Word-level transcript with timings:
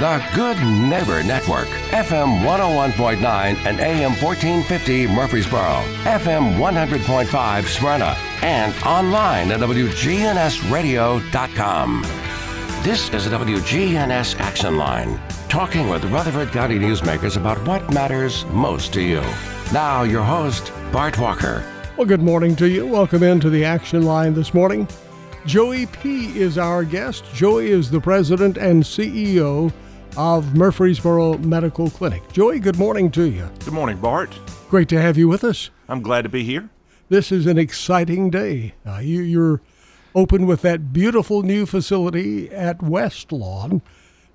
The 0.00 0.20
Good 0.34 0.58
Neighbor 0.58 1.22
Network, 1.22 1.68
FM 1.92 2.42
101.9 2.42 3.22
and 3.64 3.78
AM 3.78 4.10
1450 4.20 5.06
Murfreesboro, 5.06 5.84
FM 6.02 6.58
100.5 6.58 7.64
Smyrna, 7.66 8.16
and 8.42 8.74
online 8.84 9.52
at 9.52 9.60
WGNSradio.com. 9.60 12.02
This 12.82 13.08
is 13.10 13.30
the 13.30 13.36
WGNS 13.36 14.40
Action 14.40 14.78
Line, 14.78 15.20
talking 15.48 15.88
with 15.88 16.04
Rutherford 16.06 16.48
County 16.48 16.80
newsmakers 16.80 17.36
about 17.36 17.64
what 17.64 17.94
matters 17.94 18.44
most 18.46 18.92
to 18.94 19.00
you. 19.00 19.22
Now, 19.72 20.02
your 20.02 20.24
host, 20.24 20.72
Bart 20.90 21.20
Walker. 21.20 21.64
Well, 21.96 22.08
good 22.08 22.20
morning 22.20 22.56
to 22.56 22.68
you. 22.68 22.84
Welcome 22.84 23.22
into 23.22 23.48
the 23.48 23.64
Action 23.64 24.02
Line 24.02 24.34
this 24.34 24.54
morning. 24.54 24.88
Joey 25.46 25.86
Peay 25.86 26.34
is 26.34 26.58
our 26.58 26.82
guest. 26.82 27.22
Joey 27.32 27.70
is 27.70 27.90
the 27.90 28.00
president 28.00 28.56
and 28.56 28.82
CEO 28.82 29.72
of 30.16 30.54
Murfreesboro 30.54 31.38
Medical 31.38 31.90
Clinic. 31.90 32.22
Joey, 32.32 32.60
good 32.60 32.78
morning 32.78 33.10
to 33.12 33.24
you. 33.24 33.48
Good 33.64 33.74
morning, 33.74 33.96
Bart. 33.96 34.38
Great 34.68 34.88
to 34.90 35.00
have 35.00 35.16
you 35.16 35.28
with 35.28 35.44
us. 35.44 35.70
I'm 35.88 36.02
glad 36.02 36.22
to 36.22 36.28
be 36.28 36.44
here. 36.44 36.70
This 37.08 37.30
is 37.30 37.46
an 37.46 37.58
exciting 37.58 38.30
day. 38.30 38.74
Uh, 38.86 38.98
you, 38.98 39.22
you're 39.22 39.60
open 40.14 40.46
with 40.46 40.62
that 40.62 40.92
beautiful 40.92 41.42
new 41.42 41.66
facility 41.66 42.50
at 42.50 42.82
West 42.82 43.32
Lawn. 43.32 43.82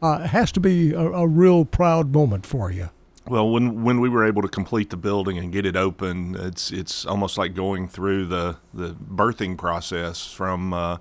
Uh, 0.01 0.19
has 0.27 0.51
to 0.53 0.59
be 0.59 0.93
a, 0.93 0.99
a 0.99 1.27
real 1.27 1.65
proud 1.65 2.13
moment 2.13 2.45
for 2.45 2.71
you. 2.71 2.89
Well, 3.27 3.49
when 3.49 3.83
when 3.83 3.99
we 3.99 4.09
were 4.09 4.25
able 4.25 4.41
to 4.41 4.47
complete 4.47 4.89
the 4.89 4.97
building 4.97 5.37
and 5.37 5.51
get 5.51 5.65
it 5.65 5.75
open, 5.75 6.35
it's 6.35 6.71
it's 6.71 7.05
almost 7.05 7.37
like 7.37 7.53
going 7.53 7.87
through 7.87 8.25
the 8.25 8.57
the 8.73 8.93
birthing 8.93 9.57
process 9.57 10.25
from 10.25 10.73
uh, 10.73 10.97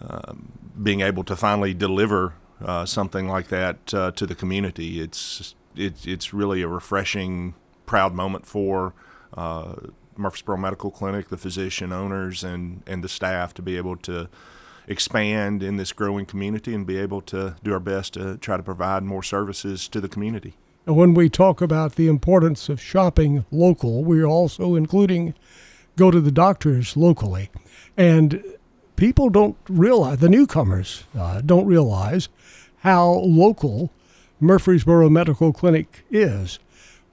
uh, 0.00 0.32
being 0.82 1.00
able 1.00 1.24
to 1.24 1.36
finally 1.36 1.74
deliver 1.74 2.34
uh, 2.64 2.86
something 2.86 3.28
like 3.28 3.48
that 3.48 3.94
uh, 3.94 4.10
to 4.12 4.26
the 4.26 4.34
community. 4.34 5.00
It's 5.00 5.54
it, 5.74 6.06
it's 6.06 6.34
really 6.34 6.62
a 6.62 6.68
refreshing, 6.68 7.54
proud 7.86 8.14
moment 8.14 8.46
for 8.46 8.94
uh, 9.34 9.74
Murfreesboro 10.16 10.58
Medical 10.58 10.90
Clinic, 10.90 11.28
the 11.28 11.36
physician 11.36 11.92
owners, 11.92 12.44
and 12.44 12.82
and 12.86 13.02
the 13.02 13.08
staff 13.08 13.54
to 13.54 13.62
be 13.62 13.76
able 13.76 13.96
to 13.96 14.28
expand 14.88 15.62
in 15.62 15.76
this 15.76 15.92
growing 15.92 16.26
community 16.26 16.74
and 16.74 16.86
be 16.86 16.98
able 16.98 17.20
to 17.22 17.54
do 17.62 17.72
our 17.72 17.80
best 17.80 18.14
to 18.14 18.36
try 18.38 18.56
to 18.56 18.62
provide 18.62 19.02
more 19.02 19.22
services 19.22 19.88
to 19.88 20.00
the 20.00 20.08
community. 20.08 20.54
And 20.86 20.96
when 20.96 21.14
we 21.14 21.28
talk 21.28 21.60
about 21.60 21.94
the 21.94 22.08
importance 22.08 22.68
of 22.68 22.80
shopping 22.80 23.44
local, 23.52 24.02
we're 24.02 24.26
also 24.26 24.74
including 24.74 25.34
go 25.96 26.10
to 26.10 26.20
the 26.20 26.32
doctors 26.32 26.96
locally. 26.96 27.50
And 27.96 28.42
people 28.96 29.30
don't 29.30 29.56
realize, 29.68 30.18
the 30.18 30.28
newcomers 30.28 31.04
uh, 31.16 31.40
don't 31.40 31.66
realize 31.66 32.28
how 32.82 33.08
local 33.10 33.90
Murfreesboro 34.40 35.08
Medical 35.08 35.52
Clinic 35.52 36.04
is. 36.10 36.58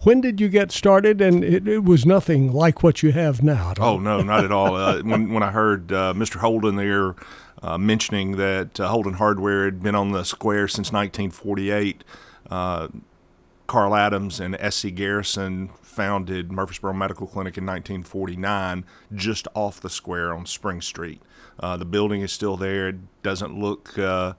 When 0.01 0.21
did 0.21 0.39
you 0.39 0.49
get 0.49 0.71
started? 0.71 1.21
And 1.21 1.43
it, 1.43 1.67
it 1.67 1.83
was 1.83 2.05
nothing 2.05 2.51
like 2.51 2.81
what 2.81 3.03
you 3.03 3.11
have 3.11 3.43
now. 3.43 3.73
Oh 3.79 3.99
no, 3.99 4.21
not 4.21 4.45
at 4.45 4.51
all. 4.51 4.75
Uh, 4.75 5.01
when 5.01 5.33
when 5.33 5.43
I 5.43 5.51
heard 5.51 5.91
uh, 5.91 6.13
Mr. 6.15 6.37
Holden 6.37 6.75
there 6.75 7.15
uh, 7.61 7.77
mentioning 7.77 8.37
that 8.37 8.79
uh, 8.79 8.87
Holden 8.87 9.13
Hardware 9.13 9.65
had 9.65 9.83
been 9.83 9.95
on 9.95 10.11
the 10.11 10.23
square 10.23 10.67
since 10.67 10.91
1948. 10.91 12.03
Uh, 12.49 12.87
Carl 13.67 13.93
Adams 13.93 14.39
and 14.39 14.55
S.C. 14.59 14.89
Garrison 14.89 15.69
founded 15.83 16.51
Murfreesboro 16.51 16.93
Medical 16.93 17.27
Clinic 17.27 17.57
in 17.57 17.65
1949, 17.65 18.83
just 19.13 19.47
off 19.53 19.79
the 19.79 19.89
square 19.91 20.33
on 20.33 20.47
Spring 20.47 20.81
Street. 20.81 21.21
Uh, 21.59 21.77
the 21.77 21.85
building 21.85 22.21
is 22.21 22.31
still 22.31 22.57
there. 22.57 22.87
It 22.87 23.21
doesn't 23.21 23.59
look 23.59 23.99
uh, 23.99 24.33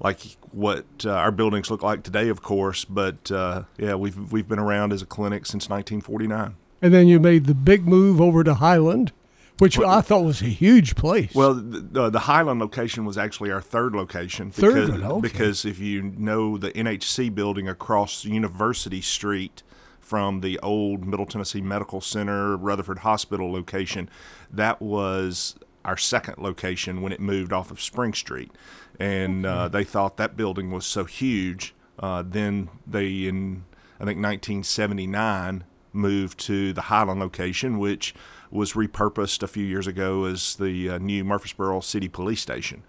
like 0.00 0.20
what 0.52 0.84
uh, 1.04 1.10
our 1.10 1.32
buildings 1.32 1.70
look 1.70 1.82
like 1.82 2.02
today, 2.02 2.28
of 2.28 2.42
course, 2.42 2.84
but 2.84 3.30
uh, 3.30 3.62
yeah, 3.78 3.94
we've 3.94 4.32
we've 4.32 4.48
been 4.48 4.58
around 4.58 4.92
as 4.92 5.02
a 5.02 5.06
clinic 5.06 5.46
since 5.46 5.68
1949. 5.68 6.56
And 6.82 6.92
then 6.92 7.08
you 7.08 7.18
made 7.18 7.46
the 7.46 7.54
big 7.54 7.86
move 7.86 8.20
over 8.20 8.44
to 8.44 8.54
Highland 8.54 9.12
which 9.58 9.78
well, 9.78 9.88
I 9.88 10.00
thought 10.02 10.22
was 10.22 10.42
a 10.42 10.46
huge 10.46 10.96
place. 10.96 11.34
Well, 11.34 11.54
the, 11.54 12.10
the, 12.10 12.18
Highland 12.20 12.60
location 12.60 13.04
was 13.04 13.16
actually 13.16 13.50
our 13.50 13.62
third 13.62 13.94
location. 13.94 14.48
Because, 14.50 14.90
third, 14.90 15.02
okay. 15.02 15.20
Because 15.20 15.64
if 15.64 15.78
you 15.78 16.02
know 16.02 16.58
the 16.58 16.70
NHC 16.72 17.34
building 17.34 17.68
across 17.68 18.24
University 18.24 19.00
Street 19.00 19.62
from 19.98 20.40
the 20.40 20.58
old 20.60 21.06
Middle 21.06 21.26
Tennessee 21.26 21.62
Medical 21.62 22.00
Center, 22.00 22.56
Rutherford 22.56 22.98
Hospital 22.98 23.50
location, 23.50 24.10
that 24.50 24.80
was 24.82 25.56
our 25.84 25.96
second 25.96 26.38
location 26.38 27.00
when 27.00 27.12
it 27.12 27.20
moved 27.20 27.52
off 27.52 27.70
of 27.70 27.80
Spring 27.80 28.12
Street. 28.12 28.50
And 28.98 29.44
uh, 29.44 29.68
they 29.68 29.84
thought 29.84 30.16
that 30.16 30.36
building 30.36 30.70
was 30.70 30.86
so 30.86 31.04
huge. 31.04 31.74
Uh, 31.98 32.22
then 32.26 32.68
they, 32.86 33.26
in 33.26 33.64
I 33.98 34.04
think 34.04 34.22
1979, 34.22 35.64
moved 35.92 36.38
to 36.40 36.72
the 36.72 36.82
Highland 36.82 37.20
location, 37.20 37.78
which 37.78 38.14
was 38.50 38.74
repurposed 38.74 39.42
a 39.42 39.46
few 39.48 39.64
years 39.64 39.86
ago 39.86 40.24
as 40.24 40.56
the 40.56 40.90
uh, 40.90 40.98
new 40.98 41.24
Murfreesboro 41.24 41.80
City 41.80 42.08
Police 42.08 42.40
Station. 42.40 42.82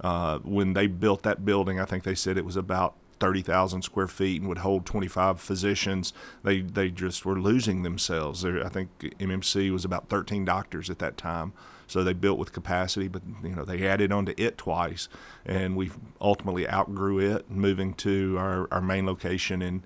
Uh, 0.00 0.38
when 0.40 0.74
they 0.74 0.86
built 0.86 1.22
that 1.22 1.44
building, 1.44 1.80
I 1.80 1.84
think 1.84 2.04
they 2.04 2.14
said 2.14 2.36
it 2.36 2.44
was 2.44 2.56
about 2.56 2.94
30,000 3.20 3.82
square 3.82 4.06
feet 4.06 4.40
and 4.40 4.48
would 4.48 4.58
hold 4.58 4.86
25 4.86 5.40
physicians. 5.40 6.12
They 6.42 6.60
they 6.60 6.90
just 6.90 7.24
were 7.24 7.38
losing 7.38 7.82
themselves. 7.82 8.44
I 8.44 8.68
think 8.68 8.90
MMC 9.18 9.72
was 9.72 9.84
about 9.84 10.08
13 10.08 10.44
doctors 10.44 10.88
at 10.90 10.98
that 11.00 11.16
time, 11.16 11.52
so 11.88 12.04
they 12.04 12.12
built 12.12 12.38
with 12.38 12.52
capacity. 12.52 13.08
But 13.08 13.22
you 13.42 13.56
know 13.56 13.64
they 13.64 13.86
added 13.88 14.12
onto 14.12 14.34
it 14.36 14.56
twice, 14.58 15.08
and 15.44 15.76
we 15.76 15.90
ultimately 16.20 16.68
outgrew 16.68 17.18
it, 17.18 17.50
moving 17.50 17.94
to 17.94 18.36
our, 18.38 18.68
our 18.70 18.80
main 18.80 19.06
location 19.06 19.62
in 19.62 19.82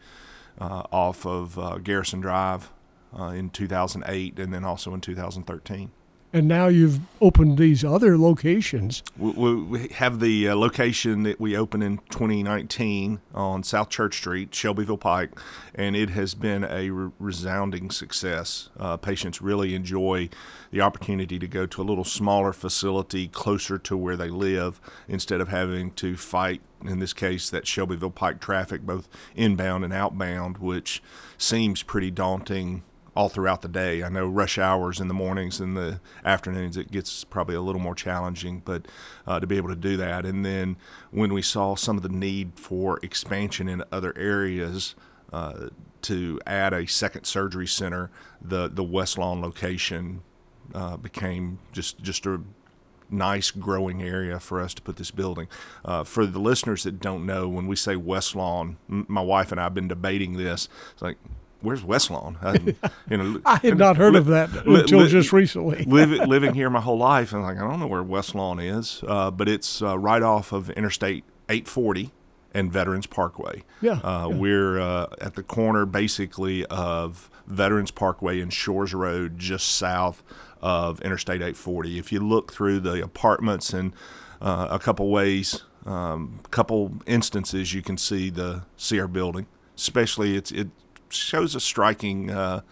uh, 0.60 0.82
off 0.92 1.24
of 1.26 1.58
uh, 1.58 1.78
Garrison 1.78 2.20
Drive 2.20 2.70
uh, 3.18 3.26
in 3.26 3.50
2008 3.50 4.38
and 4.38 4.52
then 4.52 4.64
also 4.64 4.94
in 4.94 5.00
2013. 5.00 5.90
And 6.34 6.48
now 6.48 6.68
you've 6.68 7.00
opened 7.20 7.58
these 7.58 7.84
other 7.84 8.16
locations. 8.16 9.02
We, 9.18 9.54
we 9.54 9.88
have 9.88 10.18
the 10.18 10.48
uh, 10.48 10.56
location 10.56 11.24
that 11.24 11.38
we 11.38 11.54
opened 11.54 11.82
in 11.82 11.98
2019 12.08 13.20
on 13.34 13.62
South 13.62 13.90
Church 13.90 14.16
Street, 14.16 14.54
Shelbyville 14.54 14.96
Pike, 14.96 15.32
and 15.74 15.94
it 15.94 16.08
has 16.10 16.34
been 16.34 16.64
a 16.64 16.88
re- 16.88 17.10
resounding 17.18 17.90
success. 17.90 18.70
Uh, 18.78 18.96
patients 18.96 19.42
really 19.42 19.74
enjoy 19.74 20.30
the 20.70 20.80
opportunity 20.80 21.38
to 21.38 21.46
go 21.46 21.66
to 21.66 21.82
a 21.82 21.84
little 21.84 22.04
smaller 22.04 22.54
facility 22.54 23.28
closer 23.28 23.76
to 23.78 23.94
where 23.94 24.16
they 24.16 24.30
live 24.30 24.80
instead 25.08 25.42
of 25.42 25.48
having 25.48 25.90
to 25.92 26.16
fight, 26.16 26.62
in 26.82 26.98
this 26.98 27.12
case, 27.12 27.50
that 27.50 27.66
Shelbyville 27.66 28.10
Pike 28.10 28.40
traffic, 28.40 28.82
both 28.82 29.06
inbound 29.36 29.84
and 29.84 29.92
outbound, 29.92 30.56
which 30.58 31.02
seems 31.36 31.82
pretty 31.82 32.10
daunting 32.10 32.84
all 33.14 33.28
throughout 33.28 33.62
the 33.62 33.68
day. 33.68 34.02
I 34.02 34.08
know 34.08 34.26
rush 34.26 34.58
hours 34.58 35.00
in 35.00 35.08
the 35.08 35.14
mornings 35.14 35.60
and 35.60 35.76
the 35.76 36.00
afternoons 36.24 36.76
it 36.76 36.90
gets 36.90 37.24
probably 37.24 37.54
a 37.54 37.60
little 37.60 37.80
more 37.80 37.94
challenging, 37.94 38.62
but 38.64 38.86
uh, 39.26 39.40
to 39.40 39.46
be 39.46 39.56
able 39.56 39.68
to 39.68 39.76
do 39.76 39.96
that. 39.98 40.24
And 40.24 40.44
then 40.44 40.76
when 41.10 41.32
we 41.32 41.42
saw 41.42 41.74
some 41.74 41.96
of 41.96 42.02
the 42.02 42.08
need 42.08 42.52
for 42.56 42.98
expansion 43.02 43.68
in 43.68 43.84
other 43.92 44.16
areas. 44.16 44.94
Uh, 45.32 45.68
to 46.02 46.38
add 46.46 46.74
a 46.74 46.86
second 46.86 47.24
surgery 47.24 47.66
center, 47.66 48.10
the 48.40 48.68
the 48.68 48.82
West 48.84 49.16
Lawn 49.16 49.40
location 49.40 50.22
uh, 50.74 50.96
became 50.96 51.58
just 51.72 52.02
just 52.02 52.26
a 52.26 52.40
nice 53.08 53.50
growing 53.50 54.02
area 54.02 54.40
for 54.40 54.60
us 54.60 54.74
to 54.74 54.82
put 54.82 54.96
this 54.96 55.10
building. 55.10 55.46
Uh, 55.84 56.02
for 56.02 56.26
the 56.26 56.38
listeners 56.38 56.82
that 56.84 56.98
don't 57.00 57.26
know, 57.26 57.48
when 57.48 57.66
we 57.66 57.76
say 57.76 57.94
West 57.94 58.34
Lawn, 58.34 58.78
m- 58.90 59.06
my 59.08 59.20
wife 59.20 59.52
and 59.52 59.60
I 59.60 59.64
have 59.64 59.74
been 59.74 59.88
debating 59.88 60.34
this. 60.34 60.68
It's 60.92 61.02
like 61.02 61.18
where's 61.62 61.82
West 61.82 62.10
Lawn? 62.10 62.36
I, 62.42 62.52
you 63.10 63.16
know, 63.16 63.40
I 63.44 63.56
had 63.56 63.78
not 63.78 63.96
heard 63.96 64.12
li- 64.12 64.18
of 64.18 64.26
that 64.26 64.50
until 64.66 65.00
li- 65.00 65.08
just 65.08 65.32
recently. 65.32 65.84
living, 65.86 66.26
living 66.28 66.54
here 66.54 66.68
my 66.70 66.80
whole 66.80 66.98
life, 66.98 67.32
and 67.32 67.42
like 67.42 67.56
I 67.56 67.60
don't 67.60 67.80
know 67.80 67.86
where 67.86 68.02
West 68.02 68.34
Lawn 68.34 68.58
is, 68.58 69.02
uh, 69.06 69.30
but 69.30 69.48
it's 69.48 69.82
uh, 69.82 69.98
right 69.98 70.22
off 70.22 70.52
of 70.52 70.70
Interstate 70.70 71.24
840 71.48 72.10
and 72.54 72.72
Veterans 72.72 73.06
Parkway. 73.06 73.62
Yeah, 73.80 73.92
uh, 74.02 74.28
yeah. 74.28 74.36
we're 74.36 74.80
uh, 74.80 75.06
at 75.20 75.34
the 75.34 75.42
corner 75.42 75.86
basically 75.86 76.66
of 76.66 77.30
Veterans 77.46 77.90
Parkway 77.90 78.40
and 78.40 78.52
Shores 78.52 78.94
Road, 78.94 79.38
just 79.38 79.68
south 79.68 80.22
of 80.60 81.00
Interstate 81.00 81.36
840. 81.36 81.98
If 81.98 82.12
you 82.12 82.20
look 82.20 82.52
through 82.52 82.80
the 82.80 83.02
apartments 83.02 83.72
and 83.72 83.92
uh, 84.40 84.68
a 84.70 84.78
couple 84.78 85.08
ways, 85.10 85.62
um, 85.86 86.40
couple 86.50 86.92
instances, 87.06 87.74
you 87.74 87.82
can 87.82 87.96
see 87.96 88.30
the 88.30 88.62
see 88.76 89.00
our 89.00 89.08
building. 89.08 89.46
Especially, 89.76 90.36
it's 90.36 90.52
it 90.52 90.68
shows 91.14 91.54
a 91.54 91.60
striking. 91.60 92.30
Uh, 92.30 92.62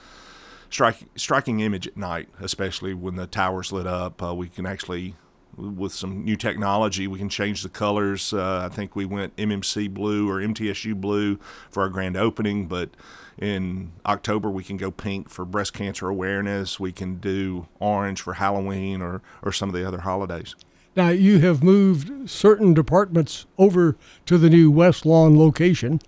striking 0.71 1.09
striking 1.17 1.61
image 1.61 1.87
at 1.87 1.97
night, 1.97 2.29
especially 2.41 2.95
when 2.95 3.17
the 3.17 3.27
tower's 3.27 3.73
lit 3.73 3.87
up. 3.87 4.23
Uh, 4.23 4.35
we 4.35 4.49
can 4.49 4.67
actually, 4.67 5.17
with 5.57 5.93
some 5.93 6.25
new 6.25 6.37
technology, 6.37 7.07
we 7.07 7.19
can 7.19 7.29
change 7.29 7.63
the 7.63 7.69
colors. 7.69 8.33
Uh, 8.33 8.69
I 8.71 8.75
think 8.75 8.97
we 8.97 9.05
went 9.05 9.37
MMC 9.37 9.93
blue 9.93 10.29
or 10.31 10.41
MTSU 10.41 10.99
blue 10.99 11.39
for 11.71 11.83
our 11.83 11.89
grand 11.89 12.17
opening, 12.17 12.67
but 12.67 12.91
in 13.37 13.93
October 14.07 14.49
we 14.51 14.63
can 14.63 14.77
go 14.77 14.91
pink 14.91 15.29
for 15.29 15.45
breast 15.45 15.73
cancer 15.73 16.09
awareness. 16.09 16.79
We 16.79 16.93
can 16.93 17.17
do 17.17 17.67
orange 17.81 18.21
for 18.21 18.35
Halloween 18.35 19.03
or 19.03 19.23
or 19.43 19.53
some 19.53 19.69
of 19.69 19.75
the 19.75 19.87
other 19.87 20.01
holidays. 20.01 20.55
Now, 20.97 21.11
you 21.11 21.39
have 21.39 21.63
moved 21.63 22.29
certain 22.29 22.75
departments 22.75 23.47
over 23.59 23.97
to 24.27 24.37
the 24.37 24.51
new 24.51 24.73
West 24.73 25.07
Lawn 25.07 25.39
location. 25.39 26.01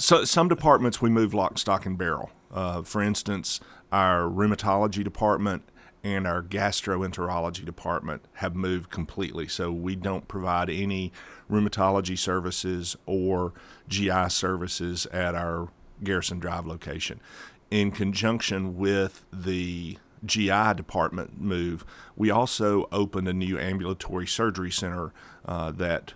So, 0.00 0.24
some 0.24 0.48
departments 0.48 1.02
we 1.02 1.10
move 1.10 1.34
lock, 1.34 1.58
stock, 1.58 1.84
and 1.84 1.98
barrel. 1.98 2.30
Uh, 2.50 2.80
for 2.80 3.02
instance, 3.02 3.60
our 3.92 4.22
rheumatology 4.22 5.04
department 5.04 5.62
and 6.02 6.26
our 6.26 6.42
gastroenterology 6.42 7.66
department 7.66 8.24
have 8.36 8.56
moved 8.56 8.88
completely. 8.88 9.46
So 9.46 9.70
we 9.70 9.96
don't 9.96 10.26
provide 10.26 10.70
any 10.70 11.12
rheumatology 11.50 12.16
services 12.16 12.96
or 13.04 13.52
GI 13.88 14.30
services 14.30 15.04
at 15.12 15.34
our 15.34 15.68
Garrison 16.02 16.38
Drive 16.38 16.66
location. 16.66 17.20
In 17.70 17.90
conjunction 17.90 18.78
with 18.78 19.26
the 19.30 19.98
GI 20.24 20.74
department 20.76 21.38
move, 21.38 21.84
we 22.16 22.30
also 22.30 22.88
opened 22.90 23.28
a 23.28 23.34
new 23.34 23.58
ambulatory 23.58 24.26
surgery 24.26 24.70
center 24.70 25.12
uh, 25.44 25.70
that 25.72 26.14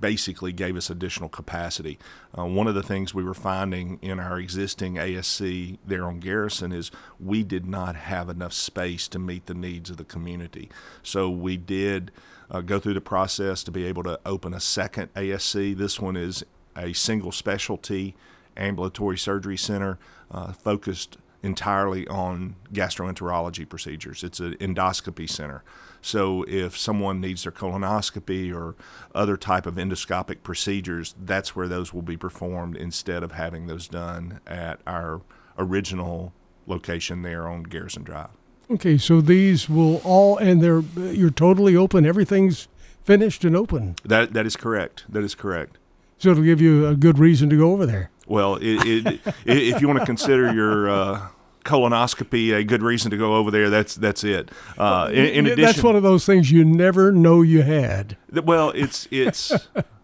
basically 0.00 0.52
gave 0.52 0.76
us 0.76 0.90
additional 0.90 1.28
capacity. 1.28 1.98
Uh, 2.36 2.44
one 2.44 2.66
of 2.66 2.74
the 2.74 2.82
things 2.82 3.14
we 3.14 3.24
were 3.24 3.34
finding 3.34 3.98
in 4.02 4.18
our 4.18 4.38
existing 4.38 4.94
ASC 4.94 5.78
there 5.86 6.04
on 6.04 6.20
Garrison 6.20 6.72
is 6.72 6.90
we 7.20 7.42
did 7.42 7.66
not 7.66 7.96
have 7.96 8.28
enough 8.28 8.52
space 8.52 9.08
to 9.08 9.18
meet 9.18 9.46
the 9.46 9.54
needs 9.54 9.90
of 9.90 9.96
the 9.96 10.04
community. 10.04 10.68
So 11.02 11.30
we 11.30 11.56
did 11.56 12.10
uh, 12.50 12.60
go 12.60 12.78
through 12.78 12.94
the 12.94 13.00
process 13.00 13.62
to 13.64 13.70
be 13.70 13.84
able 13.84 14.02
to 14.04 14.20
open 14.26 14.54
a 14.54 14.60
second 14.60 15.12
ASC. 15.14 15.76
This 15.76 15.98
one 15.98 16.16
is 16.16 16.44
a 16.76 16.92
single 16.92 17.32
specialty 17.32 18.14
ambulatory 18.56 19.18
surgery 19.18 19.56
center 19.56 19.98
uh, 20.30 20.52
focused 20.52 21.16
entirely 21.42 22.06
on 22.08 22.56
gastroenterology 22.72 23.68
procedures. 23.68 24.22
It's 24.22 24.40
an 24.40 24.54
endoscopy 24.54 25.28
center. 25.28 25.62
So 26.02 26.44
if 26.48 26.76
someone 26.76 27.20
needs 27.20 27.44
their 27.44 27.52
colonoscopy 27.52 28.54
or 28.54 28.74
other 29.14 29.36
type 29.36 29.66
of 29.66 29.76
endoscopic 29.76 30.42
procedures, 30.42 31.14
that's 31.18 31.56
where 31.56 31.68
those 31.68 31.94
will 31.94 32.02
be 32.02 32.16
performed 32.16 32.76
instead 32.76 33.22
of 33.22 33.32
having 33.32 33.68
those 33.68 33.88
done 33.88 34.40
at 34.46 34.80
our 34.86 35.22
original 35.56 36.32
location 36.66 37.22
there 37.22 37.48
on 37.48 37.62
Garrison 37.62 38.02
Drive. 38.02 38.30
Okay, 38.70 38.98
so 38.98 39.20
these 39.20 39.68
will 39.68 40.00
all 40.04 40.38
and 40.38 40.62
they're 40.62 40.80
you're 40.96 41.30
totally 41.30 41.76
open. 41.76 42.04
Everything's 42.04 42.68
finished 43.04 43.44
and 43.44 43.56
open. 43.56 43.96
That 44.04 44.32
that 44.32 44.46
is 44.46 44.56
correct. 44.56 45.04
That 45.08 45.22
is 45.22 45.34
correct. 45.34 45.78
So 46.18 46.30
it'll 46.30 46.44
give 46.44 46.60
you 46.60 46.86
a 46.86 46.94
good 46.94 47.18
reason 47.18 47.50
to 47.50 47.56
go 47.56 47.72
over 47.72 47.84
there. 47.84 48.10
Well, 48.26 48.56
it, 48.56 48.86
it, 48.86 49.20
if 49.44 49.80
you 49.80 49.88
want 49.88 50.00
to 50.00 50.06
consider 50.06 50.52
your 50.52 50.88
uh, 50.88 51.28
colonoscopy 51.64 52.54
a 52.54 52.64
good 52.64 52.82
reason 52.82 53.10
to 53.10 53.16
go 53.16 53.36
over 53.36 53.50
there, 53.50 53.70
that's 53.70 53.94
that's 53.94 54.24
it. 54.24 54.50
Uh, 54.78 55.08
in, 55.12 55.26
in 55.26 55.46
addition, 55.46 55.64
that's 55.64 55.82
one 55.82 55.96
of 55.96 56.02
those 56.02 56.26
things 56.26 56.50
you 56.50 56.64
never 56.64 57.12
know 57.12 57.42
you 57.42 57.62
had. 57.62 58.16
Well, 58.30 58.70
it's 58.70 59.08
it's 59.10 59.52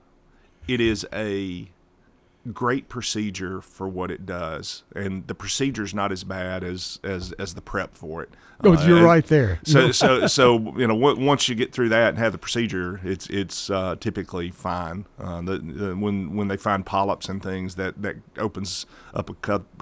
it 0.69 0.81
is 0.81 1.07
a 1.13 1.69
great 2.53 2.89
procedure 2.89 3.61
for 3.61 3.89
what 3.89 4.11
it 4.11 4.27
does, 4.27 4.83
and 4.95 5.27
the 5.27 5.35
procedure 5.35 5.83
is 5.83 5.95
not 5.95 6.13
as 6.13 6.25
bad 6.25 6.65
as 6.65 6.99
as 7.03 7.33
as 7.33 7.55
the 7.55 7.61
prep 7.61 7.95
for 7.95 8.23
it. 8.23 8.31
Oh, 8.65 8.75
uh, 8.75 8.87
you're 8.87 9.05
right 9.05 9.25
there. 9.25 9.61
So 9.65 9.93
so 9.93 10.27
so 10.27 10.75
you 10.77 10.87
know 10.87 10.95
once 10.95 11.49
you 11.49 11.55
get 11.55 11.73
through 11.73 11.91
that 11.91 12.11
and 12.11 12.19
have 12.19 12.33
the 12.33 12.39
procedure, 12.39 13.01
it's 13.05 13.29
it's 13.29 13.71
uh, 13.71 13.97
typically 14.01 14.51
fine. 14.51 15.07
Uh, 15.19 15.43
the, 15.43 15.59
the, 15.59 15.97
when 15.97 16.35
when 16.35 16.49
they 16.49 16.57
find 16.57 16.85
polyps 16.85 17.29
and 17.29 17.43
things, 17.43 17.77
that 17.77 18.03
that 18.03 18.17
opens 18.37 18.87
up 19.15 19.31
a 19.31 19.35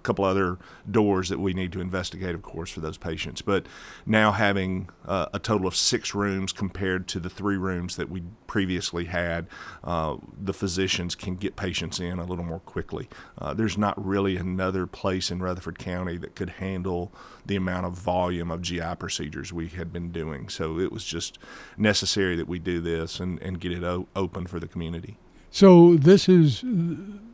couple 0.02 0.24
other 0.24 0.58
doors 0.90 1.28
that 1.30 1.38
we 1.38 1.54
need 1.54 1.72
to 1.72 1.80
investigate, 1.80 2.34
of 2.34 2.42
course, 2.42 2.70
for 2.70 2.80
those 2.80 2.98
patients. 2.98 3.42
But 3.42 3.66
now 4.04 4.32
having 4.32 4.90
uh, 5.06 5.26
a 5.32 5.38
total 5.38 5.66
of 5.66 5.76
six 5.76 6.14
rooms 6.14 6.52
compared 6.52 7.08
to 7.08 7.20
the 7.20 7.30
three 7.30 7.56
rooms 7.56 7.96
that 7.96 8.10
we 8.10 8.22
previously 8.46 9.06
had, 9.06 9.46
uh, 9.84 10.16
the 10.38 10.52
physicians 10.52 11.14
can 11.14 11.36
get 11.36 11.56
patients 11.56 11.98
in 11.98 12.19
a 12.19 12.24
little 12.24 12.44
more 12.44 12.56
quickly. 12.61 13.08
Uh, 13.38 13.55
there's 13.55 13.76
not 13.76 14.03
really 14.05 14.37
another 14.37 14.87
place 14.87 15.31
in 15.31 15.41
Rutherford 15.41 15.79
County 15.79 16.17
that 16.19 16.35
could 16.35 16.50
handle 16.50 17.12
the 17.44 17.56
amount 17.56 17.87
of 17.87 17.94
volume 17.94 18.50
of 18.50 18.62
GI 18.62 18.97
procedures 18.99 19.53
we 19.53 19.69
had 19.69 19.93
been 19.93 20.11
doing. 20.11 20.49
So 20.49 20.79
it 20.79 20.93
was 20.93 21.05
just 21.05 21.38
necessary 21.76 22.37
that 22.37 22.49
we 22.49 22.58
do 22.58 22.81
this 22.81 23.20
and, 23.20 23.41
and 23.43 23.61
get 23.61 23.73
it 23.73 23.85
o- 23.85 24.08
open 24.17 24.47
for 24.47 24.58
the 24.61 24.69
community. 24.69 25.17
So 25.50 25.97
this 25.97 26.29
is 26.29 26.62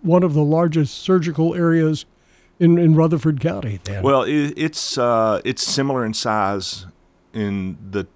one 0.02 0.22
of 0.22 0.34
the 0.34 0.44
largest 0.44 0.98
surgical 0.98 1.54
areas 1.54 2.04
in, 2.58 2.78
in 2.78 2.94
Rutherford 2.94 3.40
County. 3.40 3.80
Then. 3.82 4.02
Well, 4.02 4.22
it, 4.22 4.54
it's 4.56 4.96
uh, 4.96 5.40
it's 5.44 5.62
similar 5.62 6.04
in 6.04 6.14
size 6.14 6.86
in 7.32 7.78
the 7.90 8.06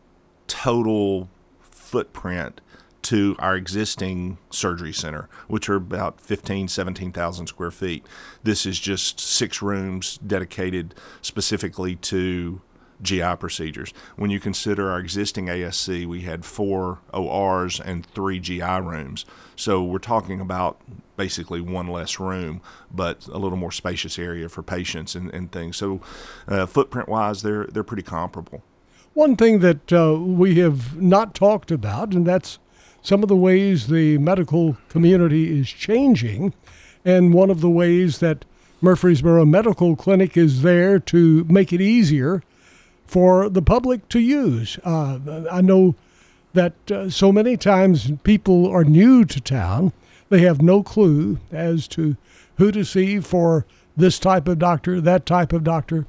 total 0.47 1.29
footprint 1.61 2.61
to 3.06 3.37
our 3.38 3.55
existing 3.55 4.37
surgery 4.50 4.93
center, 4.93 5.29
which 5.47 5.69
are 5.69 5.76
about 5.76 6.20
15, 6.20 6.67
17,000 6.67 7.47
square 7.47 7.70
feet. 7.70 8.05
This 8.43 8.67
is 8.67 8.81
just 8.81 9.20
six 9.20 9.62
rooms 9.62 10.19
dedicated 10.26 10.93
specifically 11.23 11.94
to 11.97 12.61
GI 13.00 13.37
procedures. 13.37 13.93
When 14.17 14.31
you 14.31 14.41
consider 14.41 14.91
our 14.91 14.99
existing 14.99 15.47
ASC, 15.47 16.05
we 16.06 16.23
had 16.23 16.44
four 16.44 16.99
ORs 17.14 17.79
and 17.79 18.05
three 18.06 18.41
GI 18.41 18.81
rooms. 18.81 19.25
So 19.55 19.85
we're 19.85 19.99
talking 19.99 20.41
about 20.41 20.81
basically 21.17 21.61
one 21.61 21.87
less 21.87 22.19
room, 22.19 22.61
but 22.91 23.29
a 23.29 23.38
little 23.38 23.58
more 23.58 23.70
spacious 23.70 24.19
area 24.19 24.49
for 24.49 24.64
patients 24.64 25.14
and, 25.14 25.32
and 25.32 25.53
things. 25.53 25.76
So 25.76 26.00
uh, 26.49 26.67
footprint 26.67 27.08
wise, 27.08 27.43
they're, 27.43 27.67
they're 27.67 27.85
pretty 27.85 28.03
comparable. 28.03 28.64
One 29.14 29.37
thing 29.37 29.61
that 29.61 29.93
uh, 29.93 30.19
we 30.19 30.56
have 30.56 31.00
not 31.00 31.37
talked 31.37 31.70
about, 31.70 32.12
and 32.12 32.26
that's 32.26 32.58
some 33.02 33.22
of 33.22 33.28
the 33.28 33.37
ways 33.37 33.87
the 33.87 34.19
medical 34.19 34.76
community 34.88 35.58
is 35.58 35.69
changing, 35.69 36.52
and 37.04 37.32
one 37.32 37.50
of 37.50 37.60
the 37.60 37.70
ways 37.70 38.19
that 38.19 38.44
Murfreesboro 38.81 39.44
Medical 39.44 39.96
Clinic 39.96 40.37
is 40.37 40.62
there 40.62 40.98
to 40.98 41.44
make 41.44 41.72
it 41.72 41.81
easier 41.81 42.43
for 43.06 43.48
the 43.48 43.62
public 43.62 44.08
to 44.10 44.19
use. 44.19 44.78
Uh, 44.84 45.19
I 45.50 45.60
know 45.60 45.94
that 46.52 46.90
uh, 46.90 47.08
so 47.08 47.31
many 47.31 47.56
times 47.56 48.10
people 48.22 48.69
are 48.69 48.84
new 48.84 49.25
to 49.25 49.40
town, 49.40 49.93
they 50.28 50.40
have 50.40 50.60
no 50.60 50.82
clue 50.82 51.38
as 51.52 51.87
to 51.88 52.16
who 52.56 52.72
to 52.72 52.84
see 52.84 53.20
for 53.20 53.64
this 53.96 54.19
type 54.19 54.48
of 54.48 54.58
doctor, 54.58 55.00
that 55.00 55.25
type 55.26 55.52
of 55.52 55.64
doctor. 55.64 56.06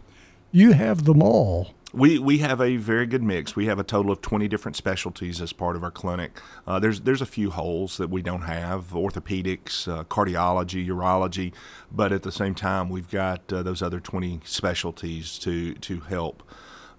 You 0.52 0.72
have 0.72 1.06
them 1.06 1.22
all. 1.22 1.74
We, 1.94 2.20
we 2.20 2.40
have 2.40 2.60
a 2.60 2.76
very 2.76 3.06
good 3.06 3.24
mix. 3.24 3.56
We 3.56 3.68
have 3.68 3.80
a 3.80 3.84
total 3.84 4.12
of 4.12 4.22
20 4.22 4.50
different 4.50 4.76
specialties 4.76 5.42
as 5.42 5.54
part 5.54 5.78
of 5.78 5.84
our 5.84 5.92
clinic. 5.92 6.42
Uh, 6.66 6.80
there's 6.80 7.02
there's 7.02 7.22
a 7.22 7.26
few 7.26 7.50
holes 7.50 7.96
that 7.96 8.10
we 8.10 8.22
don't 8.22 8.42
have 8.42 8.92
orthopedics, 8.92 9.88
uh, 9.88 10.04
cardiology, 10.04 10.86
urology, 10.86 11.54
but 11.90 12.12
at 12.12 12.24
the 12.24 12.32
same 12.32 12.54
time, 12.54 12.90
we've 12.90 13.10
got 13.10 13.52
uh, 13.54 13.64
those 13.64 13.82
other 13.82 14.02
20 14.02 14.42
specialties 14.44 15.40
to, 15.40 15.76
to 15.76 16.02
help 16.02 16.44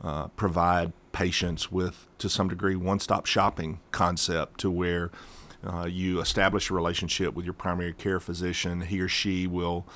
uh, 0.02 0.28
provide 0.28 0.92
patients 1.12 1.70
with, 1.70 2.06
to 2.16 2.28
some 2.28 2.48
degree, 2.48 2.74
one 2.74 2.98
stop 2.98 3.26
shopping 3.26 3.80
concept 3.90 4.58
to 4.60 4.70
where 4.70 5.10
uh, 5.66 5.86
you 5.86 6.20
establish 6.20 6.70
a 6.70 6.74
relationship 6.74 7.34
with 7.34 7.44
your 7.44 7.54
primary 7.54 7.92
care 7.92 8.20
physician. 8.20 8.82
He 8.82 9.00
or 9.00 9.08
she 9.08 9.46
will 9.46 9.86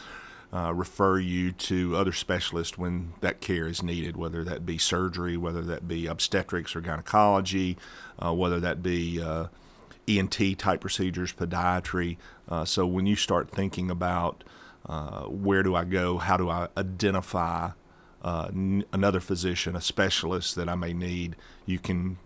uh, 0.53 0.73
refer 0.75 1.19
you 1.19 1.51
to 1.51 1.97
other 1.97 2.13
specialists 2.13 2.77
when 2.77 3.15
that 3.21 3.41
care 3.41 3.67
is 3.67 3.83
needed, 3.83 4.17
whether 4.17 4.45
that 4.45 4.67
be 4.67 4.77
surgery, 4.77 5.37
whether 5.37 5.63
that 5.63 5.89
be 5.89 6.07
obstetrics 6.07 6.77
or 6.77 6.81
gynecology, 6.81 7.77
uh, 8.19 8.33
whether 8.35 8.61
that 8.61 8.83
be 8.83 9.21
uh, 9.21 9.47
ENT 10.07 10.59
type 10.59 10.81
procedures, 10.81 11.33
podiatry. 11.33 12.19
Uh, 12.49 12.65
so 12.65 12.87
when 12.87 13.07
you 13.07 13.17
start 13.17 13.51
thinking 13.51 13.91
about 13.91 14.45
uh, 14.87 15.23
where 15.23 15.63
do 15.63 15.75
I 15.75 15.85
go, 15.85 16.19
how 16.19 16.37
do 16.37 16.51
I 16.51 16.69
identify 16.77 17.71
n- 18.25 18.85
another 18.93 19.21
physician, 19.21 19.75
a 19.75 19.81
specialist 19.81 20.55
that 20.57 20.69
I 20.69 20.75
may 20.75 20.93
need, 20.93 21.37
you 21.65 21.79
can 21.79 22.19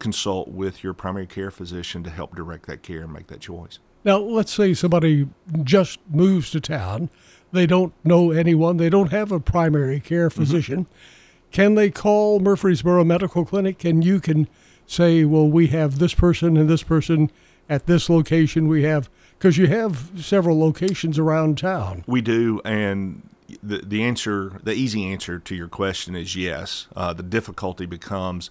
consult 0.00 0.48
with 0.48 0.82
your 0.82 0.94
primary 0.94 1.26
care 1.26 1.50
physician 1.50 2.02
to 2.04 2.10
help 2.10 2.34
direct 2.34 2.66
that 2.66 2.82
care 2.82 3.02
and 3.02 3.12
make 3.12 3.28
that 3.28 3.40
choice. 3.40 3.78
Now, 4.04 4.18
let's 4.18 4.52
say 4.52 4.74
somebody 4.74 5.28
just 5.64 5.98
moves 6.08 6.50
to 6.52 6.60
town 6.60 7.10
they 7.52 7.66
don't 7.66 7.92
know 8.04 8.30
anyone, 8.30 8.76
they 8.76 8.90
don't 8.90 9.10
have 9.10 9.32
a 9.32 9.40
primary 9.40 10.00
care 10.00 10.28
mm-hmm. 10.28 10.40
physician. 10.40 10.84
Mm-hmm. 10.84 11.50
Can 11.50 11.74
they 11.74 11.90
call 11.90 12.40
Murfreesboro 12.40 13.04
Medical 13.04 13.44
Clinic 13.44 13.84
and 13.84 14.04
you 14.04 14.20
can 14.20 14.48
say, 14.86 15.24
well, 15.24 15.48
we 15.48 15.68
have 15.68 15.98
this 15.98 16.14
person 16.14 16.56
and 16.56 16.68
this 16.68 16.82
person 16.82 17.30
at 17.68 17.86
this 17.86 18.10
location? 18.10 18.68
We 18.68 18.82
have, 18.82 19.08
because 19.38 19.56
you 19.56 19.66
have 19.68 20.10
several 20.16 20.58
locations 20.58 21.18
around 21.18 21.58
town. 21.58 22.04
We 22.06 22.20
do. 22.20 22.60
And 22.64 23.22
the, 23.62 23.78
the 23.78 24.02
answer, 24.02 24.60
the 24.62 24.72
easy 24.72 25.06
answer 25.06 25.38
to 25.38 25.54
your 25.54 25.68
question 25.68 26.14
is 26.14 26.36
yes. 26.36 26.86
Uh, 26.94 27.14
the 27.14 27.22
difficulty 27.22 27.86
becomes 27.86 28.50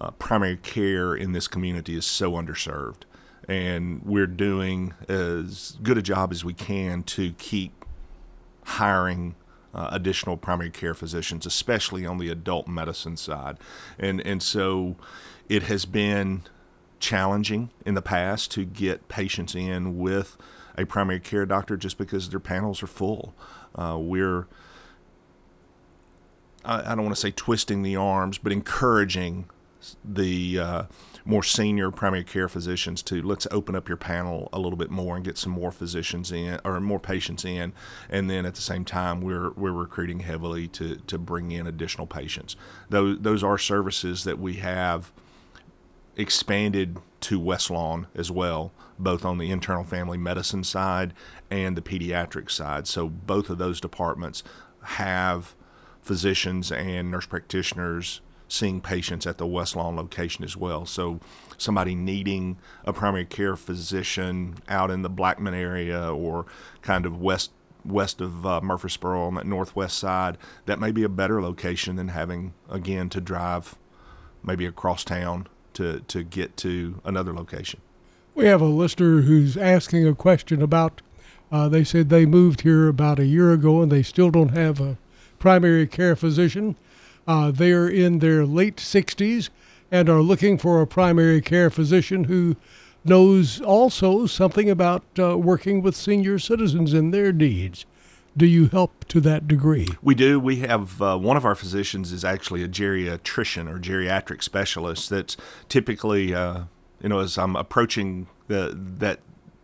uh, 0.00 0.10
primary 0.12 0.56
care 0.56 1.14
in 1.14 1.32
this 1.32 1.48
community 1.48 1.96
is 1.96 2.06
so 2.06 2.32
underserved. 2.32 3.02
And 3.46 4.02
we're 4.04 4.26
doing 4.26 4.94
as 5.08 5.76
good 5.82 5.98
a 5.98 6.02
job 6.02 6.32
as 6.32 6.44
we 6.44 6.54
can 6.54 7.02
to 7.04 7.32
keep 7.32 7.77
hiring 8.68 9.34
uh, 9.74 9.88
additional 9.92 10.36
primary 10.36 10.70
care 10.70 10.94
physicians, 10.94 11.46
especially 11.46 12.06
on 12.06 12.18
the 12.18 12.30
adult 12.30 12.68
medicine 12.68 13.16
side. 13.16 13.58
And, 13.98 14.20
and 14.22 14.42
so 14.42 14.96
it 15.48 15.64
has 15.64 15.84
been 15.84 16.42
challenging 17.00 17.70
in 17.86 17.94
the 17.94 18.02
past 18.02 18.50
to 18.52 18.64
get 18.64 19.08
patients 19.08 19.54
in 19.54 19.98
with 19.98 20.36
a 20.76 20.84
primary 20.84 21.20
care 21.20 21.46
doctor 21.46 21.76
just 21.76 21.98
because 21.98 22.30
their 22.30 22.40
panels 22.40 22.82
are 22.82 22.88
full. 22.88 23.34
Uh, 23.74 23.98
we're 24.00 24.46
I, 26.64 26.92
I 26.92 26.94
don't 26.94 27.04
want 27.04 27.14
to 27.14 27.20
say 27.20 27.30
twisting 27.30 27.82
the 27.82 27.96
arms, 27.96 28.38
but 28.38 28.52
encouraging 28.52 29.48
the 30.04 30.58
uh, 30.58 30.82
more 31.28 31.42
senior 31.42 31.90
primary 31.90 32.24
care 32.24 32.48
physicians 32.48 33.02
to 33.02 33.20
let's 33.20 33.46
open 33.50 33.76
up 33.76 33.86
your 33.86 33.98
panel 33.98 34.48
a 34.50 34.58
little 34.58 34.78
bit 34.78 34.90
more 34.90 35.14
and 35.14 35.26
get 35.26 35.36
some 35.36 35.52
more 35.52 35.70
physicians 35.70 36.32
in 36.32 36.58
or 36.64 36.80
more 36.80 36.98
patients 36.98 37.44
in, 37.44 37.74
and 38.08 38.30
then 38.30 38.46
at 38.46 38.54
the 38.54 38.62
same 38.62 38.82
time 38.82 39.20
we're 39.20 39.50
we're 39.50 39.70
recruiting 39.70 40.20
heavily 40.20 40.66
to 40.66 40.96
to 40.96 41.18
bring 41.18 41.52
in 41.52 41.66
additional 41.66 42.06
patients. 42.06 42.56
Those 42.88 43.18
those 43.20 43.44
are 43.44 43.58
services 43.58 44.24
that 44.24 44.38
we 44.38 44.54
have 44.54 45.12
expanded 46.16 46.96
to 47.20 47.38
West 47.38 47.70
Lawn 47.70 48.06
as 48.14 48.30
well, 48.30 48.72
both 48.98 49.24
on 49.24 49.36
the 49.36 49.50
internal 49.50 49.84
family 49.84 50.16
medicine 50.16 50.64
side 50.64 51.12
and 51.50 51.76
the 51.76 51.82
pediatric 51.82 52.50
side. 52.50 52.86
So 52.86 53.06
both 53.08 53.50
of 53.50 53.58
those 53.58 53.82
departments 53.82 54.42
have 54.82 55.54
physicians 56.00 56.72
and 56.72 57.10
nurse 57.10 57.26
practitioners 57.26 58.22
seeing 58.48 58.80
patients 58.80 59.26
at 59.26 59.38
the 59.38 59.46
West 59.46 59.76
Lawn 59.76 59.96
location 59.96 60.44
as 60.44 60.56
well. 60.56 60.86
So 60.86 61.20
somebody 61.58 61.94
needing 61.94 62.56
a 62.84 62.92
primary 62.92 63.26
care 63.26 63.56
physician 63.56 64.56
out 64.68 64.90
in 64.90 65.02
the 65.02 65.10
Blackman 65.10 65.54
area 65.54 66.12
or 66.12 66.46
kind 66.82 67.06
of 67.06 67.20
west 67.20 67.52
west 67.84 68.20
of 68.20 68.44
uh, 68.44 68.60
Murfreesboro 68.60 69.22
on 69.22 69.34
that 69.36 69.46
northwest 69.46 69.98
side, 69.98 70.36
that 70.66 70.80
may 70.80 70.90
be 70.90 71.04
a 71.04 71.08
better 71.08 71.40
location 71.40 71.96
than 71.96 72.08
having 72.08 72.52
again 72.68 73.08
to 73.10 73.20
drive 73.20 73.76
maybe 74.42 74.66
across 74.66 75.04
town 75.04 75.46
to 75.74 76.00
to 76.08 76.22
get 76.22 76.56
to 76.58 77.00
another 77.04 77.32
location. 77.32 77.80
We 78.34 78.46
have 78.46 78.60
a 78.60 78.66
listener 78.66 79.22
who's 79.22 79.56
asking 79.56 80.06
a 80.06 80.14
question 80.14 80.62
about. 80.62 81.02
Uh, 81.50 81.68
they 81.68 81.82
said 81.82 82.08
they 82.08 82.26
moved 82.26 82.60
here 82.60 82.88
about 82.88 83.18
a 83.18 83.24
year 83.24 83.52
ago 83.52 83.80
and 83.82 83.90
they 83.90 84.02
still 84.02 84.30
don't 84.30 84.50
have 84.50 84.80
a 84.80 84.98
primary 85.38 85.86
care 85.86 86.14
physician. 86.14 86.76
Uh, 87.28 87.50
they're 87.50 87.86
in 87.86 88.20
their 88.20 88.46
late 88.46 88.76
60s 88.76 89.50
and 89.92 90.08
are 90.08 90.22
looking 90.22 90.56
for 90.56 90.80
a 90.80 90.86
primary 90.86 91.42
care 91.42 91.68
physician 91.68 92.24
who 92.24 92.56
knows 93.04 93.60
also 93.60 94.24
something 94.24 94.70
about 94.70 95.04
uh, 95.18 95.36
working 95.36 95.82
with 95.82 95.94
senior 95.94 96.38
citizens 96.38 96.94
and 96.94 97.12
their 97.12 97.30
needs. 97.30 97.84
Do 98.34 98.46
you 98.46 98.68
help 98.68 99.04
to 99.08 99.20
that 99.20 99.46
degree? 99.46 99.88
We 100.00 100.14
do. 100.14 100.40
We 100.40 100.60
have 100.60 101.02
uh, 101.02 101.18
one 101.18 101.36
of 101.36 101.44
our 101.44 101.54
physicians 101.54 102.12
is 102.12 102.24
actually 102.24 102.62
a 102.62 102.68
geriatrician 102.68 103.68
or 103.68 103.78
geriatric 103.78 104.42
specialist. 104.42 105.10
That's 105.10 105.36
typically, 105.68 106.34
uh, 106.34 106.64
you 107.02 107.10
know, 107.10 107.18
as 107.18 107.36
I'm 107.36 107.56
approaching 107.56 108.28
the 108.46 108.72
that 108.74 109.20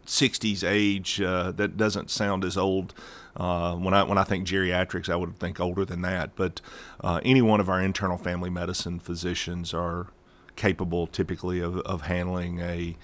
60s 0.07 0.69
age, 0.69 1.21
uh, 1.21 1.53
that 1.53 1.77
doesn't 1.79 2.11
sound 2.11 2.45
as 2.45 2.59
old 2.59 2.93
uh, 3.37 3.75
when 3.75 3.95
I 3.95 4.03
when 4.05 4.19
I 4.19 4.25
think 4.25 4.47
geriatrics, 4.47 5.09
I 5.09 5.17
would 5.17 5.39
think 5.39 5.59
older 5.61 5.85
than 5.85 6.03
that. 6.03 6.37
But 6.37 6.61
uh, 7.01 7.21
any 7.25 7.43
one 7.43 7.61
of 7.61 7.69
our 7.69 7.81
internal 7.81 8.17
family 8.17 8.51
medicine 8.51 9.01
physicians 9.01 9.75
are 9.75 10.09
capable, 10.57 11.07
typically, 11.07 11.61
of, 11.61 11.79
of 11.79 12.03
handling 12.03 12.61
a 12.61 12.97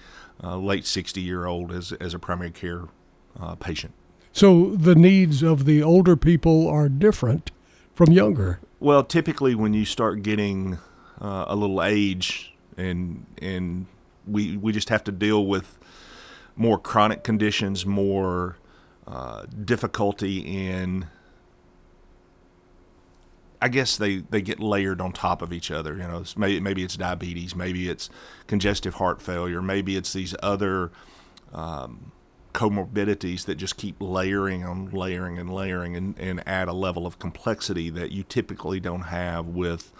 uh, 0.43 0.57
late 0.57 0.85
60 0.85 1.21
year 1.21 1.45
old 1.45 1.71
as 1.71 1.91
as 1.93 2.13
a 2.13 2.19
primary 2.19 2.51
care 2.51 2.85
uh, 3.39 3.55
patient. 3.55 3.93
So 4.33 4.71
the 4.75 4.95
needs 4.95 5.43
of 5.43 5.65
the 5.65 5.83
older 5.83 6.15
people 6.15 6.67
are 6.67 6.87
different 6.87 7.51
from 7.93 8.11
younger. 8.11 8.59
Well, 8.79 9.03
typically, 9.03 9.53
when 9.55 9.73
you 9.73 9.83
start 9.83 10.23
getting 10.23 10.79
uh, 11.19 11.45
a 11.47 11.55
little 11.55 11.83
age, 11.83 12.53
and 12.77 13.25
and 13.41 13.87
we 14.25 14.55
we 14.55 14.71
just 14.71 14.89
have 14.89 15.03
to 15.05 15.11
deal 15.11 15.45
with 15.45 15.77
more 16.55 16.77
chronic 16.77 17.23
conditions, 17.23 17.85
more 17.85 18.57
uh, 19.07 19.45
difficulty 19.65 20.39
in 20.39 21.07
I 23.63 23.69
guess 23.69 23.95
they, 23.95 24.17
they 24.17 24.41
get 24.41 24.59
layered 24.59 24.99
on 24.99 25.11
top 25.11 25.43
of 25.43 25.53
each 25.53 25.69
other. 25.69 25.93
You 25.93 26.03
know, 26.03 26.23
maybe, 26.35 26.59
maybe 26.59 26.83
it's 26.83 26.97
diabetes, 26.97 27.55
maybe 27.55 27.89
it's 27.89 28.09
congestive 28.47 28.95
heart 28.95 29.21
failure, 29.21 29.61
maybe 29.61 29.95
it's 29.95 30.13
these 30.13 30.33
other 30.41 30.91
um, 31.53 32.11
comorbidities 32.53 33.45
that 33.45 33.55
just 33.55 33.77
keep 33.77 33.95
layering 33.99 34.65
on 34.65 34.89
layering 34.89 35.37
and 35.37 35.53
layering 35.53 35.95
and, 35.95 36.17
and 36.17 36.43
add 36.47 36.67
a 36.67 36.73
level 36.73 37.05
of 37.05 37.19
complexity 37.19 37.89
that 37.91 38.11
you 38.11 38.23
typically 38.23 38.79
don't 38.79 39.03
have 39.03 39.45
with 39.45 39.93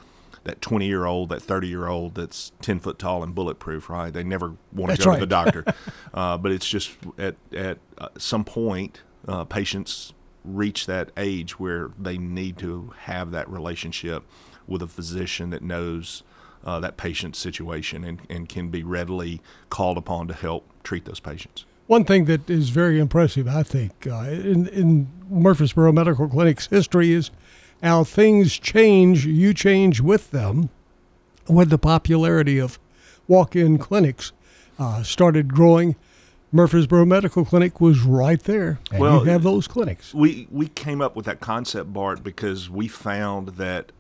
that 0.44 0.62
20 0.62 0.88
year 0.88 1.06
old, 1.06 1.30
that 1.30 1.42
30 1.42 1.68
year 1.68 1.88
old 1.88 2.16
that's 2.16 2.52
10 2.62 2.80
foot 2.80 2.98
tall 2.98 3.24
and 3.24 3.36
bulletproof, 3.36 3.90
right? 3.90 4.12
They 4.12 4.24
never 4.24 4.56
want 4.74 4.96
to 4.96 5.04
go 5.04 5.12
right. 5.12 5.16
to 5.16 5.20
the 5.20 5.28
doctor. 5.28 5.66
uh, 6.14 6.38
but 6.38 6.52
it's 6.52 6.68
just 6.68 6.92
at, 7.18 7.36
at 7.54 7.78
uh, 7.98 8.10
some 8.18 8.44
point, 8.44 9.02
uh, 9.28 9.46
patients 9.46 10.14
reach 10.44 10.88
that 10.88 11.12
age 11.18 11.60
where 11.60 11.92
they 12.00 12.18
need 12.18 12.58
to 12.58 12.94
have 13.02 13.32
that 13.32 13.48
relationship 13.50 14.24
with 14.68 14.82
a 14.82 14.88
physician 14.88 15.52
that 15.52 15.62
knows 15.62 16.24
uh, 16.64 16.80
that 16.80 16.98
patient's 16.98 17.40
situation 17.40 18.04
and, 18.04 18.22
and 18.30 18.50
can 18.50 18.70
be 18.70 18.84
readily 18.84 19.42
called 19.70 19.98
upon 19.98 20.28
to 20.28 20.34
help 20.34 20.66
treat 20.84 21.06
those 21.06 21.20
patients. 21.20 21.66
One 21.88 22.06
thing 22.06 22.26
that 22.26 22.50
is 22.50 22.70
very 22.70 23.00
impressive, 23.00 23.48
I 23.48 23.64
think, 23.64 24.08
uh, 24.08 24.22
in, 24.30 24.68
in 24.68 25.08
Murfreesboro 25.30 25.92
Medical 25.92 26.28
Clinic's 26.28 26.68
history 26.68 27.12
is 27.12 27.32
how 27.82 28.04
things 28.04 28.58
change, 28.58 29.26
you 29.26 29.54
change 29.54 30.02
with 30.02 30.32
them. 30.32 30.70
When 31.48 31.70
the 31.70 31.78
popularity 31.78 32.60
of 32.60 32.80
walk 33.28 33.56
in 33.56 33.78
clinics 33.78 34.32
uh, 34.78 35.04
started 35.04 35.54
growing, 35.54 35.96
Murfreesboro 36.52 37.06
Medical 37.06 37.46
Clinic 37.46 37.82
was 37.82 38.02
right 38.02 38.42
there. 38.44 38.80
And 38.92 39.00
well, 39.00 39.20
you 39.20 39.32
have 39.32 39.44
those 39.44 39.68
clinics. 39.68 40.14
We, 40.14 40.48
we 40.52 40.68
came 40.68 41.02
up 41.02 41.16
with 41.16 41.26
that 41.26 41.40
concept, 41.40 41.94
Bart, 41.94 42.24
because 42.24 42.70
we 42.70 42.88
found 42.88 43.50
that 43.50 43.92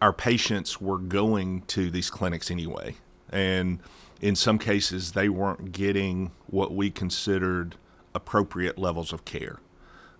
our 0.00 0.12
patients 0.12 0.80
were 0.80 0.98
going 0.98 1.62
to 1.62 1.90
these 1.90 2.08
clinics 2.10 2.50
anyway. 2.50 2.96
And 3.30 3.80
in 4.20 4.36
some 4.36 4.58
cases, 4.58 5.12
they 5.12 5.28
weren't 5.28 5.72
getting 5.72 6.30
what 6.46 6.72
we 6.72 6.90
considered 6.90 7.76
appropriate 8.14 8.78
levels 8.78 9.12
of 9.12 9.24
care. 9.24 9.58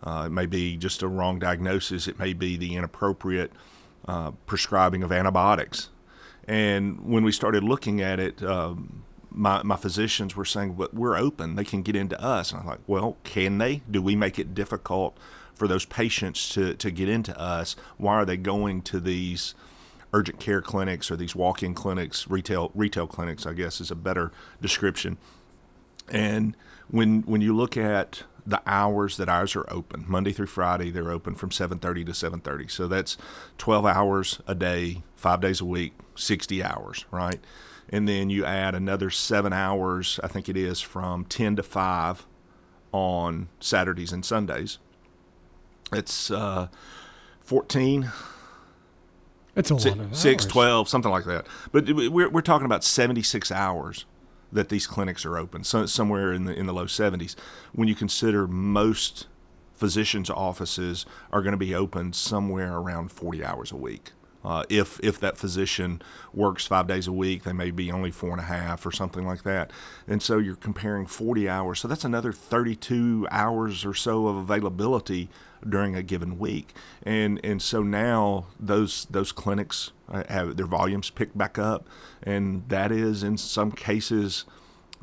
Uh, 0.03 0.25
it 0.27 0.31
may 0.31 0.47
be 0.47 0.77
just 0.77 1.03
a 1.03 1.09
wrong 1.09 1.39
diagnosis. 1.39 2.09
It 2.09 2.19
may 2.19 2.33
be 2.33 2.57
the 2.57 2.77
inappropriate 2.77 3.53
uh, 4.07 4.33
prescribing 4.47 5.03
of 5.03 5.13
antibiotics. 5.13 5.91
And 6.49 7.01
when 7.01 7.23
we 7.23 7.33
started 7.33 7.63
looking 7.63 8.01
at 8.01 8.19
it, 8.19 8.43
um, 8.43 9.05
my, 9.31 9.63
my 9.63 9.77
physicians 9.77 10.35
were 10.35 10.45
saying, 10.45 10.75
but 10.75 10.93
we're 10.93 11.17
open. 11.17 11.55
They 11.55 11.65
can 11.65 11.83
get 11.83 11.95
into 11.95 12.21
us. 12.21 12.51
And 12.51 12.61
I'm 12.61 12.67
like, 12.67 12.81
well, 12.87 13.17
can 13.25 13.59
they? 13.59 13.83
Do 13.91 14.03
we 14.03 14.17
make 14.17 14.39
it 14.39 14.55
difficult 14.55 15.17
for 15.55 15.69
those 15.69 15.85
patients 15.85 16.49
to, 16.51 16.75
to 16.75 16.91
get 16.91 17.09
into 17.09 17.39
us? 17.39 17.77
Why 17.97 18.15
are 18.15 18.25
they 18.25 18.37
going 18.37 18.83
to 18.83 18.99
these 18.99 19.55
urgent 20.13 20.39
care 20.39 20.61
clinics 20.61 21.11
or 21.11 21.17
these 21.17 21.35
walk-in 21.35 21.75
clinics, 21.75 22.29
retail 22.29 22.71
retail 22.75 23.07
clinics, 23.07 23.47
I 23.47 23.53
guess 23.55 23.81
is 23.81 23.91
a 23.91 23.95
better 23.95 24.31
description. 24.61 25.17
And 26.09 26.57
when 26.89 27.23
when 27.23 27.41
you 27.41 27.57
look 27.57 27.77
at 27.77 28.25
the 28.47 28.63
hours 28.67 29.17
that 29.17 29.29
ours 29.29 29.55
are 29.55 29.67
open. 29.69 30.05
Monday 30.09 30.33
through 30.33 30.47
friday 30.47 30.91
they're 30.91 31.11
open 31.11 31.35
from 31.35 31.51
7.30 31.51 32.07
to 32.07 32.13
7.30 32.13 32.71
so 32.71 32.89
that's 32.89 33.17
12 33.59 33.87
hours 33.87 34.41
a 34.47 34.55
day 34.55 35.03
five 35.15 35.41
days 35.41 35.61
a 35.61 35.65
week 35.65 35.93
60 36.15 36.63
hours 36.63 37.05
right? 37.11 37.41
And 37.89 38.09
then 38.09 38.31
you 38.31 38.45
add 38.45 38.75
another 38.75 39.11
seven 39.11 39.53
hours 39.53 40.19
i 40.23 40.29
think 40.29 40.49
it 40.49 40.57
is 40.57 40.81
from 40.81 41.25
10 41.25 41.57
to 41.57 41.63
5 41.63 42.27
on 42.93 43.49
saturdays 43.59 44.13
and 44.13 44.25
sundays. 44.25 44.79
It's 45.93 46.31
uh, 46.31 46.69
14 47.41 48.11
it's 49.55 49.71
a 49.71 49.75
lot 49.75 49.99
of 49.99 50.17
6 50.17 50.47
12 50.47 50.89
something 50.89 51.11
like 51.11 51.25
that. 51.25 51.47
But 51.73 51.91
we're, 51.91 52.31
we're 52.31 52.41
talking 52.41 52.65
about 52.65 52.85
76 52.85 53.53
hours 53.53 54.07
that 54.53 54.69
these 54.69 54.87
clinics 54.87 55.25
are 55.25 55.39
open, 55.39 55.65
so 55.65 55.87
somewhere 55.87 56.33
in 56.33 56.45
the 56.45 56.55
in 56.55 56.67
the 56.67 56.75
low 56.75 56.87
70s. 56.87 57.35
When 57.73 57.89
you 57.89 57.95
consider 57.95 58.47
most 58.47 59.27
physicians' 59.75 60.31
offices 60.31 61.07
are 61.33 61.43
going 61.43 61.53
to 61.53 61.59
be 61.59 61.75
open 61.75 62.13
somewhere 62.13 62.77
around 62.77 63.11
40 63.11 63.45
hours 63.45 63.73
a 63.73 63.77
week. 63.77 64.13
Uh, 64.45 64.65
if 64.69 64.99
if 65.01 65.21
that 65.21 65.39
physician 65.39 66.03
works 66.33 66.67
five 66.67 66.87
days 66.87 67.07
a 67.07 67.13
week, 67.13 67.45
they 67.45 67.53
may 67.53 67.71
be 67.71 67.91
only 67.93 68.11
four 68.11 68.31
and 68.31 68.41
a 68.41 68.45
half 68.45 68.85
or 68.85 68.91
something 68.91 69.27
like 69.27 69.43
that. 69.45 69.71
And 70.09 70.21
so 70.21 70.39
you're 70.39 70.57
comparing 70.57 71.07
40 71.07 71.49
hours. 71.49 71.81
So 71.81 71.89
that's 71.89 72.05
another 72.05 72.33
32 72.33 73.29
hours 73.31 73.85
or 73.85 73.95
so 73.95 74.27
of 74.27 74.37
availability 74.37 75.29
during 75.69 75.97
a 75.97 76.03
given 76.03 76.39
week. 76.39 76.75
And 77.03 77.41
and 77.45 77.61
so 77.61 77.83
now 77.83 78.47
those 78.59 79.07
those 79.11 79.33
clinics 79.33 79.93
uh, 80.09 80.25
have 80.29 80.57
their 80.57 80.67
volumes 80.67 81.11
picked 81.11 81.37
back 81.37 81.59
up, 81.59 81.89
and 82.23 82.69
that 82.69 82.93
is 82.93 83.23
in 83.23 83.37
some 83.37 83.73
cases 83.73 84.45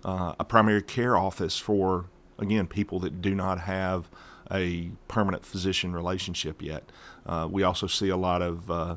uh, 0.04 0.34
a 0.39 0.46
primary 0.46 0.82
care 0.82 1.18
office 1.18 1.58
for 1.58 2.06
again 2.38 2.68
people 2.68 3.00
that 3.00 3.22
do 3.22 3.36
not 3.36 3.62
have 3.62 4.10
a 4.51 4.92
permanent 5.08 5.46
physician 5.46 5.94
relationship 5.94 6.62
yet. 6.62 6.92
Uh, 7.25 7.48
we 7.50 7.63
also 7.63 7.88
see 7.88 8.10
a 8.10 8.18
lot 8.18 8.42
of 8.42 8.72
uh, 8.72 8.96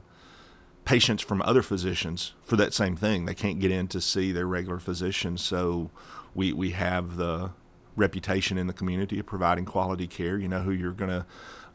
patients 0.85 1.23
from 1.23 1.42
other 1.42 1.62
physicians 1.62 2.33
for 2.42 2.57
that 2.57 2.73
same 2.73 2.97
thing. 2.97 3.26
They 3.26 3.35
can't 3.35 3.61
get 3.61 3.71
in 3.71 3.88
to 3.88 4.00
see 4.00 4.33
their 4.33 4.47
regular 4.47 4.78
physician, 4.78 5.37
so 5.37 5.90
we 6.35 6.52
we 6.52 6.71
have 6.71 7.16
the 7.16 7.50
reputation 7.96 8.58
in 8.58 8.66
the 8.66 8.72
community 8.72 9.18
of 9.18 9.26
providing 9.26 9.64
quality 9.64 10.06
care. 10.06 10.38
You 10.38 10.49
know 10.49 10.61
who 10.61 10.72
you're 10.72 10.92
going 10.92 11.11
to 11.11 11.26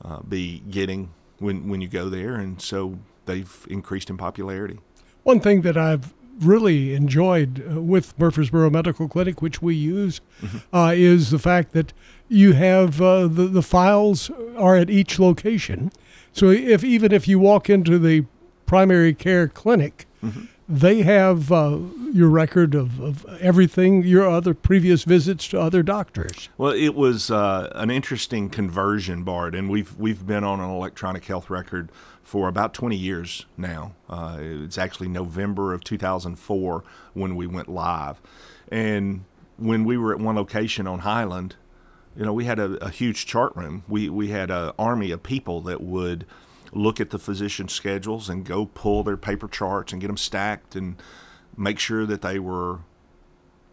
uh, 0.04 0.22
be 0.22 0.60
getting 0.70 1.14
when 1.40 1.68
when 1.70 1.82
you 1.82 1.88
go 1.88 2.10
there, 2.10 2.36
and 2.36 2.62
so 2.62 3.00
they've 3.26 3.68
increased 3.70 4.10
in 4.10 4.18
popularity. 4.18 4.80
One 5.24 5.40
thing 5.40 5.62
that 5.62 5.78
I've 5.78 6.14
really 6.40 6.94
enjoyed 6.94 7.64
uh, 7.70 7.82
with 7.82 8.18
Murfreesboro 8.20 8.70
Medical 8.70 9.08
Clinic, 9.08 9.42
which 9.42 9.62
we 9.62 9.76
use, 9.76 10.22
mm-hmm. 10.42 10.76
uh, 10.76 10.92
is 10.96 11.32
the 11.32 11.40
fact 11.40 11.74
that 11.74 11.94
you 12.30 12.54
have 12.54 13.02
uh, 13.02 13.28
the 13.28 13.48
the 13.48 13.62
files 13.62 14.30
are 14.58 14.76
at 14.78 14.90
each 14.90 15.20
location. 15.20 15.92
So 16.32 16.50
if 16.50 16.84
even 16.84 17.12
if 17.12 17.28
you 17.28 17.40
walk 17.40 17.70
into 17.70 17.98
the 17.98 18.26
primary 18.66 19.14
care 19.14 19.48
clinic, 19.48 20.06
mm-hmm. 20.24 20.46
They 20.70 21.02
have 21.02 21.52
uh, 21.52 21.78
your 22.12 22.30
record 22.30 22.76
of, 22.76 23.00
of 23.00 23.26
everything, 23.40 24.04
your 24.04 24.28
other 24.30 24.54
previous 24.54 25.04
visits 25.04 25.48
to 25.50 25.60
other 25.60 25.82
doctors. 25.82 26.50
Well, 26.58 26.74
it 26.74 26.96
was 26.96 27.32
uh, 27.32 27.72
an 27.76 27.90
interesting 27.90 28.50
conversion, 28.50 29.24
Bart, 29.24 29.56
and 29.56 29.70
we've 29.70 29.96
we've 29.98 30.26
been 30.26 30.44
on 30.44 30.60
an 30.60 30.70
electronic 30.70 31.26
health 31.26 31.50
record 31.50 31.90
for 32.22 32.50
about 32.50 32.74
20 32.74 32.96
years 32.98 33.46
now. 33.56 33.94
Uh, 34.10 34.38
it's 34.40 34.78
actually 34.78 35.08
November 35.08 35.74
of 35.74 35.84
2004 35.84 36.84
when 37.14 37.36
we 37.36 37.48
went 37.48 37.70
live, 37.70 38.20
and 38.70 39.24
when 39.58 39.86
we 39.86 39.98
were 39.98 40.14
at 40.14 40.20
one 40.20 40.36
location 40.36 40.86
on 40.86 41.00
Highland, 41.00 41.56
you 42.16 42.26
know, 42.26 42.34
we 42.34 42.46
had 42.46 42.60
a, 42.60 42.74
a 42.84 42.90
huge 42.90 43.26
chart 43.26 43.56
room. 43.56 43.84
We 43.88 44.10
we 44.10 44.30
had 44.30 44.52
an 44.52 44.74
army 44.78 45.12
of 45.12 45.24
people 45.24 45.62
that 45.62 45.82
would 45.82 46.26
look 46.72 47.00
at 47.00 47.10
the 47.10 47.20
physician 47.20 47.68
schedules 47.68 48.30
and 48.30 48.46
go 48.46 48.66
pull 48.66 49.04
their 49.04 49.18
paper 49.18 49.48
charts 49.48 49.92
and 49.92 50.02
get 50.02 50.08
them 50.08 50.18
stacked 50.18 50.76
and 50.76 51.02
make 51.56 51.80
sure 51.80 52.06
that 52.06 52.22
they 52.22 52.40
were 52.40 52.80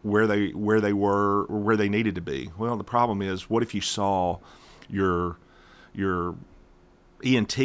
where 0.02 0.26
they 0.26 0.48
where 0.50 0.80
they 0.80 0.92
were 0.92 1.44
or 1.44 1.58
where 1.58 1.76
they 1.76 1.88
needed 1.88 2.14
to 2.14 2.20
be. 2.20 2.50
Well, 2.58 2.76
the 2.76 2.84
problem 2.84 3.22
is, 3.22 3.48
what 3.48 3.62
if 3.62 3.74
you 3.74 3.80
saw 3.80 4.38
your 4.88 5.38
your 5.94 6.36
ENT 7.24 7.56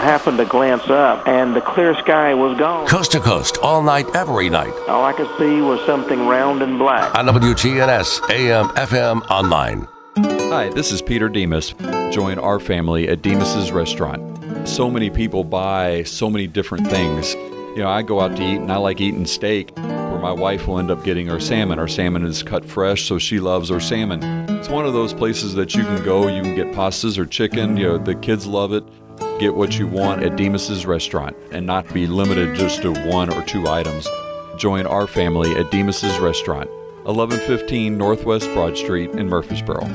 I 0.00 0.04
happened 0.04 0.38
to 0.38 0.46
glance 0.46 0.88
up, 0.88 1.28
and 1.28 1.54
the 1.54 1.60
clear 1.60 1.94
sky 1.94 2.32
was 2.32 2.56
gone. 2.56 2.86
Coast 2.86 3.12
to 3.12 3.20
coast, 3.20 3.58
all 3.58 3.82
night, 3.82 4.06
every 4.16 4.48
night. 4.48 4.72
All 4.88 5.04
I 5.04 5.12
could 5.12 5.28
see 5.36 5.60
was 5.60 5.78
something 5.84 6.26
round 6.26 6.62
and 6.62 6.78
black. 6.78 7.14
On 7.14 7.26
WGNS, 7.26 8.30
AM, 8.30 8.68
FM, 8.76 9.20
online. 9.28 9.86
Hi, 10.16 10.70
this 10.70 10.90
is 10.90 11.02
Peter 11.02 11.28
Demos. 11.28 11.74
Join 12.14 12.38
our 12.38 12.58
family 12.58 13.10
at 13.10 13.20
Demos's 13.20 13.72
Restaurant. 13.72 14.66
So 14.66 14.90
many 14.90 15.10
people 15.10 15.44
buy 15.44 16.04
so 16.04 16.30
many 16.30 16.46
different 16.46 16.86
things. 16.86 17.34
You 17.34 17.80
know, 17.80 17.90
I 17.90 18.00
go 18.00 18.22
out 18.22 18.34
to 18.36 18.42
eat 18.42 18.56
and 18.56 18.72
I 18.72 18.78
like 18.78 19.02
eating 19.02 19.26
steak, 19.26 19.76
where 19.76 20.18
my 20.18 20.32
wife 20.32 20.66
will 20.66 20.78
end 20.78 20.90
up 20.90 21.04
getting 21.04 21.30
our 21.30 21.40
salmon. 21.40 21.78
Our 21.78 21.88
salmon 21.88 22.24
is 22.24 22.42
cut 22.42 22.64
fresh, 22.64 23.02
so 23.06 23.18
she 23.18 23.38
loves 23.38 23.70
our 23.70 23.80
salmon. 23.80 24.22
It's 24.48 24.70
one 24.70 24.86
of 24.86 24.94
those 24.94 25.12
places 25.12 25.54
that 25.56 25.74
you 25.74 25.82
can 25.82 26.02
go, 26.02 26.26
you 26.26 26.40
can 26.40 26.56
get 26.56 26.68
pastas 26.68 27.18
or 27.18 27.26
chicken. 27.26 27.76
You 27.76 27.88
know, 27.88 27.98
the 27.98 28.14
kids 28.14 28.46
love 28.46 28.72
it 28.72 28.82
get 29.40 29.56
what 29.56 29.78
you 29.78 29.86
want 29.86 30.22
at 30.22 30.36
Demos's 30.36 30.84
restaurant 30.84 31.34
and 31.50 31.64
not 31.64 31.90
be 31.94 32.06
limited 32.06 32.54
just 32.54 32.82
to 32.82 32.92
one 33.08 33.32
or 33.32 33.42
two 33.44 33.66
items. 33.66 34.06
Join 34.58 34.86
our 34.86 35.06
family 35.06 35.56
at 35.56 35.70
Demos's 35.70 36.18
restaurant, 36.18 36.68
1115 37.04 37.96
Northwest 37.96 38.52
Broad 38.52 38.76
Street 38.76 39.10
in 39.12 39.30
Murfreesboro. 39.30 39.88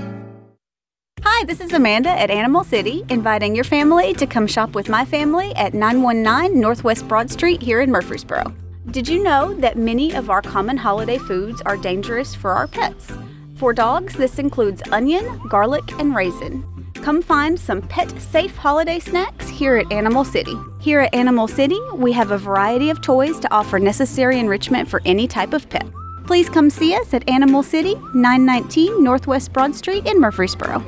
Hi, 1.21 1.43
this 1.45 1.61
is 1.61 1.73
Amanda 1.73 2.09
at 2.09 2.31
Animal 2.31 2.63
City, 2.63 3.05
inviting 3.09 3.53
your 3.53 3.63
family 3.65 4.15
to 4.15 4.25
come 4.25 4.47
shop 4.47 4.73
with 4.73 4.89
my 4.89 5.05
family 5.05 5.53
at 5.55 5.75
919 5.75 6.59
Northwest 6.59 7.07
Broad 7.07 7.29
Street 7.29 7.61
here 7.61 7.81
in 7.81 7.91
Murfreesboro. 7.91 8.51
Did 8.89 9.07
you 9.07 9.21
know 9.21 9.53
that 9.55 9.77
many 9.77 10.15
of 10.15 10.31
our 10.31 10.41
common 10.41 10.77
holiday 10.77 11.19
foods 11.19 11.61
are 11.67 11.77
dangerous 11.77 12.33
for 12.33 12.49
our 12.49 12.67
pets? 12.67 13.11
For 13.57 13.73
dogs, 13.73 14.15
this 14.15 14.39
includes 14.39 14.81
onion, 14.91 15.39
garlic, 15.49 15.91
and 15.99 16.15
raisin. 16.15 16.74
Come 17.05 17.21
find 17.21 17.59
some 17.59 17.83
pet 17.83 18.19
safe 18.19 18.57
holiday 18.57 18.97
snacks 18.97 19.47
here 19.47 19.75
at 19.75 19.91
Animal 19.91 20.25
City. 20.25 20.55
Here 20.79 21.01
at 21.01 21.13
Animal 21.13 21.47
City, 21.47 21.79
we 21.93 22.11
have 22.13 22.31
a 22.31 22.37
variety 22.39 22.89
of 22.89 22.99
toys 22.99 23.39
to 23.41 23.53
offer 23.53 23.77
necessary 23.77 24.39
enrichment 24.39 24.89
for 24.89 25.03
any 25.05 25.27
type 25.27 25.53
of 25.53 25.69
pet. 25.69 25.85
Please 26.25 26.49
come 26.49 26.71
see 26.71 26.95
us 26.95 27.13
at 27.13 27.29
Animal 27.29 27.61
City, 27.61 27.93
919 28.15 29.03
Northwest 29.03 29.53
Broad 29.53 29.75
Street 29.75 30.07
in 30.07 30.19
Murfreesboro. 30.19 30.83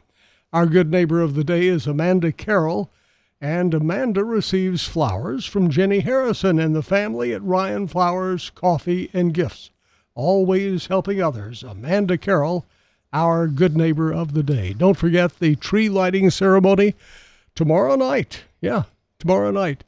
Our 0.53 0.67
good 0.67 0.91
neighbor 0.91 1.23
of 1.23 1.35
the 1.35 1.43
day 1.43 1.69
is 1.69 1.87
Amanda 1.87 2.33
Carroll, 2.33 2.91
and 3.41 3.73
Amanda 3.73 4.25
receives 4.25 4.87
flowers 4.87 5.47
from 5.47 5.71
Jenny 5.71 6.01
Harrison 6.01 6.59
and 6.59 6.77
the 6.77 6.83
family 6.83 7.33
at 7.33 7.43
Ryan 7.43 7.89
Flowers 7.89 8.51
Coffee 8.51 9.09
and 9.15 9.33
Gifts. 9.33 9.71
Always 10.15 10.89
helping 10.89 11.23
others. 11.23 11.63
Amanda 11.63 12.19
Carroll, 12.19 12.67
our 13.11 13.47
good 13.47 13.75
neighbor 13.75 14.13
of 14.13 14.35
the 14.35 14.43
day. 14.43 14.75
Don't 14.75 14.99
forget 14.99 15.39
the 15.39 15.57
tree 15.57 15.89
lighting 15.89 16.29
ceremony 16.29 16.95
tomorrow 17.55 17.97
night. 17.97 18.43
Yeah, 18.61 18.85
tomorrow 19.19 19.51
night. 19.51 19.85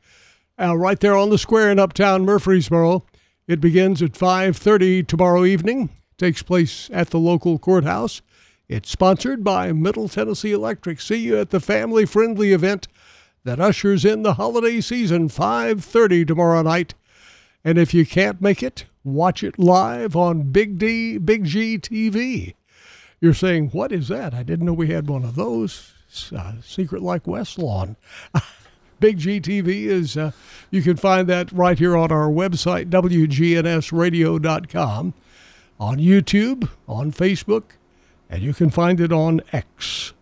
Uh, 0.58 0.76
right 0.76 1.00
there 1.00 1.16
on 1.16 1.30
the 1.30 1.38
square 1.38 1.70
in 1.70 1.78
Uptown 1.78 2.24
Murfreesboro. 2.24 3.04
It 3.46 3.60
begins 3.60 4.00
at 4.00 4.16
5:30 4.16 5.02
tomorrow 5.02 5.44
evening. 5.44 5.90
Takes 6.16 6.42
place 6.42 6.88
at 6.92 7.10
the 7.10 7.18
local 7.18 7.58
courthouse. 7.58 8.22
It's 8.68 8.90
sponsored 8.90 9.42
by 9.42 9.72
Middle 9.72 10.08
Tennessee 10.08 10.52
Electric. 10.52 11.00
See 11.00 11.16
you 11.16 11.38
at 11.38 11.50
the 11.50 11.60
family-friendly 11.60 12.52
event 12.52 12.88
that 13.44 13.60
ushers 13.60 14.04
in 14.04 14.22
the 14.22 14.34
holiday 14.34 14.80
season 14.80 15.28
5:30 15.28 16.24
tomorrow 16.24 16.62
night. 16.62 16.94
And 17.64 17.76
if 17.76 17.92
you 17.92 18.06
can't 18.06 18.40
make 18.40 18.62
it, 18.62 18.86
watch 19.04 19.42
it 19.42 19.58
live 19.58 20.16
on 20.16 20.50
Big 20.52 20.78
D 20.78 21.18
Big 21.18 21.44
G 21.44 21.78
TV. 21.78 22.54
You're 23.20 23.34
saying, 23.34 23.68
"What 23.70 23.92
is 23.92 24.08
that? 24.08 24.32
I 24.32 24.42
didn't 24.42 24.66
know 24.66 24.72
we 24.72 24.88
had 24.88 25.08
one 25.08 25.24
of 25.24 25.34
those." 25.34 25.92
Uh, 26.34 26.54
secret 26.62 27.02
like 27.02 27.26
West 27.26 27.58
Lawn. 27.58 27.96
Big 29.02 29.18
G 29.18 29.38
TV 29.40 29.86
is, 29.86 30.16
uh, 30.16 30.30
you 30.70 30.80
can 30.80 30.96
find 30.96 31.28
that 31.28 31.50
right 31.50 31.76
here 31.76 31.96
on 31.96 32.12
our 32.12 32.28
website, 32.28 32.88
WGNSradio.com, 32.88 35.14
on 35.80 35.98
YouTube, 35.98 36.70
on 36.86 37.10
Facebook, 37.10 37.64
and 38.30 38.44
you 38.44 38.54
can 38.54 38.70
find 38.70 39.00
it 39.00 39.12
on 39.12 39.40
X. 39.52 40.12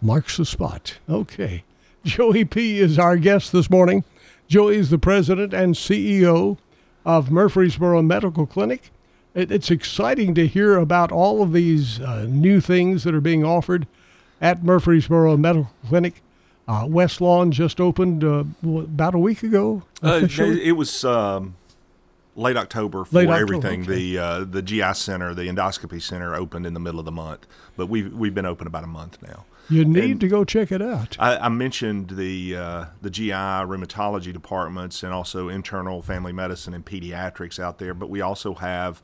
Marks 0.00 0.36
the 0.36 0.44
spot. 0.44 0.98
Okay. 1.10 1.64
Joey 2.04 2.44
Peay 2.44 2.76
is 2.76 2.96
our 2.96 3.16
guest 3.16 3.50
this 3.50 3.68
morning. 3.68 4.04
Joey 4.46 4.76
is 4.76 4.90
the 4.90 4.98
president 4.98 5.52
and 5.52 5.74
CEO 5.74 6.58
of 7.04 7.32
Murfreesboro 7.32 8.02
Medical 8.02 8.46
Clinic. 8.46 8.92
It's 9.34 9.72
exciting 9.72 10.32
to 10.36 10.46
hear 10.46 10.76
about 10.76 11.10
all 11.10 11.42
of 11.42 11.52
these 11.52 11.98
uh, 11.98 12.26
new 12.28 12.60
things 12.60 13.02
that 13.02 13.16
are 13.16 13.20
being 13.20 13.42
offered 13.42 13.88
at 14.40 14.62
Murfreesboro 14.62 15.36
Medical 15.36 15.72
Clinic. 15.88 16.22
Uh, 16.68 16.84
West 16.88 17.20
Lawn 17.20 17.52
just 17.52 17.80
opened 17.80 18.24
uh, 18.24 18.44
about 18.68 19.14
a 19.14 19.18
week 19.18 19.42
ago. 19.42 19.82
Uh, 20.02 20.26
it 20.28 20.72
was 20.72 21.04
um, 21.04 21.54
late 22.34 22.56
October 22.56 23.04
for 23.04 23.16
Late 23.16 23.28
October, 23.28 23.54
everything. 23.54 23.82
okay. 23.82 23.94
The 24.14 24.18
uh, 24.18 24.44
the 24.44 24.62
GI 24.62 24.94
center, 24.94 25.32
the 25.32 25.42
endoscopy 25.48 26.02
center, 26.02 26.34
opened 26.34 26.66
in 26.66 26.74
the 26.74 26.80
middle 26.80 26.98
of 26.98 27.06
the 27.06 27.12
month, 27.12 27.46
but 27.76 27.86
we've 27.86 28.12
we've 28.12 28.34
been 28.34 28.46
open 28.46 28.66
about 28.66 28.82
a 28.84 28.88
month 28.88 29.18
now. 29.22 29.44
You 29.68 29.84
need 29.84 30.10
And- 30.12 30.20
to 30.20 30.28
go 30.28 30.44
check 30.44 30.70
it 30.70 30.80
out. 30.82 31.16
I, 31.20 31.36
I 31.38 31.48
mentioned 31.48 32.10
the 32.10 32.56
uh, 32.56 32.84
the 33.00 33.10
GI 33.10 33.30
rheumatology 33.30 34.32
departments 34.32 35.02
and 35.04 35.12
also 35.12 35.48
internal 35.48 36.02
family 36.02 36.32
medicine 36.32 36.74
and 36.74 36.84
pediatrics 36.84 37.60
out 37.60 37.78
there, 37.78 37.94
but 37.94 38.10
we 38.10 38.20
also 38.20 38.54
have 38.54 39.00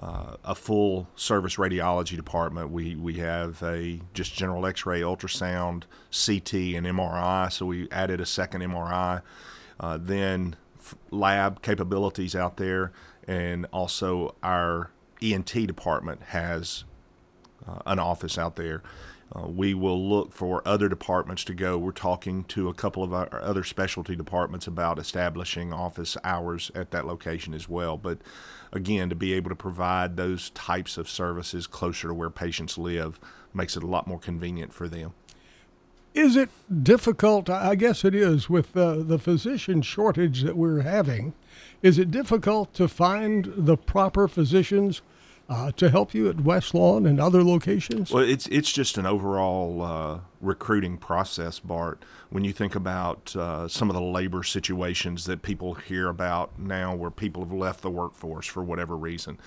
uh, 0.00 0.36
a 0.44 0.54
full 0.54 1.08
service 1.16 1.56
radiology 1.56 2.16
department. 2.16 2.70
We 2.70 2.96
we 2.96 3.14
have 3.14 3.62
a 3.62 4.00
just 4.12 4.34
general 4.34 4.66
X-ray, 4.66 5.00
ultrasound, 5.00 5.84
CT, 6.10 6.74
and 6.76 6.86
MRI. 6.86 7.52
So 7.52 7.66
we 7.66 7.88
added 7.90 8.20
a 8.20 8.26
second 8.26 8.62
MRI. 8.62 9.22
Uh, 9.78 9.98
then 10.00 10.56
f- 10.78 10.94
lab 11.10 11.62
capabilities 11.62 12.34
out 12.34 12.56
there, 12.56 12.92
and 13.26 13.66
also 13.72 14.34
our 14.42 14.90
ENT 15.22 15.52
department 15.66 16.22
has 16.28 16.84
uh, 17.66 17.80
an 17.86 17.98
office 17.98 18.36
out 18.36 18.56
there. 18.56 18.82
Uh, 19.34 19.48
we 19.48 19.74
will 19.74 20.08
look 20.08 20.32
for 20.32 20.62
other 20.64 20.88
departments 20.88 21.42
to 21.44 21.54
go. 21.54 21.76
We're 21.76 21.90
talking 21.90 22.44
to 22.44 22.68
a 22.68 22.74
couple 22.74 23.02
of 23.02 23.12
our 23.12 23.28
other 23.42 23.64
specialty 23.64 24.14
departments 24.14 24.66
about 24.66 24.98
establishing 24.98 25.72
office 25.72 26.16
hours 26.22 26.70
at 26.74 26.92
that 26.92 27.06
location 27.06 27.52
as 27.52 27.68
well. 27.68 27.96
But 27.96 28.18
again, 28.72 29.08
to 29.08 29.16
be 29.16 29.32
able 29.32 29.50
to 29.50 29.56
provide 29.56 30.16
those 30.16 30.50
types 30.50 30.96
of 30.96 31.08
services 31.08 31.66
closer 31.66 32.08
to 32.08 32.14
where 32.14 32.30
patients 32.30 32.78
live 32.78 33.18
makes 33.52 33.76
it 33.76 33.82
a 33.82 33.88
lot 33.88 34.06
more 34.06 34.20
convenient 34.20 34.72
for 34.72 34.88
them. 34.88 35.14
Is 36.14 36.36
it 36.36 36.48
difficult? 36.84 37.50
I 37.50 37.74
guess 37.74 38.04
it 38.04 38.14
is 38.14 38.48
with 38.48 38.72
the, 38.72 39.02
the 39.02 39.18
physician 39.18 39.82
shortage 39.82 40.42
that 40.42 40.56
we're 40.56 40.82
having. 40.82 41.34
Is 41.82 41.98
it 41.98 42.12
difficult 42.12 42.72
to 42.74 42.86
find 42.86 43.52
the 43.56 43.76
proper 43.76 44.28
physicians 44.28 45.02
uh, 45.48 45.70
to 45.72 45.90
help 45.90 46.14
you 46.14 46.28
at 46.28 46.40
West 46.40 46.74
Lawn 46.74 47.06
and 47.06 47.20
other 47.20 47.42
locations? 47.42 48.10
Well, 48.10 48.24
it's 48.24 48.46
it's 48.48 48.72
just 48.72 48.96
an 48.98 49.06
overall 49.06 49.82
uh, 49.82 50.20
recruiting 50.40 50.96
process, 50.96 51.58
Bart. 51.58 52.02
When 52.30 52.44
you 52.44 52.52
think 52.52 52.74
about 52.74 53.34
uh, 53.36 53.68
some 53.68 53.90
of 53.90 53.94
the 53.94 54.02
labor 54.02 54.42
situations 54.42 55.26
that 55.26 55.42
people 55.42 55.74
hear 55.74 56.08
about 56.08 56.58
now, 56.58 56.94
where 56.94 57.10
people 57.10 57.44
have 57.44 57.52
left 57.52 57.82
the 57.82 57.90
workforce 57.90 58.46
for 58.46 58.62
whatever 58.62 58.96
reason, 58.96 59.38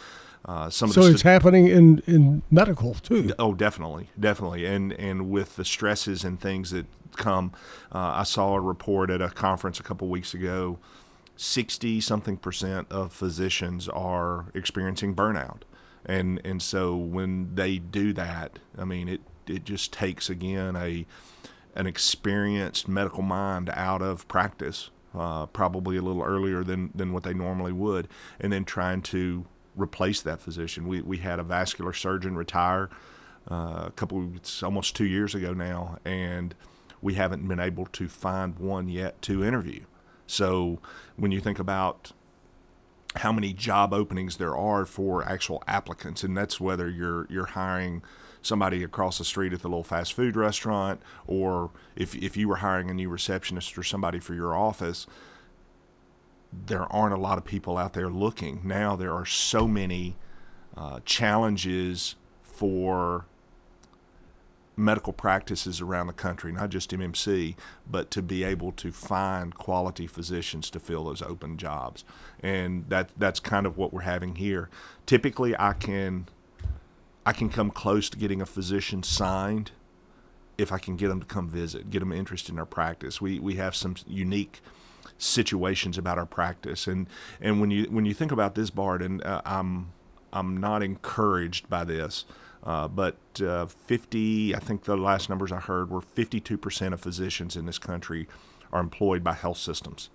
uh, 0.46 0.70
some 0.70 0.90
of 0.90 0.96
so 0.96 1.02
it's 1.02 1.24
happening 1.24 1.68
in, 1.68 2.02
in 2.08 2.42
medical 2.52 2.94
too. 2.94 3.34
Oh, 3.40 3.54
definitely, 3.54 4.10
definitely, 4.20 4.66
and 4.66 4.94
and 4.94 5.30
with 5.30 5.56
the 5.56 5.66
stresses 5.66 6.24
and 6.24 6.40
things 6.40 6.72
that 6.72 6.86
come, 7.16 7.52
uh, 7.92 7.98
I 7.98 8.24
saw 8.24 8.56
a 8.56 8.62
report 8.62 9.10
at 9.10 9.22
a 9.22 9.30
conference 9.30 9.80
a 9.80 9.84
couple 9.84 10.08
weeks 10.08 10.34
ago. 10.34 10.78
Sixty 11.36 12.02
something 12.02 12.38
percent 12.38 12.88
of 12.92 13.14
physicians 13.14 13.88
are 13.90 14.46
experiencing 14.54 15.16
burnout, 15.16 15.62
and 16.06 16.42
and 16.44 16.62
so 16.62 16.96
when 16.96 17.56
they 17.56 17.78
do 17.78 18.14
that, 18.14 18.60
I 18.78 18.86
mean 18.86 19.08
it 19.08 19.22
it 19.48 19.64
just 19.64 19.94
takes 19.94 20.30
again 20.30 20.76
a 20.76 21.06
an 21.76 21.88
experienced 21.88 22.88
medical 22.88 23.22
mind 23.22 23.70
out 23.74 24.02
of 24.02 24.28
practice, 24.28 24.90
uh, 25.14 25.46
probably 25.46 25.98
a 25.98 26.02
little 26.02 26.24
earlier 26.24 26.64
than 26.64 26.92
than 26.96 27.14
what 27.14 27.24
they 27.24 27.34
normally 27.34 27.72
would, 27.72 28.08
and 28.40 28.52
then 28.52 28.66
trying 28.66 29.02
to 29.04 29.46
replace 29.76 30.22
that 30.22 30.42
physician. 30.42 30.88
We 30.88 31.02
we 31.02 31.18
had 31.18 31.40
a 31.40 31.44
vascular 31.44 31.94
surgeon 31.94 32.36
retire 32.36 32.90
uh, 33.50 33.86
a 33.88 33.92
couple, 33.96 34.36
it's 34.36 34.62
almost 34.62 34.96
two 34.96 35.06
years 35.06 35.34
ago 35.34 35.54
now, 35.54 36.00
and 36.04 36.54
we 37.02 37.14
haven't 37.14 37.48
been 37.48 37.60
able 37.60 37.86
to 37.86 38.10
find 38.10 38.58
one 38.60 38.90
yet 38.90 39.22
to 39.24 39.44
interview. 39.44 39.82
So 40.26 40.80
when 41.16 41.32
you 41.32 41.40
think 41.40 41.60
about 41.60 42.12
how 43.18 43.32
many 43.32 43.54
job 43.54 43.94
openings 43.94 44.38
there 44.38 44.56
are 44.56 44.86
for 44.86 45.24
actual 45.28 45.64
applicants, 45.68 46.24
and 46.24 46.36
that's 46.36 46.60
whether 46.60 46.90
you're 46.90 47.28
you're 47.30 47.48
hiring 47.48 48.04
somebody 48.42 48.84
across 48.84 49.18
the 49.18 49.26
street 49.26 49.54
at 49.54 49.62
the 49.62 49.68
little 49.68 49.84
fast 49.84 50.14
food 50.14 50.36
restaurant, 50.36 51.02
or 51.26 51.72
if 51.96 52.16
if 52.16 52.38
you 52.38 52.48
were 52.48 52.58
hiring 52.58 52.90
a 52.90 52.94
new 52.94 53.10
receptionist 53.10 53.78
or 53.78 53.84
somebody 53.84 54.20
for 54.20 54.34
your 54.34 54.56
office, 54.56 55.08
there 56.52 56.92
aren't 56.92 57.14
a 57.14 57.20
lot 57.20 57.38
of 57.38 57.46
people 57.46 57.78
out 57.78 57.94
there 57.94 58.10
looking. 58.10 58.62
Now 58.64 58.96
there 58.96 59.14
are 59.14 59.26
so 59.26 59.68
many 59.68 60.16
uh, 60.76 61.00
challenges 61.06 62.16
for 62.44 63.26
medical 64.78 65.12
practices 65.12 65.82
around 65.82 66.08
the 66.08 66.14
country, 66.14 66.52
not 66.52 66.70
just 66.70 66.92
MMC, 66.92 67.56
but 67.90 68.12
to 68.12 68.22
be 68.22 68.44
able 68.44 68.72
to 68.74 68.92
find 68.92 69.56
quality 69.56 70.06
physicians 70.06 70.70
to 70.70 70.80
fill 70.80 71.06
those 71.06 71.22
open 71.22 71.58
jobs. 71.58 72.06
And 72.42 72.88
that 72.90 73.10
that's 73.18 73.40
kind 73.40 73.66
of 73.66 73.78
what 73.78 73.92
we're 73.92 74.02
having 74.02 74.36
here. 74.36 74.70
Typically 75.06 75.56
I 75.58 75.74
can 75.74 76.28
I 77.26 77.34
can 77.34 77.50
come 77.50 77.72
close 77.72 78.10
to 78.12 78.18
getting 78.18 78.42
a 78.42 78.46
physician 78.46 79.04
signed 79.04 79.72
if 80.58 80.72
I 80.72 80.78
can 80.78 80.96
get 80.96 81.10
them 81.10 81.20
to 81.20 81.26
come 81.26 81.50
visit, 81.50 81.90
get 81.90 82.00
them 82.00 82.12
interested 82.12 82.52
in 82.52 82.60
our 82.60 82.66
practice. 82.66 83.20
We 83.20 83.40
we 83.40 83.56
have 83.56 83.76
some 83.76 83.96
unique 84.08 84.62
situations 85.18 85.98
about 85.98 86.18
our 86.18 86.26
practice, 86.26 86.88
and 86.88 87.08
and 87.42 87.60
when 87.60 87.72
you 87.72 87.86
when 87.86 88.06
you 88.06 88.14
think 88.14 88.32
about 88.32 88.56
this, 88.56 88.70
Bart, 88.70 89.02
and 89.02 89.24
uh, 89.24 89.42
I'm 89.46 89.92
I'm 90.34 90.58
not 90.58 90.84
encouraged 90.84 91.70
by 91.70 91.84
this, 91.84 92.26
uh, 92.68 92.86
but 92.90 93.16
uh, 93.42 93.66
50, 93.66 94.54
I 94.54 94.60
think 94.60 94.84
the 94.84 94.98
last 94.98 95.30
numbers 95.30 95.54
I 95.54 95.60
heard 95.60 95.90
were 95.90 96.02
52% 96.02 96.92
of 96.92 97.00
physicians 97.00 97.56
in 97.56 97.66
this 97.66 97.80
country 97.80 98.28
are 98.74 98.82
employed 98.82 99.24
by 99.24 99.34
health 99.34 99.58
systems. 99.58 100.10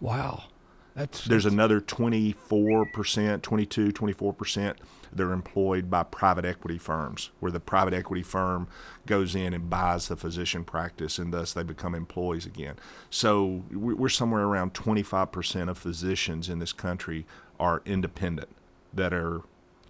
Wow. 0.00 0.44
That's, 0.94 1.24
There's 1.26 1.44
another 1.44 1.82
24%, 1.82 3.42
22, 3.42 3.92
24% 3.92 4.76
that 5.12 5.22
are 5.22 5.32
employed 5.32 5.90
by 5.90 6.04
private 6.04 6.46
equity 6.46 6.78
firms, 6.78 7.30
where 7.38 7.52
the 7.52 7.60
private 7.60 7.92
equity 7.92 8.22
firm 8.22 8.66
goes 9.04 9.34
in 9.34 9.52
and 9.52 9.68
buys 9.68 10.08
the 10.08 10.16
physician 10.16 10.64
practice, 10.64 11.18
and 11.18 11.34
thus 11.34 11.52
they 11.52 11.62
become 11.62 11.94
employees 11.94 12.46
again. 12.46 12.76
So 13.10 13.64
we're 13.70 14.08
somewhere 14.08 14.44
around 14.44 14.72
25% 14.72 15.68
of 15.68 15.76
physicians 15.76 16.48
in 16.48 16.60
this 16.60 16.72
country 16.72 17.26
are 17.60 17.82
independent, 17.84 18.48
that 18.94 19.12
are 19.12 19.42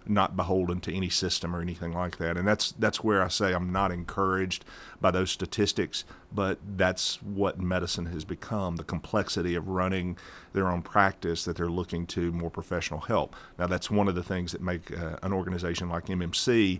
not 0.05 0.35
beholden 0.35 0.79
to 0.81 0.93
any 0.93 1.09
system 1.09 1.55
or 1.55 1.61
anything 1.61 1.93
like 1.93 2.17
that. 2.17 2.37
And 2.37 2.47
that's 2.47 2.71
that's 2.71 3.03
where 3.03 3.21
I 3.23 3.27
say 3.27 3.53
I'm 3.53 3.71
not 3.71 3.91
encouraged 3.91 4.65
by 5.01 5.11
those 5.11 5.31
statistics, 5.31 6.03
but 6.31 6.59
that's 6.77 7.21
what 7.21 7.59
medicine 7.59 8.07
has 8.07 8.25
become, 8.25 8.77
the 8.77 8.83
complexity 8.83 9.55
of 9.55 9.67
running 9.67 10.17
their 10.53 10.67
own 10.67 10.81
practice 10.81 11.45
that 11.45 11.57
they're 11.57 11.69
looking 11.69 12.05
to 12.07 12.31
more 12.31 12.49
professional 12.49 13.01
help. 13.01 13.35
Now 13.57 13.67
that's 13.67 13.91
one 13.91 14.07
of 14.07 14.15
the 14.15 14.23
things 14.23 14.51
that 14.51 14.61
make 14.61 14.91
uh, 14.97 15.17
an 15.21 15.33
organization 15.33 15.89
like 15.89 16.05
MMC 16.05 16.79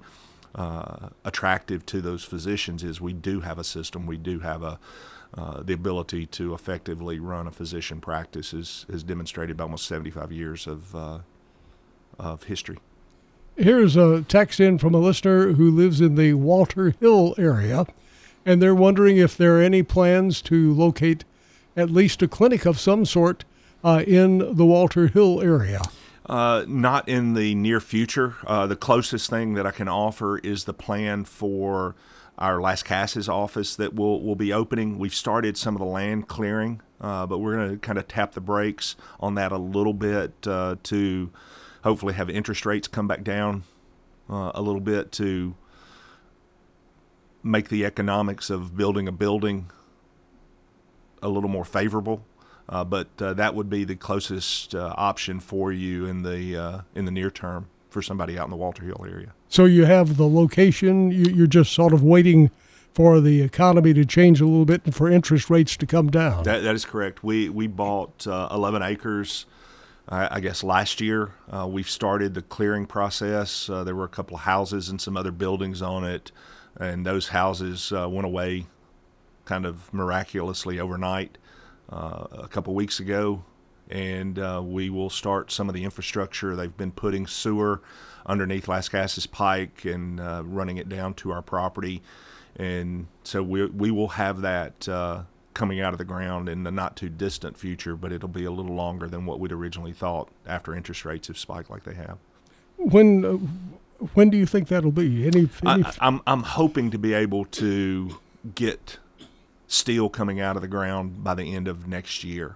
uh, 0.55 1.09
attractive 1.23 1.85
to 1.87 2.01
those 2.01 2.23
physicians 2.23 2.83
is 2.83 2.99
we 2.99 3.13
do 3.13 3.41
have 3.41 3.59
a 3.59 3.63
system, 3.63 4.07
we 4.07 4.17
do 4.17 4.39
have 4.39 4.63
a 4.63 4.79
uh, 5.37 5.61
the 5.61 5.73
ability 5.73 6.25
to 6.25 6.55
effectively 6.55 7.19
run 7.19 7.45
a 7.45 7.51
physician 7.51 8.01
practice 8.01 8.51
is, 8.51 8.87
is 8.89 9.03
demonstrated 9.03 9.55
by 9.55 9.63
almost 9.63 9.85
75 9.85 10.31
years 10.31 10.65
of, 10.65 10.95
uh, 10.95 11.19
of 12.17 12.43
history. 12.43 12.79
Here's 13.57 13.95
a 13.95 14.21
text 14.23 14.59
in 14.59 14.77
from 14.77 14.93
a 14.93 14.99
listener 14.99 15.53
who 15.53 15.69
lives 15.69 15.99
in 15.99 16.15
the 16.15 16.33
Walter 16.33 16.91
Hill 16.99 17.35
area, 17.37 17.85
and 18.45 18.61
they're 18.61 18.75
wondering 18.75 19.17
if 19.17 19.35
there 19.35 19.57
are 19.57 19.61
any 19.61 19.83
plans 19.83 20.41
to 20.43 20.73
locate 20.73 21.25
at 21.75 21.89
least 21.89 22.21
a 22.21 22.27
clinic 22.27 22.65
of 22.65 22.79
some 22.79 23.05
sort 23.05 23.43
uh, 23.83 24.03
in 24.07 24.55
the 24.55 24.65
Walter 24.65 25.07
Hill 25.07 25.41
area. 25.41 25.81
Uh, 26.25 26.63
not 26.67 27.09
in 27.09 27.33
the 27.33 27.55
near 27.55 27.79
future. 27.79 28.35
Uh, 28.45 28.67
the 28.67 28.75
closest 28.75 29.29
thing 29.29 29.55
that 29.55 29.65
I 29.65 29.71
can 29.71 29.87
offer 29.87 30.37
is 30.37 30.65
the 30.65 30.73
plan 30.73 31.25
for 31.25 31.95
our 32.37 32.59
Lascassas 32.59 33.27
office 33.27 33.75
that 33.75 33.95
will 33.95 34.21
will 34.21 34.35
be 34.35 34.53
opening. 34.53 34.99
We've 34.99 35.13
started 35.13 35.57
some 35.57 35.75
of 35.75 35.79
the 35.79 35.87
land 35.87 36.27
clearing, 36.27 36.81
uh, 37.01 37.25
but 37.25 37.39
we're 37.39 37.55
going 37.55 37.71
to 37.71 37.77
kind 37.77 37.97
of 37.97 38.07
tap 38.07 38.33
the 38.33 38.41
brakes 38.41 38.95
on 39.19 39.35
that 39.35 39.51
a 39.51 39.57
little 39.57 39.93
bit 39.93 40.47
uh, 40.47 40.75
to 40.83 41.31
hopefully 41.83 42.13
have 42.13 42.29
interest 42.29 42.65
rates 42.65 42.87
come 42.87 43.07
back 43.07 43.23
down 43.23 43.63
uh, 44.29 44.51
a 44.53 44.61
little 44.61 44.81
bit 44.81 45.11
to 45.13 45.55
make 47.43 47.69
the 47.69 47.85
economics 47.85 48.49
of 48.49 48.75
building 48.75 49.07
a 49.07 49.11
building 49.11 49.69
a 51.21 51.29
little 51.29 51.49
more 51.49 51.65
favorable. 51.65 52.23
Uh, 52.67 52.83
but 52.83 53.07
uh, 53.19 53.33
that 53.33 53.55
would 53.55 53.69
be 53.69 53.83
the 53.83 53.95
closest 53.95 54.75
uh, 54.75 54.93
option 54.95 55.39
for 55.39 55.71
you 55.71 56.05
in 56.05 56.21
the 56.21 56.55
uh, 56.55 56.81
in 56.93 57.05
the 57.05 57.11
near 57.11 57.31
term 57.31 57.67
for 57.89 58.01
somebody 58.01 58.37
out 58.37 58.45
in 58.45 58.51
the 58.51 58.55
Walter 58.57 58.83
Hill 58.83 59.03
area. 59.09 59.33
So 59.47 59.65
you 59.65 59.85
have 59.85 60.17
the 60.17 60.27
location, 60.27 61.09
you- 61.11 61.31
you're 61.33 61.47
just 61.47 61.73
sort 61.73 61.91
of 61.93 62.03
waiting 62.03 62.51
for 62.93 63.19
the 63.19 63.41
economy 63.41 63.93
to 63.95 64.05
change 64.05 64.39
a 64.41 64.45
little 64.45 64.65
bit 64.65 64.81
and 64.85 64.93
for 64.93 65.09
interest 65.09 65.49
rates 65.49 65.75
to 65.77 65.87
come 65.87 66.11
down. 66.11 66.43
That, 66.43 66.61
that 66.61 66.75
is 66.75 66.85
correct. 66.85 67.23
We 67.23 67.49
we 67.49 67.65
bought 67.65 68.27
uh, 68.27 68.49
11 68.51 68.83
acres. 68.83 69.45
I 70.11 70.39
guess 70.39 70.63
last 70.63 71.01
year 71.01 71.33
uh, 71.51 71.67
we've 71.67 71.89
started 71.89 72.33
the 72.33 72.41
clearing 72.41 72.87
process. 72.87 73.69
Uh, 73.69 73.83
there 73.83 73.95
were 73.95 74.05
a 74.05 74.09
couple 74.09 74.37
of 74.37 74.41
houses 74.41 74.89
and 74.89 74.99
some 74.99 75.15
other 75.15 75.31
buildings 75.31 75.83
on 75.83 76.03
it, 76.03 76.31
and 76.79 77.05
those 77.05 77.27
houses 77.27 77.91
uh, 77.91 78.09
went 78.09 78.25
away 78.25 78.65
kind 79.45 79.67
of 79.67 79.93
miraculously 79.93 80.79
overnight 80.79 81.37
uh, 81.91 82.25
a 82.31 82.47
couple 82.47 82.73
weeks 82.73 82.99
ago. 82.99 83.43
And 83.87 84.39
uh, 84.39 84.61
we 84.63 84.89
will 84.89 85.11
start 85.11 85.51
some 85.51 85.69
of 85.69 85.75
the 85.75 85.83
infrastructure. 85.83 86.55
They've 86.55 86.75
been 86.75 86.91
putting 86.91 87.27
sewer 87.27 87.81
underneath 88.25 88.65
Lascassas 88.65 89.29
Pike 89.29 89.85
and 89.85 90.19
uh, 90.19 90.43
running 90.43 90.77
it 90.77 90.89
down 90.89 91.13
to 91.15 91.31
our 91.31 91.41
property. 91.41 92.01
And 92.55 93.07
so 93.23 93.43
we, 93.43 93.65
we 93.67 93.91
will 93.91 94.09
have 94.09 94.41
that 94.41 94.87
coming 95.53 95.81
out 95.81 95.93
of 95.93 95.97
the 95.97 96.05
ground 96.05 96.47
in 96.47 96.63
the 96.63 96.71
not 96.71 96.95
too 96.95 97.09
distant 97.09 97.57
future, 97.57 97.95
but 97.95 98.11
it'll 98.11 98.29
be 98.29 98.45
a 98.45 98.51
little 98.51 98.75
longer 98.75 99.07
than 99.07 99.25
what 99.25 99.39
we'd 99.39 99.51
originally 99.51 99.93
thought 99.93 100.29
after 100.45 100.75
interest 100.75 101.05
rates 101.05 101.27
have 101.27 101.37
spiked 101.37 101.69
like 101.69 101.83
they 101.83 101.95
have. 101.95 102.17
When 102.77 103.25
uh, 103.25 104.05
when 104.13 104.29
do 104.29 104.37
you 104.37 104.45
think 104.45 104.67
that'll 104.69 104.91
be? 104.91 105.27
Any, 105.27 105.49
any 105.65 105.83
I, 105.83 105.93
I'm 105.99 106.21
I'm 106.25 106.43
hoping 106.43 106.91
to 106.91 106.97
be 106.97 107.13
able 107.13 107.45
to 107.45 108.19
get 108.55 108.97
steel 109.67 110.09
coming 110.09 110.39
out 110.39 110.55
of 110.55 110.61
the 110.61 110.67
ground 110.67 111.23
by 111.23 111.35
the 111.35 111.53
end 111.53 111.67
of 111.67 111.87
next 111.87 112.23
year. 112.23 112.55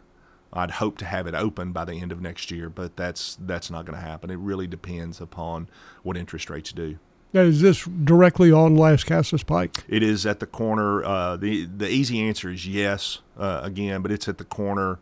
I'd 0.51 0.71
hope 0.71 0.97
to 0.99 1.05
have 1.05 1.25
it 1.25 1.33
open 1.33 1.71
by 1.71 1.83
the 1.85 1.93
end 1.93 2.11
of 2.11 2.21
next 2.21 2.51
year, 2.51 2.69
but 2.69 2.95
that's 2.95 3.37
that's 3.39 3.71
not 3.71 3.85
going 3.85 3.97
to 3.97 4.05
happen. 4.05 4.29
It 4.29 4.37
really 4.37 4.67
depends 4.67 5.19
upon 5.19 5.67
what 6.03 6.15
interest 6.15 6.49
rates 6.49 6.71
do. 6.71 6.97
Is 7.33 7.61
this 7.61 7.83
directly 7.85 8.51
on 8.51 8.75
Lascassas 8.75 9.45
Pike? 9.45 9.83
It 9.87 10.03
is 10.03 10.25
at 10.25 10.39
the 10.39 10.45
corner. 10.45 11.03
Uh, 11.03 11.35
the 11.35 11.65
The 11.65 11.89
easy 11.89 12.21
answer 12.21 12.51
is 12.51 12.67
yes, 12.67 13.19
uh, 13.37 13.61
again, 13.63 14.01
but 14.01 14.11
it's 14.11 14.27
at 14.27 14.37
the 14.37 14.43
corner 14.43 14.99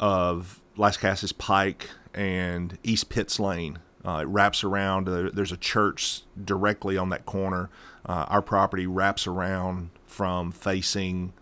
of 0.00 0.60
Lascassas 0.76 1.36
Pike 1.36 1.90
and 2.12 2.78
East 2.82 3.08
Pitts 3.10 3.38
Lane. 3.38 3.78
Uh, 4.04 4.20
it 4.22 4.26
wraps 4.26 4.64
around. 4.64 5.08
Uh, 5.08 5.30
there's 5.32 5.52
a 5.52 5.56
church 5.56 6.22
directly 6.42 6.96
on 6.98 7.08
that 7.10 7.24
corner. 7.24 7.70
Uh, 8.04 8.26
our 8.28 8.42
property 8.42 8.86
wraps 8.86 9.26
around 9.26 9.90
from 10.06 10.52
facing 10.52 11.32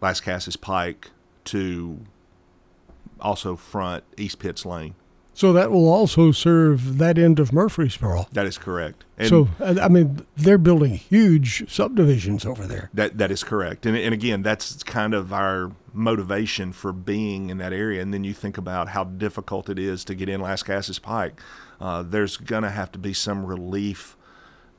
Lascassas 0.00 0.60
Pike 0.60 1.10
to 1.46 2.00
also 3.20 3.56
front 3.56 4.04
East 4.16 4.38
Pitts 4.38 4.64
Lane. 4.64 4.94
So 5.40 5.54
that 5.54 5.70
will 5.70 5.88
also 5.88 6.32
serve 6.32 6.98
that 6.98 7.16
end 7.16 7.40
of 7.40 7.50
Murfreesboro. 7.50 8.26
That 8.30 8.44
is 8.44 8.58
correct. 8.58 9.06
And 9.16 9.26
so 9.26 9.48
I 9.58 9.88
mean, 9.88 10.26
they're 10.36 10.58
building 10.58 10.96
huge 10.96 11.64
subdivisions 11.72 12.44
over 12.44 12.66
there. 12.66 12.90
That 12.92 13.16
that 13.16 13.30
is 13.30 13.42
correct, 13.42 13.86
and 13.86 13.96
and 13.96 14.12
again, 14.12 14.42
that's 14.42 14.82
kind 14.82 15.14
of 15.14 15.32
our 15.32 15.72
motivation 15.94 16.74
for 16.74 16.92
being 16.92 17.48
in 17.48 17.56
that 17.56 17.72
area. 17.72 18.02
And 18.02 18.12
then 18.12 18.22
you 18.22 18.34
think 18.34 18.58
about 18.58 18.90
how 18.90 19.04
difficult 19.04 19.70
it 19.70 19.78
is 19.78 20.04
to 20.04 20.14
get 20.14 20.28
in 20.28 20.42
Lascassas 20.42 21.00
Pike. 21.00 21.40
Uh, 21.80 22.02
there's 22.02 22.36
going 22.36 22.64
to 22.64 22.70
have 22.70 22.92
to 22.92 22.98
be 22.98 23.14
some 23.14 23.46
relief 23.46 24.18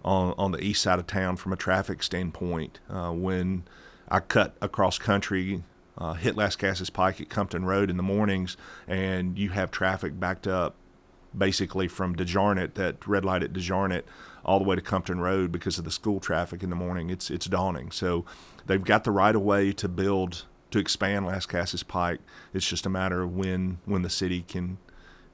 on 0.06 0.36
on 0.38 0.52
the 0.52 0.63
east 0.63 0.84
side 0.84 1.00
of 1.00 1.08
town 1.08 1.38
from 1.38 1.54
a 1.54 1.58
traffic 1.58 2.04
standpoint. 2.04 2.80
Uh, 2.88 3.12
when 3.12 3.63
I 4.10 4.19
cut 4.19 4.58
across 4.62 5.00
country, 5.00 5.63
uh, 5.97 6.13
hit 6.13 6.36
Lascassas 6.36 6.91
Pike 6.91 7.21
at 7.21 7.30
Compton 7.30 7.65
Road 7.65 7.89
in 7.89 7.97
the 7.97 8.04
mornings, 8.04 8.58
and 8.88 9.38
you 9.38 9.49
have 9.49 9.71
traffic 9.71 10.19
backed 10.19 10.47
up 10.47 10.75
basically 11.38 11.88
from 11.88 12.15
DeJarnette, 12.15 12.73
that 12.73 13.08
red 13.08 13.23
light 13.23 13.43
at 13.43 13.54
DeJarnette, 13.54 14.04
all 14.43 14.60
the 14.60 14.65
way 14.65 14.75
to 14.75 14.82
Compton 14.82 15.19
Road 15.19 15.51
because 15.51 15.77
of 15.77 15.86
the 15.86 15.91
school 15.91 16.19
traffic 16.19 16.63
in 16.63 16.69
the 16.69 16.75
morning. 16.75 17.10
It's 17.10 17.30
it's 17.30 17.45
dawning. 17.45 17.91
So 17.91 18.25
they've 18.65 18.84
got 18.84 19.04
the 19.04 19.12
right 19.12 19.36
of 19.36 19.41
way 19.41 19.71
to 19.73 19.88
build 19.88 20.45
to 20.71 20.80
expand 20.80 21.25
Lascassas 21.25 21.88
Pike. 21.88 22.19
It's 22.54 22.67
just 22.67 22.86
a 22.86 22.89
matter 22.89 23.21
of 23.21 23.36
when 23.36 23.80
when 23.86 24.01
the 24.01 24.10
city 24.10 24.41
can 24.41 24.77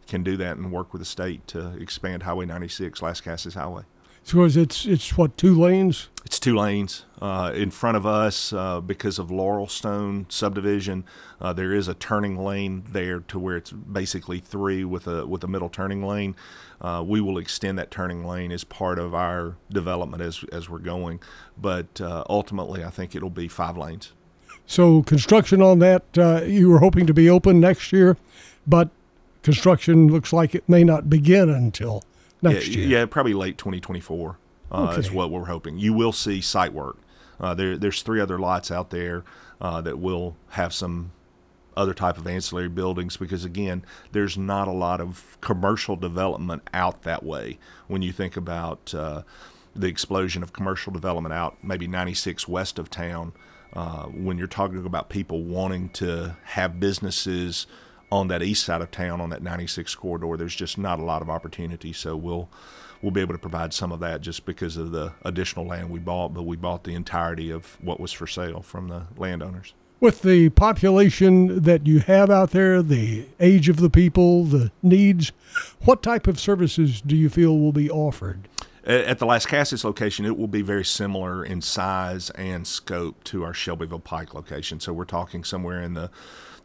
can 0.07 0.23
do 0.23 0.37
that 0.37 0.57
and 0.57 0.71
work 0.71 0.93
with 0.93 1.01
the 1.01 1.05
state 1.05 1.45
to 1.47 1.73
expand 1.77 2.23
Highway 2.23 2.45
96, 2.45 3.01
Lascassas 3.01 3.55
Highway. 3.55 3.83
So 4.27 4.43
it's 4.43 4.85
it's 4.85 5.17
what 5.17 5.37
two 5.37 5.57
lanes? 5.57 6.09
It's 6.25 6.37
two 6.37 6.53
lanes 6.53 7.05
uh, 7.21 7.53
in 7.55 7.71
front 7.71 7.95
of 7.95 8.05
us 8.05 8.51
uh, 8.51 8.81
because 8.81 9.19
of 9.19 9.29
Laurelstone 9.29 10.29
subdivision. 10.29 11.05
Uh, 11.39 11.53
there 11.53 11.73
is 11.73 11.87
a 11.87 11.93
turning 11.93 12.37
lane 12.37 12.83
there 12.89 13.21
to 13.21 13.39
where 13.39 13.55
it's 13.55 13.71
basically 13.71 14.41
three 14.41 14.83
with 14.83 15.07
a 15.07 15.25
with 15.25 15.45
a 15.45 15.47
middle 15.47 15.69
turning 15.69 16.03
lane. 16.03 16.35
Uh, 16.81 17.05
we 17.07 17.21
will 17.21 17.37
extend 17.37 17.79
that 17.79 17.89
turning 17.89 18.25
lane 18.25 18.51
as 18.51 18.65
part 18.65 18.99
of 18.99 19.15
our 19.15 19.55
development 19.71 20.21
as 20.21 20.43
as 20.51 20.69
we're 20.69 20.79
going, 20.79 21.21
but 21.57 22.01
uh, 22.01 22.25
ultimately 22.29 22.83
I 22.83 22.89
think 22.89 23.15
it'll 23.15 23.29
be 23.29 23.47
five 23.47 23.77
lanes. 23.77 24.11
So 24.65 25.03
construction 25.03 25.61
on 25.61 25.79
that 25.79 26.03
uh, 26.17 26.41
you 26.41 26.69
were 26.69 26.79
hoping 26.79 27.07
to 27.07 27.13
be 27.13 27.29
open 27.29 27.61
next 27.61 27.93
year, 27.93 28.17
but 28.67 28.89
construction 29.41 30.11
looks 30.11 30.33
like 30.33 30.53
it 30.53 30.67
may 30.67 30.83
not 30.83 31.09
begin 31.09 31.49
until 31.49 32.03
next 32.41 32.67
yeah, 32.67 32.77
year. 32.77 32.99
Yeah, 32.99 33.05
probably 33.05 33.33
late 33.33 33.57
2024 33.57 34.37
uh, 34.71 34.95
is 34.97 35.11
what 35.11 35.31
we're 35.31 35.45
hoping. 35.45 35.77
You 35.77 35.93
will 35.93 36.11
see 36.11 36.41
site 36.41 36.73
work. 36.73 36.97
Uh, 37.39 37.53
there, 37.53 37.77
there's 37.77 38.01
three 38.01 38.19
other 38.19 38.39
lots 38.39 38.71
out 38.71 38.89
there 38.89 39.23
uh, 39.61 39.81
that 39.81 39.99
will 39.99 40.35
have 40.49 40.73
some 40.73 41.11
other 41.75 41.93
type 41.93 42.17
of 42.17 42.25
ancillary 42.25 42.67
buildings 42.67 43.17
because 43.17 43.45
again, 43.45 43.85
there's 44.11 44.37
not 44.37 44.67
a 44.67 44.71
lot 44.71 44.99
of 44.99 45.37
commercial 45.41 45.95
development 45.95 46.67
out 46.73 47.03
that 47.03 47.23
way. 47.23 47.59
When 47.87 48.01
you 48.01 48.11
think 48.11 48.35
about 48.35 48.93
uh, 48.95 49.21
the 49.75 49.87
explosion 49.87 50.41
of 50.41 50.53
commercial 50.53 50.91
development 50.91 51.33
out 51.33 51.63
maybe 51.63 51.87
96 51.87 52.47
west 52.47 52.79
of 52.79 52.89
town, 52.89 53.33
uh, 53.73 54.05
when 54.05 54.39
you're 54.39 54.47
talking 54.47 54.83
about 54.85 55.09
people 55.09 55.43
wanting 55.43 55.89
to 55.89 56.35
have 56.45 56.79
businesses 56.79 57.67
on 58.11 58.27
that 58.29 58.41
east 58.41 58.63
side 58.63 58.81
of 58.81 58.91
town 58.91 59.19
on 59.21 59.29
that 59.29 59.41
96 59.41 59.93
corridor, 59.95 60.37
there's 60.37 60.55
just 60.55 60.77
not 60.77 60.99
a 60.99 61.03
lot 61.03 61.21
of 61.21 61.29
opportunity. 61.29 61.93
So 61.93 62.15
we'll 62.15 62.49
we'll 63.01 63.11
be 63.11 63.21
able 63.21 63.33
to 63.33 63.39
provide 63.39 63.73
some 63.73 63.91
of 63.91 63.99
that 63.99 64.21
just 64.21 64.45
because 64.45 64.77
of 64.77 64.91
the 64.91 65.13
additional 65.23 65.65
land 65.65 65.89
we 65.89 65.99
bought, 65.99 66.33
but 66.33 66.43
we 66.43 66.55
bought 66.55 66.83
the 66.83 66.95
entirety 66.95 67.51
of 67.51 67.77
what 67.81 67.99
was 67.99 68.11
for 68.11 68.27
sale 68.27 68.61
from 68.61 68.87
the 68.87 69.03
landowners. 69.17 69.73
With 69.99 70.21
the 70.21 70.49
population 70.49 71.63
that 71.63 71.87
you 71.87 71.99
have 71.99 72.29
out 72.29 72.51
there, 72.51 72.83
the 72.83 73.25
age 73.39 73.67
of 73.67 73.77
the 73.77 73.89
people, 73.89 74.43
the 74.43 74.71
needs, 74.83 75.31
what 75.85 76.03
type 76.03 76.27
of 76.27 76.39
services 76.39 77.01
do 77.01 77.15
you 77.15 77.29
feel 77.29 77.57
will 77.57 77.71
be 77.71 77.89
offered? 77.89 78.47
At 78.83 79.19
the 79.19 79.25
Lascassas 79.25 79.83
location, 79.83 80.23
it 80.25 80.37
will 80.37 80.47
be 80.47 80.61
very 80.61 80.85
similar 80.85 81.43
in 81.43 81.61
size 81.61 82.29
and 82.31 82.65
scope 82.65 83.23
to 83.25 83.43
our 83.43 83.53
Shelbyville 83.53 83.99
Pike 83.99 84.33
location. 84.33 84.79
So 84.79 84.93
we're 84.93 85.03
talking 85.03 85.43
somewhere 85.43 85.81
in 85.81 85.93
the 85.95 86.09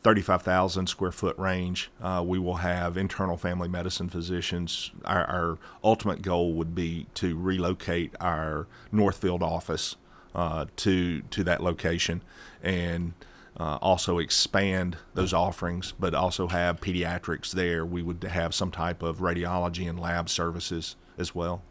35,000 0.02 0.88
square 0.88 1.12
foot 1.12 1.38
range. 1.38 1.90
Uh, 2.00 2.22
we 2.26 2.38
will 2.38 2.56
have 2.56 2.96
internal 2.96 3.36
family 3.36 3.68
medicine 3.68 4.08
physicians. 4.08 4.90
Our, 5.04 5.24
our, 5.24 5.58
ultimate 5.84 6.22
goal 6.22 6.54
would 6.54 6.74
be 6.74 7.06
to 7.14 7.36
relocate 7.38 8.14
our 8.20 8.66
Northfield 8.90 9.42
office 9.42 9.96
uh, 10.34 10.66
to 10.76 11.22
to 11.22 11.44
that 11.44 11.62
location 11.62 12.22
and. 12.62 13.12
Uh, 13.54 13.76
also 13.82 14.18
expand 14.18 14.96
those 15.12 15.34
offerings, 15.34 15.92
but 16.00 16.14
also 16.14 16.48
have 16.48 16.80
pediatrics 16.80 17.52
there. 17.52 17.84
We 17.84 18.00
would 18.00 18.24
have 18.24 18.54
some 18.54 18.70
type 18.70 19.02
of 19.02 19.18
radiology 19.18 19.86
and 19.86 20.00
lab 20.00 20.30
services 20.30 20.96
as 21.18 21.34
well 21.34 21.62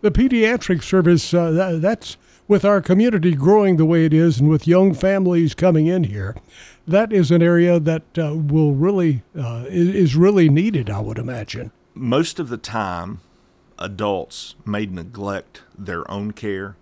the 0.00 0.10
pediatric 0.10 0.82
service, 0.82 1.32
uh, 1.34 1.50
that, 1.52 1.82
that's 1.82 2.16
with 2.50 2.64
our 2.64 2.80
community 2.80 3.32
growing 3.32 3.76
the 3.76 3.84
way 3.84 4.04
it 4.04 4.12
is 4.12 4.40
and 4.40 4.50
with 4.50 4.66
young 4.66 4.92
families 4.92 5.54
coming 5.54 5.86
in 5.86 6.02
here, 6.02 6.34
that 6.84 7.12
is 7.12 7.30
an 7.30 7.40
area 7.40 7.78
that 7.78 8.02
uh, 8.18 8.34
will 8.34 8.72
really 8.74 9.22
uh, 9.38 9.64
is 9.68 10.16
really 10.16 10.48
needed. 10.48 10.90
I 10.90 10.98
would 10.98 11.16
imagine. 11.16 11.70
Most 11.94 12.40
of 12.40 12.48
the 12.48 12.56
time, 12.56 13.20
adults 13.78 14.56
may 14.66 14.84
neglect 14.84 15.62
their 15.78 16.10
own 16.10 16.32
care, 16.32 16.74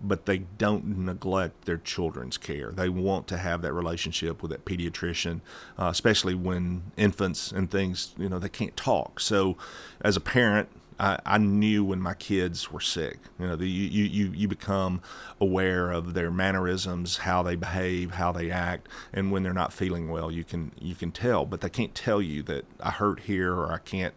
but 0.00 0.26
they 0.26 0.38
don't 0.38 0.98
neglect 0.98 1.66
their 1.66 1.78
children's 1.78 2.36
care. 2.36 2.72
They 2.72 2.88
want 2.88 3.28
to 3.28 3.36
have 3.36 3.62
that 3.62 3.72
relationship 3.72 4.42
with 4.42 4.50
that 4.50 4.64
pediatrician, 4.64 5.40
uh, 5.78 5.86
especially 5.86 6.34
when 6.34 6.90
infants 6.96 7.52
and 7.52 7.70
things 7.70 8.12
you 8.18 8.28
know 8.28 8.40
they 8.40 8.48
can't 8.48 8.76
talk. 8.76 9.20
So, 9.20 9.56
as 10.00 10.16
a 10.16 10.20
parent, 10.20 10.68
I, 10.98 11.18
I 11.26 11.38
knew 11.38 11.84
when 11.84 12.00
my 12.00 12.14
kids 12.14 12.72
were 12.72 12.80
sick. 12.80 13.18
You 13.38 13.48
know, 13.48 13.56
the, 13.56 13.68
you, 13.68 14.04
you, 14.04 14.32
you 14.32 14.48
become 14.48 15.02
aware 15.40 15.90
of 15.90 16.14
their 16.14 16.30
mannerisms, 16.30 17.18
how 17.18 17.42
they 17.42 17.56
behave, 17.56 18.12
how 18.12 18.32
they 18.32 18.50
act, 18.50 18.88
and 19.12 19.30
when 19.30 19.42
they're 19.42 19.52
not 19.52 19.72
feeling 19.72 20.10
well, 20.10 20.30
you 20.30 20.44
can 20.44 20.72
you 20.78 20.94
can 20.94 21.12
tell. 21.12 21.44
But 21.44 21.60
they 21.60 21.68
can't 21.68 21.94
tell 21.94 22.22
you 22.22 22.42
that 22.44 22.64
I 22.80 22.90
hurt 22.90 23.20
here 23.20 23.52
or 23.52 23.72
I 23.72 23.78
can't 23.78 24.14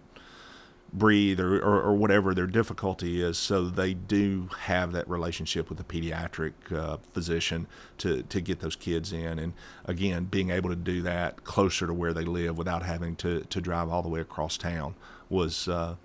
breathe 0.92 1.39
or, 1.39 1.60
or, 1.60 1.82
or, 1.82 1.94
whatever 1.94 2.34
their 2.34 2.48
difficulty 2.48 3.22
is. 3.22 3.38
So 3.38 3.70
they 3.70 3.94
do 3.94 4.50
have 4.62 4.92
that 4.94 5.08
relationship 5.08 5.70
with 5.70 5.78
the 5.78 5.84
pediatric 5.84 6.54
uh, 6.72 6.98
physician 7.13 7.68
to, 8.00 8.24
to 8.24 8.42
get 8.42 8.60
those 8.60 8.76
kids 8.76 9.13
in. 9.13 9.39
And 9.39 9.54
again, 9.86 10.26
being 10.26 10.50
able 10.50 10.70
to 10.70 10.76
do 10.76 11.02
that 11.04 11.44
closer 11.44 11.88
to 11.88 11.94
where 11.94 12.13
they 12.13 12.26
live 12.26 12.58
without 12.58 12.84
having 12.84 13.15
to, 13.18 13.42
to 13.42 13.62
drive 13.62 13.89
all 13.89 14.02
the 14.02 14.10
way 14.10 14.20
across 14.20 14.58
town 14.58 14.96
was 15.30 15.68
uh, 15.68 15.96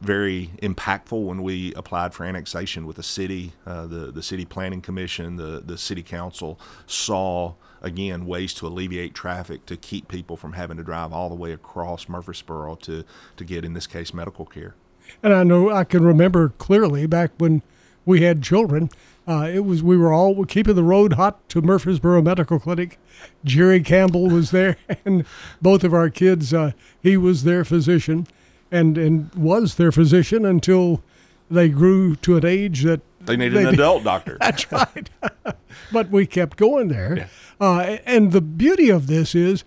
very 0.00 0.50
impactful 0.62 1.24
when 1.24 1.42
we 1.42 1.74
applied 1.74 2.14
for 2.14 2.24
annexation 2.24 2.86
with 2.86 2.96
the 2.96 3.02
city. 3.02 3.52
Uh, 3.66 3.86
the 3.86 4.12
the 4.12 4.22
city 4.22 4.44
planning 4.44 4.80
commission, 4.80 5.36
the 5.36 5.62
the 5.64 5.78
city 5.78 6.02
council 6.02 6.58
saw 6.86 7.54
again 7.82 8.26
ways 8.26 8.54
to 8.54 8.66
alleviate 8.66 9.14
traffic 9.14 9.66
to 9.66 9.76
keep 9.76 10.08
people 10.08 10.36
from 10.36 10.52
having 10.54 10.76
to 10.76 10.82
drive 10.82 11.12
all 11.12 11.28
the 11.28 11.34
way 11.34 11.52
across 11.52 12.08
Murfreesboro 12.08 12.76
to 12.76 13.04
to 13.36 13.44
get 13.44 13.64
in 13.64 13.72
this 13.72 13.86
case 13.86 14.14
medical 14.14 14.44
care. 14.44 14.74
And 15.22 15.32
I 15.32 15.42
know 15.42 15.70
I 15.70 15.84
can 15.84 16.04
remember 16.04 16.50
clearly 16.50 17.06
back 17.06 17.32
when 17.38 17.62
we 18.04 18.22
had 18.22 18.42
children. 18.42 18.90
Uh, 19.26 19.50
it 19.52 19.60
was 19.60 19.82
we 19.82 19.96
were 19.96 20.12
all 20.12 20.44
keeping 20.46 20.74
the 20.74 20.82
road 20.82 21.14
hot 21.14 21.46
to 21.50 21.60
Murfreesboro 21.60 22.22
Medical 22.22 22.58
Clinic. 22.58 22.98
Jerry 23.44 23.82
Campbell 23.82 24.28
was 24.28 24.50
there, 24.50 24.76
and 25.04 25.26
both 25.60 25.84
of 25.84 25.92
our 25.92 26.08
kids. 26.08 26.54
Uh, 26.54 26.72
he 27.02 27.16
was 27.16 27.44
their 27.44 27.64
physician, 27.64 28.26
and 28.70 28.98
and 28.98 29.34
was 29.34 29.76
their 29.76 29.92
physician 29.92 30.44
until 30.44 31.02
they 31.50 31.68
grew 31.68 32.16
to 32.16 32.36
an 32.36 32.44
age 32.44 32.82
that 32.82 33.00
they 33.20 33.36
needed 33.36 33.56
they, 33.56 33.64
an 33.64 33.74
adult 33.74 34.04
doctor. 34.12 34.38
That's 34.40 34.70
right. 34.70 35.08
but 35.92 36.10
we 36.10 36.26
kept 36.26 36.56
going 36.56 36.88
there, 36.88 37.16
yeah. 37.16 37.26
uh, 37.60 37.98
and 38.04 38.32
the 38.32 38.40
beauty 38.40 38.90
of 38.90 39.06
this 39.06 39.34
is, 39.34 39.64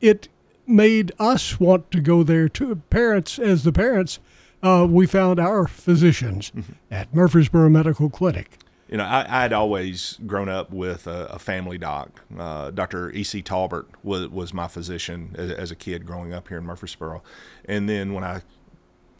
it 0.00 0.28
made 0.66 1.12
us 1.18 1.60
want 1.60 1.90
to 1.92 2.00
go 2.00 2.22
there 2.22 2.48
too. 2.48 2.76
Parents, 2.90 3.38
as 3.38 3.64
the 3.64 3.72
parents, 3.72 4.18
uh, 4.62 4.86
we 4.88 5.06
found 5.06 5.38
our 5.38 5.66
physicians 5.66 6.50
mm-hmm. 6.50 6.72
at 6.90 7.14
Murfreesboro 7.14 7.68
Medical 7.68 8.10
Clinic 8.10 8.58
you 8.88 8.96
know, 8.96 9.04
I, 9.04 9.44
I'd 9.44 9.52
always 9.52 10.18
grown 10.26 10.48
up 10.48 10.70
with 10.70 11.06
a, 11.06 11.26
a 11.26 11.38
family 11.38 11.78
doc. 11.78 12.22
Uh, 12.38 12.70
Dr. 12.70 13.10
E.C. 13.10 13.42
Talbert 13.42 13.88
was, 14.02 14.28
was 14.28 14.54
my 14.54 14.68
physician 14.68 15.34
as, 15.36 15.50
as, 15.50 15.70
a 15.70 15.74
kid 15.74 16.06
growing 16.06 16.32
up 16.32 16.48
here 16.48 16.58
in 16.58 16.64
Murfreesboro. 16.64 17.22
And 17.64 17.88
then 17.88 18.12
when 18.12 18.22
I 18.22 18.42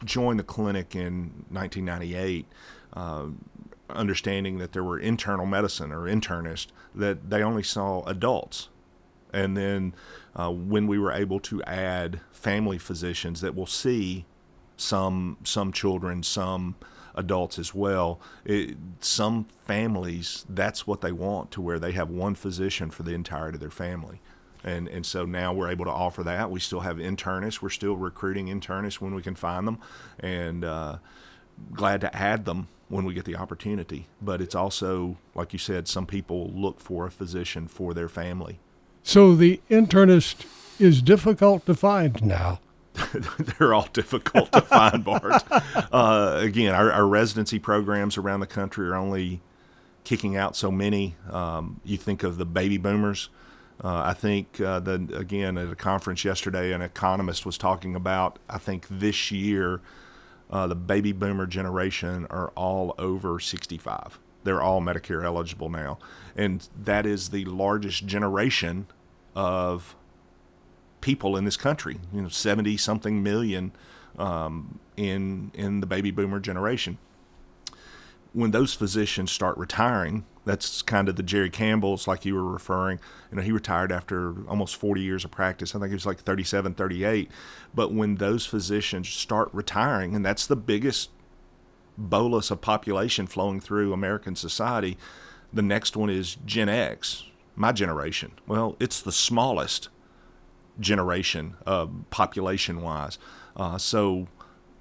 joined 0.05 0.38
the 0.38 0.44
clinic 0.44 0.94
in 0.94 1.44
1998, 1.50 2.46
uh, 2.92 3.26
understanding 3.90 4.59
that 4.59 4.72
there 4.72 4.85
were 4.85 4.98
internal 4.98 5.46
medicine 5.46 5.92
or 5.92 6.02
internists, 6.02 6.68
that 6.94 7.31
they 7.31 7.42
only 7.42 7.62
saw 7.62 8.05
adults. 8.05 8.68
And 9.33 9.57
then 9.57 9.94
uh, 10.35 10.50
when 10.50 10.87
we 10.87 10.98
were 10.98 11.12
able 11.12 11.40
to 11.40 11.62
add 11.64 12.20
family 12.31 12.79
physicians 12.79 13.40
that 13.40 13.55
will 13.55 13.66
see 13.66 14.26
some 14.76 15.38
some 15.42 15.72
children, 15.72 16.22
some 16.22 16.76
adults 17.16 17.59
as 17.59 17.74
well. 17.74 18.20
It, 18.44 18.76
some 19.00 19.46
families, 19.64 20.44
that's 20.48 20.87
what 20.87 21.00
they 21.00 21.12
want 21.12 21.50
to 21.52 21.61
where 21.61 21.79
they 21.79 21.92
have 21.92 22.11
one 22.11 22.35
physician 22.35 22.90
for 22.90 23.02
the 23.02 23.14
entirety 23.14 23.57
of 23.57 23.61
their 23.61 23.70
family. 23.70 24.20
And, 24.62 24.88
and 24.88 25.07
so 25.07 25.24
now 25.24 25.52
we're 25.52 25.70
able 25.70 25.85
to 25.85 25.92
offer 25.92 26.22
that. 26.24 26.50
We 26.50 26.61
still 26.61 26.81
have 26.81 26.96
internists. 26.96 27.62
We're 27.62 27.70
still 27.70 27.96
recruiting 27.96 28.48
internists 28.48 29.00
when 29.00 29.14
we 29.14 29.22
can 29.22 29.37
find 29.37 29.66
them, 29.66 29.79
and 30.18 30.64
uh, 30.64 30.98
glad 31.72 32.00
to 32.00 32.14
add 32.14 32.44
them 32.44 32.68
when 32.88 33.05
we 33.05 33.14
get 33.14 33.24
the 33.24 33.37
opportunity. 33.37 34.07
But 34.20 34.40
it's 34.40 34.55
also, 34.55 35.18
like 35.35 35.52
you 35.52 35.59
said, 35.59 35.87
some 35.87 36.07
people 36.07 36.50
look 36.52 36.81
for 36.81 37.07
a 37.07 37.11
physician 37.11 37.68
for 37.68 37.94
their 37.94 38.09
family. 38.09 38.59
So 39.02 39.37
the 39.37 39.61
internist 39.70 40.46
is 40.81 41.00
difficult 41.00 41.64
to 41.66 41.74
find 41.74 42.22
now. 42.24 42.59
they're 43.38 43.74
all 43.74 43.88
difficult 43.92 44.52
to 44.52 44.61
find, 44.61 45.04
Bart. 45.04 45.42
Uh, 45.92 46.38
again, 46.40 46.74
our, 46.74 46.90
our, 46.90 47.06
residency 47.06 47.59
programs 47.59 48.16
around 48.16 48.40
the 48.40 48.46
country 48.46 48.88
are 48.88 48.94
only 48.94 49.40
kicking 50.04 50.37
out 50.37 50.56
so 50.56 50.70
many. 50.70 51.16
Um, 51.30 51.80
you 51.85 51.96
think 51.96 52.22
of 52.22 52.38
the 52.38 52.46
baby 52.46 52.78
boomers. 52.78 53.28
Uh, 53.82 54.04
I 54.06 54.14
think 54.14 54.61
uh, 54.61 54.80
that 54.80 55.14
again 55.14 55.59
at 55.59 55.68
a 55.68 55.74
conference 55.74 56.24
yesterday, 56.24 56.72
an 56.72 56.80
economist 56.80 57.44
was 57.44 57.59
talking 57.59 57.94
about. 57.94 58.38
I 58.48 58.59
think 58.59 58.87
this 58.88 59.30
year, 59.30 59.80
uh, 60.50 60.66
the 60.66 60.74
baby 60.74 61.12
boomer 61.12 61.46
generation 61.46 62.26
are 62.30 62.48
all 62.50 62.94
over 62.98 63.38
65. 63.38 64.18
They're 64.44 64.62
all 64.62 64.80
Medicare 64.80 65.24
eligible 65.24 65.68
now, 65.68 65.98
and 66.35 66.66
that 66.80 67.04
is 67.04 67.30
the 67.30 67.44
largest 67.44 68.06
generation 68.06 68.87
of 69.35 69.95
people 71.00 71.37
in 71.37 71.44
this 71.44 71.56
country. 71.56 71.98
You 72.12 72.22
know, 72.22 72.28
seventy 72.28 72.76
something 72.76 73.22
million 73.22 73.72
um, 74.18 74.78
in 74.96 75.50
in 75.54 75.80
the 75.80 75.87
baby 75.87 76.11
boomer 76.11 76.40
generation. 76.40 76.98
When 78.32 78.50
those 78.50 78.74
physicians 78.74 79.32
start 79.32 79.56
retiring, 79.56 80.26
that's 80.46 80.80
kind 80.80 81.09
of 81.09 81.16
the 81.16 81.22
Jerry 81.22 81.50
Campbell's, 81.50 82.06
like 82.06 82.24
you 82.24 82.35
were 82.35 82.44
referring. 82.44 83.00
You 83.30 83.37
know, 83.37 83.42
he 83.42 83.50
retired 83.50 83.90
after 83.90 84.46
almost 84.46 84.76
40 84.76 85.00
years 85.00 85.24
of 85.24 85.30
practice. 85.30 85.74
I 85.74 85.78
think 85.78 85.88
he 85.88 85.94
was 85.94 86.06
like 86.06 86.20
37, 86.20 86.74
38. 86.74 87.30
But 87.74 87.92
when 87.92 88.16
those 88.16 88.46
physicians 88.46 89.09
start 89.09 89.48
retiring, 89.52 90.14
and 90.14 90.24
that's 90.24 90.46
the 90.46 90.56
biggest 90.56 91.11
bolus 91.98 92.50
of 92.50 92.61
population 92.61 93.26
flowing 93.26 93.59
through 93.59 93.92
American 93.92 94.37
society, 94.37 94.96
the 95.52 95.62
next 95.62 95.96
one 95.96 96.11
is 96.11 96.37
Gen 96.44 96.68
X, 96.68 97.24
my 97.56 97.72
generation. 97.72 98.32
Well, 98.46 98.76
it's 98.78 99.00
the 99.00 99.12
smallest 99.12 99.88
generation, 100.80 101.56
uh, 101.66 101.86
population 102.10 102.82
wise. 102.82 103.18
Uh, 103.56 103.78
so 103.78 104.26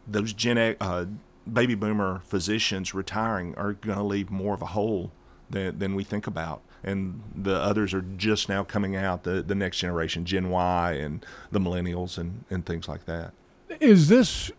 those 0.07 0.33
Gen 0.33 0.57
X, 0.57 0.77
uh, 0.81 1.05
baby 1.51 1.75
boomer 1.75 2.21
physicians 2.25 2.93
retiring 2.93 3.55
are 3.55 3.73
going 3.73 3.97
to 3.97 4.03
leave 4.03 4.29
more 4.31 4.53
of 4.53 4.61
a 4.61 4.67
hole 4.67 5.11
than, 5.49 5.77
than 5.77 5.95
we 5.95 6.03
think 6.03 6.27
about. 6.27 6.61
And 6.83 7.21
the 7.35 7.55
others 7.55 7.93
are 7.93 8.01
just 8.01 8.47
now 8.47 8.63
coming 8.63 8.95
out, 8.95 9.23
the, 9.23 9.41
the 9.41 9.55
next 9.55 9.77
generation, 9.79 10.25
Gen 10.25 10.49
Y 10.49 10.91
and 10.93 11.25
the 11.51 11.59
millennials 11.59 12.17
and, 12.17 12.43
and 12.49 12.65
things 12.65 12.87
like 12.87 13.05
that. 13.05 13.33
Is 13.79 14.07
this 14.07 14.51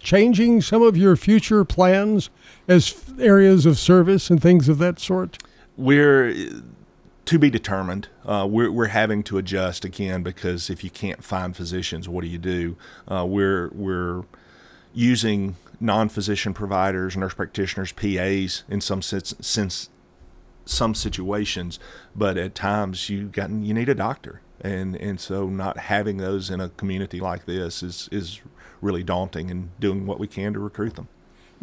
changing 0.00 0.60
some 0.60 0.82
of 0.82 0.96
your 0.96 1.16
future 1.16 1.64
plans 1.64 2.30
as 2.68 2.94
areas 3.18 3.66
of 3.66 3.78
service 3.78 4.30
and 4.30 4.40
things 4.40 4.68
of 4.68 4.78
that 4.78 5.00
sort? 5.00 5.38
We're 5.76 6.32
to 7.24 7.38
be 7.38 7.50
determined. 7.50 8.08
Uh, 8.24 8.46
we're, 8.48 8.70
we're 8.70 8.88
having 8.88 9.22
to 9.24 9.38
adjust 9.38 9.84
again 9.84 10.22
because 10.22 10.68
if 10.68 10.84
you 10.84 10.90
can't 10.90 11.24
find 11.24 11.56
physicians, 11.56 12.08
what 12.08 12.22
do 12.22 12.28
you 12.28 12.38
do? 12.38 12.76
Uh, 13.08 13.24
we're 13.26 13.70
we're 13.70 14.24
using 14.92 15.56
non-physician 15.80 16.54
providers, 16.54 17.16
nurse 17.16 17.34
practitioners, 17.34 17.92
PAs 17.92 18.64
in 18.68 18.80
some 18.80 19.02
sense, 19.02 19.90
some 20.64 20.94
situations, 20.94 21.78
but 22.14 22.36
at 22.36 22.54
times 22.54 23.08
you 23.10 23.24
got 23.28 23.50
you 23.50 23.74
need 23.74 23.88
a 23.88 23.94
doctor, 23.94 24.40
and 24.60 24.96
and 24.96 25.20
so 25.20 25.48
not 25.48 25.78
having 25.78 26.18
those 26.18 26.50
in 26.50 26.60
a 26.60 26.68
community 26.70 27.20
like 27.20 27.46
this 27.46 27.82
is 27.82 28.08
is 28.12 28.40
really 28.80 29.02
daunting, 29.02 29.50
and 29.50 29.78
doing 29.80 30.06
what 30.06 30.20
we 30.20 30.26
can 30.26 30.52
to 30.52 30.60
recruit 30.60 30.94
them. 30.94 31.08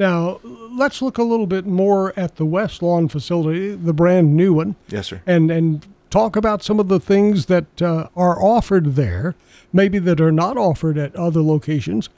Now, 0.01 0.39
let's 0.43 1.03
look 1.03 1.19
a 1.19 1.23
little 1.23 1.45
bit 1.45 1.67
more 1.67 2.11
at 2.17 2.37
the 2.37 2.45
West 2.45 2.81
Lawn 2.81 3.07
facility, 3.07 3.75
the 3.75 3.93
brand 3.93 4.35
new 4.35 4.51
one. 4.51 4.75
Yes, 4.87 5.09
sir. 5.09 5.21
And 5.27 5.51
and 5.51 5.85
talk 6.09 6.35
about 6.35 6.63
some 6.63 6.79
of 6.79 6.87
the 6.87 6.99
things 6.99 7.45
that 7.45 7.83
uh, 7.83 8.07
are 8.15 8.41
offered 8.41 8.95
there, 8.95 9.35
maybe 9.71 9.99
that 9.99 10.19
are 10.19 10.31
not 10.31 10.57
offered 10.57 10.97
at 10.97 11.15
other 11.15 11.43
locations, 11.43 12.09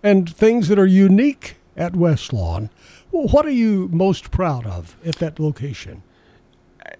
and 0.00 0.32
things 0.32 0.68
that 0.68 0.78
are 0.78 0.86
unique 0.86 1.56
at 1.76 1.96
West 1.96 2.32
Lawn. 2.32 2.70
Well, 3.10 3.26
what 3.26 3.44
are 3.46 3.50
you 3.50 3.88
most 3.90 4.30
proud 4.30 4.64
of 4.64 4.96
at 5.04 5.16
that 5.16 5.40
location? 5.40 6.04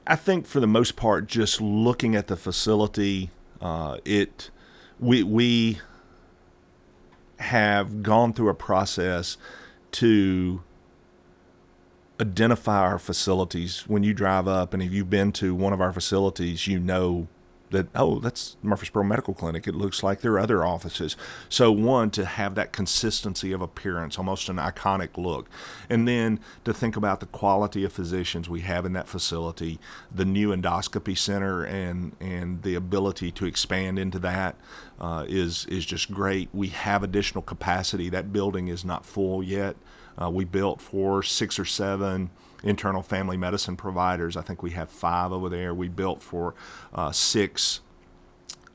I 0.05 0.16
think 0.16 0.49
for 0.49 0.59
the 0.59 0.66
most 0.66 0.97
part, 0.97 1.28
just 1.28 1.61
looking 1.61 2.16
at 2.16 2.26
the 2.26 2.37
facility, 2.37 3.30
uh, 3.61 3.99
it 4.05 4.51
we 4.99 5.22
we 5.22 5.78
have 7.39 8.03
gone 8.03 8.32
through 8.32 8.49
a 8.49 8.55
process 8.55 9.37
to 9.95 10.62
identify 12.20 12.78
our 12.80 12.99
facilities. 12.99 13.84
When 13.88 14.03
you 14.03 14.14
drive 14.14 14.47
up 14.47 14.74
and 14.74 14.82
if 14.82 14.92
you've 14.92 15.11
been 15.11 15.32
to 15.32 15.55
one 15.55 15.72
of 15.72 15.80
our 15.80 15.92
facilities 15.92 16.66
you 16.66 16.78
know 16.78 17.28
that 17.75 17.89
oh 17.95 18.18
that's 18.18 18.57
Murfreesboro 18.62 19.05
Medical 19.05 19.35
Clinic. 19.35 19.66
It 19.66 19.75
looks 19.75 20.03
like 20.03 20.20
there 20.20 20.33
are 20.33 20.41
other 20.41 20.64
offices. 20.64 21.16
So 21.49 21.70
one 21.70 22.11
to 22.12 22.25
have 22.25 22.55
that 22.55 22.72
consistency 22.72 23.53
of 23.53 23.61
appearance 23.61 24.16
almost 24.18 24.49
an 24.49 24.57
iconic 24.57 25.16
look. 25.16 25.49
And 25.91 26.09
then 26.09 26.41
to 26.64 26.72
think 26.72 26.97
about 26.97 27.20
the 27.20 27.27
quality 27.27 27.85
of 27.85 27.93
physicians 27.93 28.49
we 28.49 28.62
have 28.62 28.87
in 28.87 28.93
that 28.95 29.09
facility 29.09 29.79
the 30.14 30.25
new 30.25 30.55
endoscopy 30.55 31.16
center 31.16 31.64
and 31.64 32.16
and 32.20 32.62
the 32.62 32.75
ability 32.75 33.31
to 33.33 33.47
expand 33.47 33.99
into 33.99 34.18
that 34.20 34.57
uh, 35.01 35.25
is 35.29 35.66
is 35.66 35.85
just 35.85 36.11
great. 36.11 36.49
We 36.53 36.68
have 36.68 37.03
additional 37.03 37.43
capacity. 37.43 38.09
That 38.09 38.33
building 38.33 38.68
is 38.68 38.85
not 38.85 39.05
full 39.05 39.43
yet. 39.43 39.77
Uh, 40.20 40.31
we 40.31 40.45
built 40.45 40.81
for 40.81 41.22
six 41.22 41.59
or 41.59 41.64
seven 41.64 42.31
internal 42.65 43.03
family 43.03 43.37
medicine 43.37 43.77
providers. 43.77 44.37
I 44.37 44.43
think 44.43 44.62
we 44.62 44.71
have 44.73 44.91
five 44.91 45.31
over 45.31 45.49
there. 45.49 45.73
We 45.73 45.89
built 45.89 46.23
for 46.23 46.55
uh, 46.93 47.12
six 47.12 47.81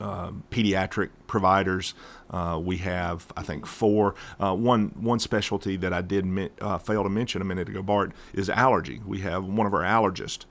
um, 0.00 0.44
pediatric 0.50 1.10
providers. 1.26 1.92
Uh, 2.30 2.58
we 2.62 2.78
have, 2.78 3.30
I 3.36 3.42
think, 3.42 3.66
four. 3.66 4.14
Uh, 4.38 4.54
one 4.54 4.92
one 4.94 5.18
specialty 5.18 5.76
that 5.76 5.92
I 5.92 6.00
did 6.00 6.24
mi- 6.24 6.50
uh, 6.60 6.78
fail 6.78 7.02
to 7.02 7.10
mention 7.10 7.42
a 7.42 7.44
minute 7.44 7.68
ago, 7.68 7.82
Bart, 7.82 8.12
is 8.32 8.48
allergy. 8.48 9.00
We 9.04 9.20
have 9.20 9.44
one 9.44 9.66
of 9.66 9.74
our 9.74 9.82
allergists 9.82 10.46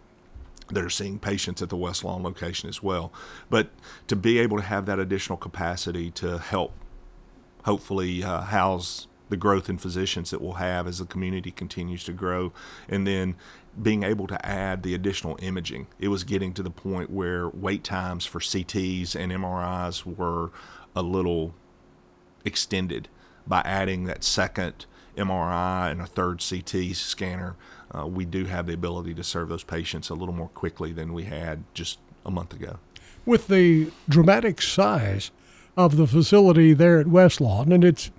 that 0.69 0.83
are 0.83 0.89
seeing 0.89 1.17
patients 1.17 1.63
at 1.63 1.69
the 1.69 1.77
West 1.77 2.03
Lawn 2.03 2.21
location 2.21 2.69
as 2.69 2.83
well. 2.83 3.11
But 3.49 3.69
to 4.07 4.15
be 4.15 4.37
able 4.37 4.57
to 4.57 4.63
have 4.63 4.85
that 4.85 4.99
additional 4.99 5.37
capacity 5.37 6.11
to 6.11 6.37
help, 6.37 6.73
hopefully, 7.65 8.23
uh, 8.23 8.41
house 8.41 9.07
the 9.29 9.37
growth 9.37 9.69
in 9.69 9.77
physicians 9.77 10.31
that 10.31 10.41
we'll 10.41 10.53
have 10.53 10.87
as 10.87 10.99
the 10.99 11.05
community 11.05 11.51
continues 11.51 12.03
to 12.03 12.11
grow, 12.11 12.51
and 12.87 13.05
then 13.07 13.35
being 13.81 14.03
able 14.03 14.27
to 14.27 14.45
add 14.45 14.83
the 14.83 14.93
additional 14.93 15.37
imaging. 15.41 15.87
It 15.99 16.09
was 16.09 16.23
getting 16.23 16.53
to 16.53 16.63
the 16.63 16.71
point 16.71 17.09
where 17.09 17.49
wait 17.49 17.83
times 17.83 18.25
for 18.25 18.39
CTs 18.39 19.15
and 19.15 19.31
MRIs 19.31 20.05
were 20.05 20.51
a 20.95 21.01
little 21.01 21.53
extended 22.43 23.07
by 23.47 23.61
adding 23.65 24.05
that 24.05 24.23
second 24.23 24.85
MRI 25.17 25.91
and 25.91 26.01
a 26.01 26.05
third 26.05 26.43
CT 26.47 26.95
scanner. 26.95 27.55
Uh, 27.95 28.07
we 28.07 28.25
do 28.25 28.45
have 28.45 28.67
the 28.67 28.73
ability 28.73 29.13
to 29.15 29.23
serve 29.23 29.49
those 29.49 29.63
patients 29.63 30.09
a 30.09 30.13
little 30.13 30.33
more 30.33 30.49
quickly 30.49 30.91
than 30.91 31.13
we 31.13 31.23
had 31.23 31.63
just 31.73 31.99
a 32.25 32.31
month 32.31 32.53
ago. 32.53 32.77
With 33.25 33.47
the 33.47 33.91
dramatic 34.07 34.61
size 34.61 35.31
of 35.75 35.97
the 35.97 36.07
facility 36.07 36.73
there 36.73 36.99
at 36.99 37.07
West 37.07 37.41
Lawn, 37.41 37.71
and 37.71 37.83
it's 37.83 38.11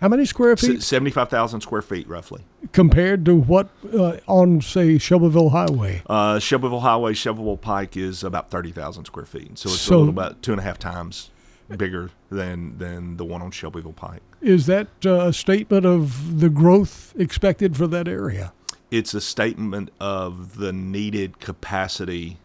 how 0.00 0.08
many 0.08 0.26
square 0.26 0.56
feet? 0.56 0.82
Seventy-five 0.82 1.28
thousand 1.28 1.62
square 1.62 1.82
feet, 1.82 2.06
roughly. 2.08 2.44
Compared 2.72 3.24
to 3.24 3.34
what 3.34 3.68
uh, 3.92 4.18
on 4.26 4.60
say 4.60 4.98
Shelbyville 4.98 5.50
Highway? 5.50 6.02
Uh, 6.06 6.38
Shelbyville 6.38 6.80
Highway, 6.80 7.14
Shelbyville 7.14 7.56
Pike 7.56 7.96
is 7.96 8.22
about 8.22 8.50
thirty 8.50 8.72
thousand 8.72 9.06
square 9.06 9.26
feet, 9.26 9.58
so 9.58 9.70
it's 9.70 9.80
so, 9.80 9.96
a 9.96 9.98
little 9.98 10.10
about 10.10 10.42
two 10.42 10.52
and 10.52 10.60
a 10.60 10.64
half 10.64 10.78
times 10.78 11.30
bigger 11.76 12.10
than 12.30 12.78
than 12.78 13.16
the 13.16 13.24
one 13.24 13.42
on 13.42 13.50
Shelbyville 13.50 13.94
Pike. 13.94 14.22
Is 14.40 14.66
that 14.66 14.88
uh, 15.04 15.26
a 15.26 15.32
statement 15.32 15.86
of 15.86 16.40
the 16.40 16.50
growth 16.50 17.14
expected 17.18 17.76
for 17.76 17.86
that 17.86 18.06
area? 18.06 18.52
It's 18.90 19.14
a 19.14 19.20
statement 19.20 19.90
of 19.98 20.58
the 20.58 20.72
needed 20.72 21.40
capacity 21.40 22.38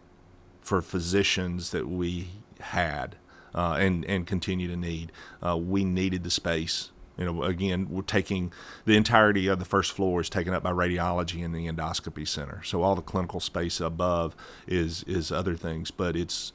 for 0.62 0.82
physicians 0.82 1.72
that 1.72 1.88
we 1.88 2.30
had 2.62 3.18
uh, 3.54 3.74
and 3.74 4.06
and 4.06 4.26
continue 4.26 4.68
to 4.68 4.78
need. 4.78 5.12
Uh, 5.46 5.58
we 5.58 5.84
needed 5.84 6.24
the 6.24 6.32
space 6.32 6.92
you 7.22 7.32
know, 7.32 7.44
again, 7.44 7.86
we're 7.90 8.02
taking 8.02 8.52
the 8.86 8.98
entirety 8.98 9.46
of 9.48 9.60
the 9.60 9.66
first 9.66 9.92
floor 9.92 10.22
is 10.22 10.30
taken 10.30 10.56
up 10.56 10.64
by 10.64 10.72
radiology 10.72 11.46
and 11.46 11.54
the 11.54 11.68
endoscopy 11.68 12.28
center. 12.28 12.64
So 12.64 12.82
all 12.82 12.96
the 12.96 13.04
clinical 13.04 13.40
space 13.40 13.80
above 13.80 14.36
is 14.68 15.04
is 15.04 15.32
other 15.32 15.56
things, 15.56 15.92
but 15.92 16.16
it's 16.16 16.52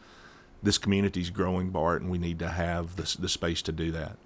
this 0.62 0.78
community 0.78 1.20
is 1.20 1.28
growing, 1.30 1.70
Bart, 1.70 2.02
and 2.02 2.10
we 2.10 2.18
need 2.18 2.40
to 2.40 2.48
have 2.48 2.96
the, 2.96 3.16
the 3.20 3.28
space 3.28 3.62
to 3.62 3.70
do 3.70 3.92
that. 3.92 4.16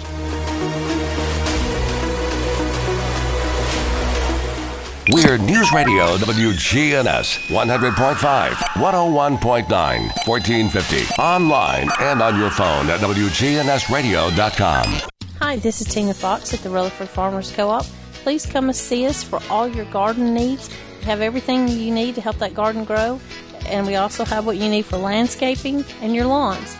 We're 5.10 5.38
News 5.38 5.72
Radio 5.72 6.18
WGNS 6.18 7.48
100.5, 7.48 8.50
101.9, 8.50 9.38
1450. 9.38 11.14
Online 11.18 11.88
and 11.98 12.20
on 12.20 12.38
your 12.38 12.50
phone 12.50 12.90
at 12.90 13.00
WGNSradio.com. 13.00 15.08
Hi, 15.38 15.56
this 15.56 15.80
is 15.80 15.86
Tina 15.86 16.12
Fox 16.12 16.52
at 16.52 16.60
the 16.60 16.68
Rutherford 16.68 17.08
Farmers 17.08 17.50
Co-op. 17.52 17.86
Please 18.22 18.44
come 18.44 18.66
and 18.66 18.76
see 18.76 19.06
us 19.06 19.22
for 19.22 19.40
all 19.48 19.66
your 19.66 19.86
garden 19.86 20.34
needs. 20.34 20.68
We 20.98 21.06
have 21.06 21.22
everything 21.22 21.68
you 21.68 21.94
need 21.94 22.14
to 22.16 22.20
help 22.20 22.36
that 22.40 22.52
garden 22.52 22.84
grow, 22.84 23.18
and 23.64 23.86
we 23.86 23.96
also 23.96 24.26
have 24.26 24.44
what 24.44 24.58
you 24.58 24.68
need 24.68 24.84
for 24.84 24.98
landscaping 24.98 25.86
and 26.02 26.14
your 26.14 26.26
lawns. 26.26 26.76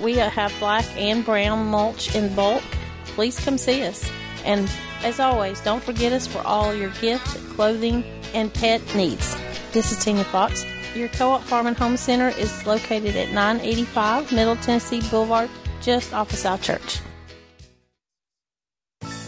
We 0.00 0.14
have 0.14 0.54
black 0.60 0.84
and 0.96 1.24
brown 1.24 1.66
mulch 1.66 2.14
in 2.14 2.32
bulk. 2.36 2.62
Please 3.06 3.44
come 3.44 3.58
see 3.58 3.82
us. 3.82 4.08
And 4.44 4.70
as 5.04 5.20
always, 5.20 5.60
don't 5.60 5.82
forget 5.82 6.12
us 6.12 6.26
for 6.26 6.40
all 6.46 6.74
your 6.74 6.90
gift, 7.00 7.26
clothing, 7.54 8.02
and 8.32 8.52
pet 8.52 8.82
needs. 8.96 9.36
This 9.72 9.92
is 9.92 10.02
Tina 10.02 10.24
Fox. 10.24 10.64
Your 10.96 11.08
Co-op 11.08 11.42
Farm 11.42 11.66
and 11.66 11.76
Home 11.76 11.96
Center 11.96 12.28
is 12.28 12.66
located 12.66 13.14
at 13.14 13.30
985 13.32 14.32
Middle 14.32 14.56
Tennessee 14.56 15.02
Boulevard, 15.10 15.50
just 15.82 16.12
off 16.14 16.32
of 16.32 16.38
South 16.38 16.62
Church. 16.62 17.00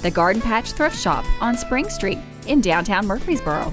The 0.03 0.11
Garden 0.11 0.41
Patch 0.41 0.73
Thrift 0.73 0.99
Shop 0.99 1.25
on 1.43 1.57
Spring 1.57 1.89
Street 1.91 2.19
in 2.47 2.61
downtown 2.61 3.07
Murfreesboro. 3.07 3.73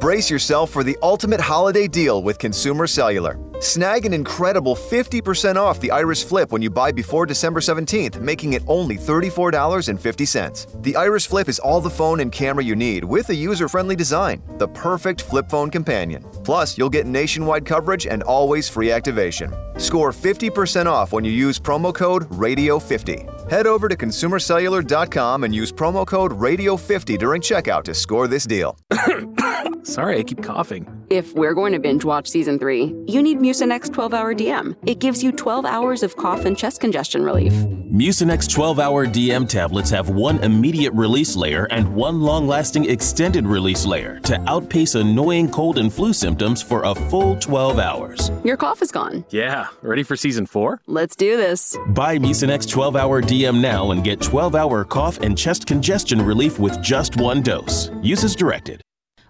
Brace 0.00 0.30
yourself 0.30 0.70
for 0.70 0.84
the 0.84 0.96
ultimate 1.02 1.40
holiday 1.40 1.88
deal 1.88 2.22
with 2.22 2.38
Consumer 2.38 2.86
Cellular. 2.86 3.36
Snag 3.58 4.06
an 4.06 4.14
incredible 4.14 4.76
50% 4.76 5.56
off 5.56 5.80
the 5.80 5.90
Iris 5.90 6.22
Flip 6.22 6.52
when 6.52 6.62
you 6.62 6.70
buy 6.70 6.92
before 6.92 7.26
December 7.26 7.58
17th, 7.58 8.20
making 8.20 8.52
it 8.52 8.62
only 8.68 8.96
$34.50. 8.96 10.82
The 10.84 10.94
Iris 10.94 11.26
Flip 11.26 11.48
is 11.48 11.58
all 11.58 11.80
the 11.80 11.90
phone 11.90 12.20
and 12.20 12.30
camera 12.30 12.62
you 12.62 12.76
need 12.76 13.02
with 13.02 13.30
a 13.30 13.34
user 13.34 13.68
friendly 13.68 13.96
design, 13.96 14.40
the 14.58 14.68
perfect 14.68 15.22
flip 15.22 15.50
phone 15.50 15.68
companion. 15.68 16.22
Plus, 16.44 16.78
you'll 16.78 16.88
get 16.88 17.06
nationwide 17.08 17.66
coverage 17.66 18.06
and 18.06 18.22
always 18.22 18.68
free 18.68 18.92
activation. 18.92 19.52
Score 19.78 20.12
50% 20.12 20.86
off 20.86 21.12
when 21.12 21.24
you 21.24 21.32
use 21.32 21.58
promo 21.58 21.92
code 21.92 22.30
RADIO50. 22.30 23.50
Head 23.50 23.66
over 23.66 23.88
to 23.88 23.96
consumercellular.com 23.96 25.42
and 25.42 25.52
use 25.52 25.72
promo 25.72 26.06
code 26.06 26.30
RADIO50 26.30 27.18
during 27.18 27.42
checkout 27.42 27.82
to 27.82 27.94
score 27.94 28.28
this 28.28 28.44
deal. 28.44 28.78
Sorry, 29.82 30.18
I 30.18 30.22
keep 30.22 30.42
coughing. 30.42 30.86
If 31.10 31.32
we're 31.34 31.54
going 31.54 31.72
to 31.72 31.78
binge 31.78 32.04
watch 32.04 32.28
season 32.28 32.58
three, 32.58 32.94
you 33.06 33.22
need 33.22 33.38
Mucinex 33.38 33.90
12 33.92 34.12
Hour 34.12 34.34
DM. 34.34 34.76
It 34.86 34.98
gives 34.98 35.22
you 35.22 35.32
12 35.32 35.64
hours 35.64 36.02
of 36.02 36.14
cough 36.16 36.44
and 36.44 36.56
chest 36.56 36.80
congestion 36.80 37.22
relief. 37.24 37.52
Mucinex 37.90 38.46
12 38.52 38.78
Hour 38.78 39.06
DM 39.06 39.48
tablets 39.48 39.88
have 39.88 40.10
one 40.10 40.38
immediate 40.44 40.92
release 40.92 41.34
layer 41.34 41.64
and 41.70 41.88
one 41.94 42.20
long 42.20 42.46
lasting 42.46 42.90
extended 42.90 43.46
release 43.46 43.86
layer 43.86 44.20
to 44.20 44.38
outpace 44.42 44.94
annoying 44.94 45.50
cold 45.50 45.78
and 45.78 45.90
flu 45.90 46.12
symptoms 46.12 46.60
for 46.60 46.84
a 46.84 46.94
full 46.94 47.36
12 47.36 47.78
hours. 47.78 48.30
Your 48.44 48.58
cough 48.58 48.82
is 48.82 48.92
gone. 48.92 49.24
Yeah, 49.30 49.68
ready 49.80 50.02
for 50.02 50.16
season 50.16 50.44
four? 50.44 50.82
Let's 50.86 51.16
do 51.16 51.38
this. 51.38 51.74
Buy 51.88 52.18
Mucinex 52.18 52.68
12 52.68 52.96
Hour 52.96 53.22
DM 53.22 53.62
now 53.62 53.92
and 53.92 54.04
get 54.04 54.20
12 54.20 54.54
hour 54.54 54.84
cough 54.84 55.18
and 55.20 55.38
chest 55.38 55.66
congestion 55.66 56.20
relief 56.20 56.58
with 56.58 56.82
just 56.82 57.16
one 57.16 57.40
dose. 57.40 57.90
Use 58.02 58.22
as 58.24 58.36
directed. 58.36 58.82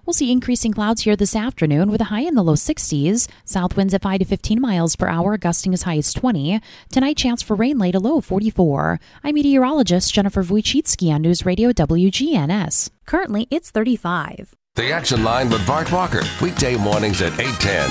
We'll 0.08 0.14
see 0.14 0.32
increasing 0.32 0.72
clouds 0.72 1.02
here 1.02 1.16
this 1.16 1.36
afternoon 1.36 1.90
with 1.90 2.00
a 2.00 2.04
high 2.04 2.22
in 2.22 2.34
the 2.34 2.42
low 2.42 2.54
60s. 2.54 3.28
South 3.44 3.76
winds 3.76 3.92
at 3.92 4.00
5 4.00 4.20
to 4.20 4.24
15 4.24 4.58
miles 4.58 4.96
per 4.96 5.06
hour, 5.06 5.36
gusting 5.36 5.74
as 5.74 5.82
high 5.82 5.98
as 5.98 6.14
20. 6.14 6.62
Tonight, 6.90 7.18
chance 7.18 7.42
for 7.42 7.54
rain 7.54 7.76
late, 7.76 7.94
a 7.94 8.00
low 8.00 8.16
of 8.16 8.24
44. 8.24 8.98
I'm 9.22 9.34
meteorologist 9.34 10.14
Jennifer 10.14 10.42
Wojcicki 10.42 11.12
on 11.12 11.20
News 11.20 11.44
Radio 11.44 11.72
WGNS. 11.72 12.88
Currently, 13.04 13.48
it's 13.50 13.70
35. 13.70 14.54
The 14.76 14.90
Action 14.92 15.22
Line 15.24 15.50
with 15.50 15.66
Bart 15.66 15.92
Walker. 15.92 16.22
Weekday 16.40 16.78
mornings 16.78 17.20
at 17.20 17.38
810. 17.38 17.90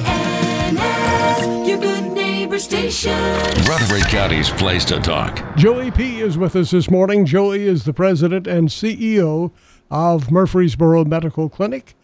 WGNS, 0.00 1.68
your 1.68 1.78
good 1.78 2.10
neighbor 2.10 2.58
station. 2.58 3.12
Rutherford 3.68 4.08
County's 4.08 4.50
place 4.50 4.84
to 4.86 4.98
talk. 4.98 5.56
Joey 5.56 5.92
Peay. 5.92 6.20
is 6.20 6.36
with 6.36 6.56
us 6.56 6.72
this 6.72 6.90
morning. 6.90 7.24
Joey 7.24 7.62
is 7.62 7.84
the 7.84 7.92
president 7.92 8.48
and 8.48 8.68
CEO 8.68 9.52
of 9.90 10.30
Murfreesboro 10.30 11.04
Medical 11.04 11.48
Clinic. 11.48 11.94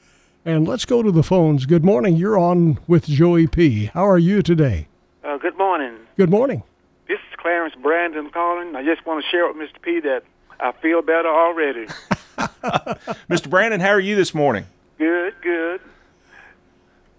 And 0.44 0.66
let's 0.66 0.84
go 0.84 1.02
to 1.02 1.12
the 1.12 1.22
phones. 1.22 1.66
Good 1.66 1.84
morning. 1.84 2.16
You're 2.16 2.38
on 2.38 2.78
with 2.86 3.06
Joey 3.06 3.46
Peay. 3.46 3.90
How 3.90 4.08
are 4.08 4.18
you 4.18 4.42
today? 4.42 4.88
Uh, 5.22 5.36
good 5.36 5.56
morning. 5.58 5.94
Good 6.16 6.30
morning. 6.30 6.62
This 7.08 7.18
is 7.18 7.36
Clarence 7.36 7.74
Brandon 7.82 8.30
calling. 8.30 8.74
I 8.74 8.82
just 8.82 9.04
want 9.04 9.22
to 9.22 9.30
share 9.30 9.46
with 9.46 9.56
Mr. 9.56 9.78
Peay 9.82 10.02
that 10.04 10.22
I 10.58 10.72
feel 10.80 11.02
better 11.02 11.28
already. 11.28 11.86
Mr. 13.28 13.50
Brandon, 13.50 13.80
how 13.80 13.90
are 13.90 14.00
you 14.00 14.16
this 14.16 14.34
morning? 14.34 14.66
good, 14.98 15.34
good. 15.42 15.80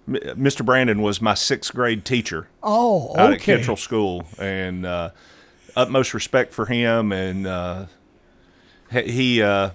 M- 0.07 0.37
Mr. 0.43 0.65
Brandon 0.65 1.01
was 1.01 1.21
my 1.21 1.33
sixth 1.33 1.73
grade 1.73 2.05
teacher. 2.05 2.47
Oh, 2.63 3.15
out 3.17 3.33
at 3.33 3.39
okay. 3.39 3.57
Kittrell 3.57 3.77
School, 3.77 4.25
and 4.39 4.85
uh, 4.85 5.11
utmost 5.75 6.13
respect 6.13 6.53
for 6.53 6.65
him. 6.65 7.11
And 7.11 7.45
uh, 7.47 7.85
he 8.91 9.01
he, 9.11 9.41
uh, 9.43 9.71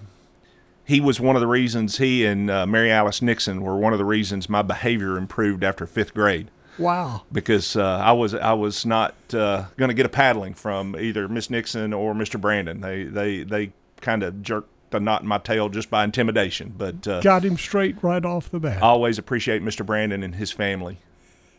he 0.86 1.00
was 1.00 1.20
one 1.20 1.34
of 1.34 1.40
the 1.40 1.48
reasons. 1.48 1.98
He 1.98 2.24
and 2.24 2.48
uh, 2.48 2.64
Mary 2.64 2.92
Alice 2.92 3.20
Nixon 3.20 3.60
were 3.60 3.76
one 3.76 3.92
of 3.92 3.98
the 3.98 4.04
reasons 4.04 4.48
my 4.48 4.62
behavior 4.62 5.18
improved 5.18 5.64
after 5.64 5.84
fifth 5.84 6.14
grade. 6.14 6.48
Wow. 6.78 7.22
Because 7.32 7.74
uh, 7.76 7.98
I 7.98 8.12
was 8.12 8.34
I 8.34 8.52
was 8.52 8.86
not 8.86 9.14
uh, 9.34 9.64
going 9.76 9.88
to 9.88 9.94
get 9.94 10.06
a 10.06 10.10
paddling 10.10 10.54
from 10.54 10.96
either 10.96 11.26
Miss 11.26 11.50
Nixon 11.50 11.92
or 11.92 12.14
Mr. 12.14 12.40
Brandon. 12.40 12.80
They 12.80 13.02
they 13.02 13.42
they 13.42 13.72
kind 14.00 14.22
of 14.22 14.42
jerked 14.42 14.70
the 14.90 15.00
knot 15.00 15.22
in 15.22 15.28
my 15.28 15.38
tail 15.38 15.68
just 15.68 15.90
by 15.90 16.04
intimidation. 16.04 16.72
But 16.76 17.08
uh, 17.08 17.20
Got 17.20 17.44
him 17.44 17.56
straight 17.56 18.00
right 18.02 18.24
off 18.24 18.48
the 18.48 18.60
bat. 18.60 18.78
I 18.82 18.86
always 18.86 19.18
appreciate 19.18 19.62
Mr. 19.62 19.84
Brandon 19.84 20.22
and 20.22 20.36
his 20.36 20.52
family. 20.52 20.98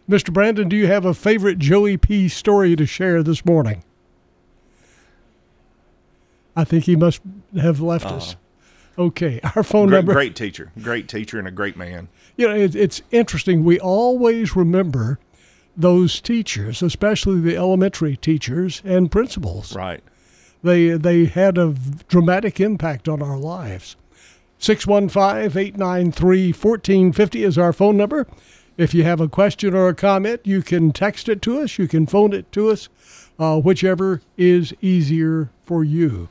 Mr. 0.10 0.32
Brandon, 0.32 0.70
do 0.70 0.78
you 0.78 0.88
have 0.88 1.04
a 1.04 1.14
favorite 1.14 1.60
Joey 1.60 1.98
Peay. 1.98 2.32
story 2.32 2.78
to 2.78 2.86
share 2.86 3.22
this 3.24 3.44
morning? 3.44 3.84
I 6.56 6.64
think 6.64 6.86
he 6.86 6.96
must 6.96 7.22
have 7.60 7.82
left 7.82 8.06
us. 8.06 8.38
Okay, 8.98 9.40
our 9.56 9.64
phone 9.64 9.88
great, 9.88 9.98
number. 9.98 10.14
great 10.14 10.36
teacher, 10.36 10.72
great 10.82 11.08
teacher, 11.08 11.40
and 11.40 11.48
a 11.48 11.52
great 11.52 11.78
man. 11.78 12.08
You 12.36 12.48
know, 12.48 12.56
it, 12.56 12.76
it's 12.76 13.02
interesting. 13.12 13.64
We 13.64 13.80
always 13.80 14.56
remember 14.56 15.20
those 15.76 16.20
teachers, 16.20 16.82
especially 16.82 17.40
the 17.40 17.56
elementary 17.56 18.18
teachers 18.18 18.82
and 18.84 19.12
principals. 19.12 19.76
Right. 19.76 20.04
They 20.64 20.90
they 20.90 21.26
had 21.26 21.58
a 21.58 21.76
dramatic 22.08 22.60
impact 22.60 23.08
on 23.08 23.22
our 23.22 23.38
lives. 23.38 23.96
615-893-1450 24.60 27.46
is 27.46 27.60
our 27.60 27.72
phone 27.72 27.96
number. 27.96 28.26
If 28.76 28.96
you 28.96 29.04
have 29.04 29.22
a 29.22 29.28
question 29.28 29.76
or 29.76 29.88
a 29.88 29.94
comment, 29.94 30.42
you 30.46 30.64
can 30.64 30.92
text 30.92 31.30
it 31.30 31.44
to 31.44 31.60
us. 31.60 31.78
You 31.78 31.88
can 31.88 32.08
phone 32.08 32.34
it 32.34 32.52
to 32.54 32.70
us, 32.70 32.90
uh, 33.38 33.60
whichever 33.60 34.22
is 34.36 34.74
easier 34.82 35.52
for 35.64 35.84
you. 35.84 36.30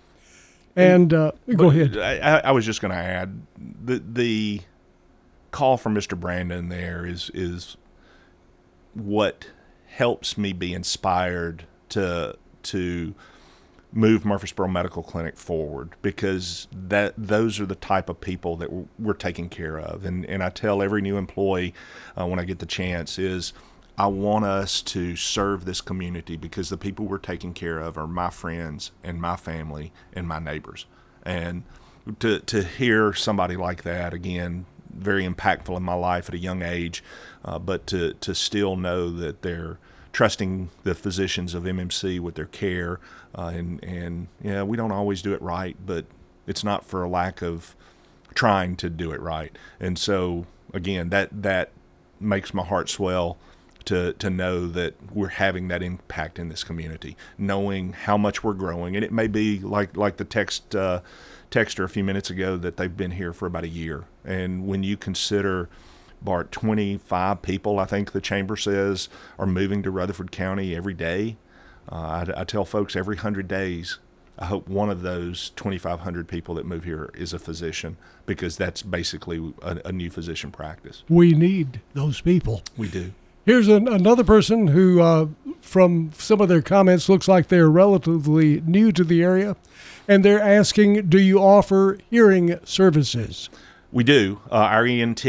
And 0.77 1.13
uh, 1.13 1.33
go 1.57 1.71
ahead. 1.71 1.97
I, 1.97 2.39
I 2.49 2.51
was 2.53 2.67
just 2.67 2.81
going 2.81 2.93
to 2.93 2.99
add 2.99 3.41
the 3.83 4.03
the 4.07 4.61
call 5.51 5.79
from 5.79 5.95
Mr. 5.95 6.19
Brandon 6.19 6.69
there 6.69 7.07
is 7.07 7.31
is 7.33 7.79
what 8.93 9.51
helps 9.87 10.37
me 10.37 10.53
be 10.53 10.75
inspired 10.75 11.65
to 11.89 12.37
to 12.65 13.15
move 13.93 14.27
Murfreesboro 14.27 14.69
Medical 14.69 15.03
Clinic 15.03 15.39
forward 15.39 15.95
because 16.03 16.69
that 16.71 17.15
those 17.17 17.59
are 17.59 17.65
the 17.65 17.77
type 17.77 18.11
of 18.11 18.21
people 18.21 18.57
that 18.57 18.71
we're, 18.71 18.85
we're 18.99 19.15
taking 19.15 19.49
care 19.49 19.79
of 19.79 20.05
and 20.05 20.27
and 20.27 20.43
I 20.43 20.51
tell 20.51 20.83
every 20.83 21.01
new 21.01 21.17
employee 21.17 21.73
uh, 22.21 22.27
when 22.27 22.39
I 22.39 22.45
get 22.45 22.59
the 22.59 22.67
chance 22.67 23.19
is 23.19 23.55
I 23.99 24.09
want 24.09 24.45
us 24.45 24.83
to 24.83 25.17
serve 25.17 25.65
this 25.65 25.81
community 25.81 26.37
because 26.37 26.69
the 26.69 26.77
people 26.77 27.07
we're 27.07 27.19
taking 27.19 27.55
care 27.55 27.79
of 27.79 27.97
are 27.97 28.07
my 28.07 28.29
friends 28.31 28.93
and 29.03 29.21
my 29.21 29.37
family 29.37 29.93
and 30.13 30.29
my 30.29 30.39
neighbors. 30.39 30.87
And 31.25 31.63
to 32.21 32.41
to 32.41 32.63
hear 32.63 33.13
somebody 33.13 33.57
like 33.57 33.83
that 33.83 34.15
again 34.15 34.67
very 34.91 35.27
impactful 35.27 35.77
in 35.77 35.83
my 35.83 35.95
life 35.95 36.29
at 36.29 36.35
a 36.35 36.39
young 36.39 36.63
age 36.63 37.03
uh, 37.45 37.59
but 37.59 37.87
to 37.87 38.15
to 38.15 38.35
still 38.35 38.77
know 38.77 39.11
that 39.11 39.43
they're 39.43 39.79
trusting 40.13 40.71
the 40.85 40.95
physicians 40.95 41.53
of 41.53 41.65
MMC 41.65 42.21
with 42.21 42.37
their 42.37 42.47
care 42.47 43.01
uh, 43.37 43.53
and 43.55 43.83
and 43.83 44.29
yeah 44.43 44.63
we 44.63 44.77
don't 44.77 44.93
always 44.93 45.21
do 45.21 45.35
it 45.35 45.43
right 45.43 45.77
but 45.85 46.07
it's 46.47 46.63
not 46.63 46.85
for 46.85 47.03
a 47.03 47.09
lack 47.09 47.43
of 47.43 47.75
trying 48.35 48.77
to 48.77 48.89
do 48.89 49.11
it 49.13 49.21
right. 49.21 49.57
And 49.81 49.99
so 49.99 50.47
again 50.73 51.09
that 51.11 51.43
that 51.43 51.71
makes 52.21 52.55
my 52.55 52.65
heart 52.65 52.89
swell 52.89 53.37
to 53.87 54.13
to 54.15 54.29
know 54.29 54.67
that 54.67 54.95
we're 55.13 55.29
having 55.29 55.69
that 55.69 55.83
impact 55.83 56.39
in 56.39 56.49
this 56.49 56.63
community, 56.63 57.17
knowing 57.39 57.93
how 57.93 58.17
much 58.17 58.45
we're 58.45 58.53
growing, 58.55 58.95
and 58.95 59.05
it 59.05 59.13
may 59.13 59.27
be 59.27 59.59
like 59.59 59.97
like 59.97 60.19
the 60.19 60.25
text 60.25 60.77
uh, 60.77 61.01
texter 61.51 61.85
a 61.85 61.89
few 61.89 62.05
minutes 62.05 62.29
ago 62.31 62.57
that 62.57 62.77
they've 62.77 62.97
been 62.97 63.13
here 63.13 63.33
for 63.33 63.47
about 63.47 63.65
a 63.65 63.69
year, 63.69 64.05
and 64.25 64.67
when 64.67 64.83
you 64.83 64.97
consider. 64.97 65.69
Bart, 66.23 66.51
25 66.51 67.43
people, 67.43 67.79
I 67.79 67.85
think 67.85 68.13
the 68.13 68.23
chamber 68.23 68.57
says, 68.57 69.11
are 69.39 69.47
moving 69.47 69.83
to 69.83 69.91
Rutherford 69.91 70.33
County 70.33 70.75
every 70.75 70.95
day. 70.95 71.37
Uh, 71.93 72.25
I, 72.35 72.41
I 72.41 72.45
tell 72.45 72.65
folks 72.65 72.97
every 72.97 73.17
100 73.17 73.47
days, 73.47 73.99
I 74.39 74.47
hope 74.47 74.67
one 74.67 74.89
of 74.89 75.03
those 75.03 75.51
2,500 75.51 76.27
people 76.27 76.55
that 76.55 76.65
move 76.65 76.85
here 76.85 77.11
is 77.15 77.35
a 77.35 77.39
physician 77.39 77.99
because 78.25 78.57
that's 78.57 78.81
basically 78.83 79.53
a, 79.61 79.81
a 79.85 79.93
new 79.93 80.11
physician 80.11 80.51
practice. 80.51 81.05
We 81.09 81.33
need 81.33 81.83
those 81.93 82.23
people. 82.23 82.63
We 82.79 82.89
do. 82.89 83.13
Here's 83.47 83.69
an, 83.69 83.87
another 83.87 84.25
person 84.25 84.67
who, 84.67 85.01
uh, 85.01 85.29
from 85.61 86.11
some 86.19 86.41
of 86.41 86.49
their 86.49 86.61
comments, 86.63 87.09
looks 87.09 87.29
like 87.29 87.47
they're 87.47 87.71
relatively 87.71 88.61
new 88.63 88.91
to 88.91 89.05
the 89.05 89.23
area, 89.23 89.57
and 90.09 90.25
they're 90.25 90.43
asking, 90.43 91.09
"Do 91.09 91.21
you 91.21 91.39
offer 91.39 91.97
hearing 92.11 92.59
services?" 92.65 93.49
We 93.93 94.03
do. 94.03 94.41
Uh, 94.51 94.57
our 94.57 94.85
ENT 94.85 95.25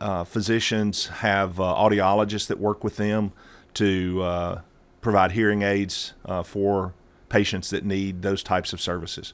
uh, 0.00 0.22
physicians 0.22 1.08
have 1.08 1.58
uh, 1.60 1.64
audiologists 1.64 2.46
that 2.46 2.60
work 2.60 2.84
with 2.84 2.98
them 2.98 3.32
to 3.74 4.22
uh, 4.22 4.60
provide 5.00 5.32
hearing 5.32 5.62
aids 5.62 6.14
uh, 6.24 6.44
for 6.44 6.94
patients 7.28 7.70
that 7.70 7.84
need 7.84 8.22
those 8.22 8.44
types 8.44 8.72
of 8.72 8.80
services. 8.80 9.32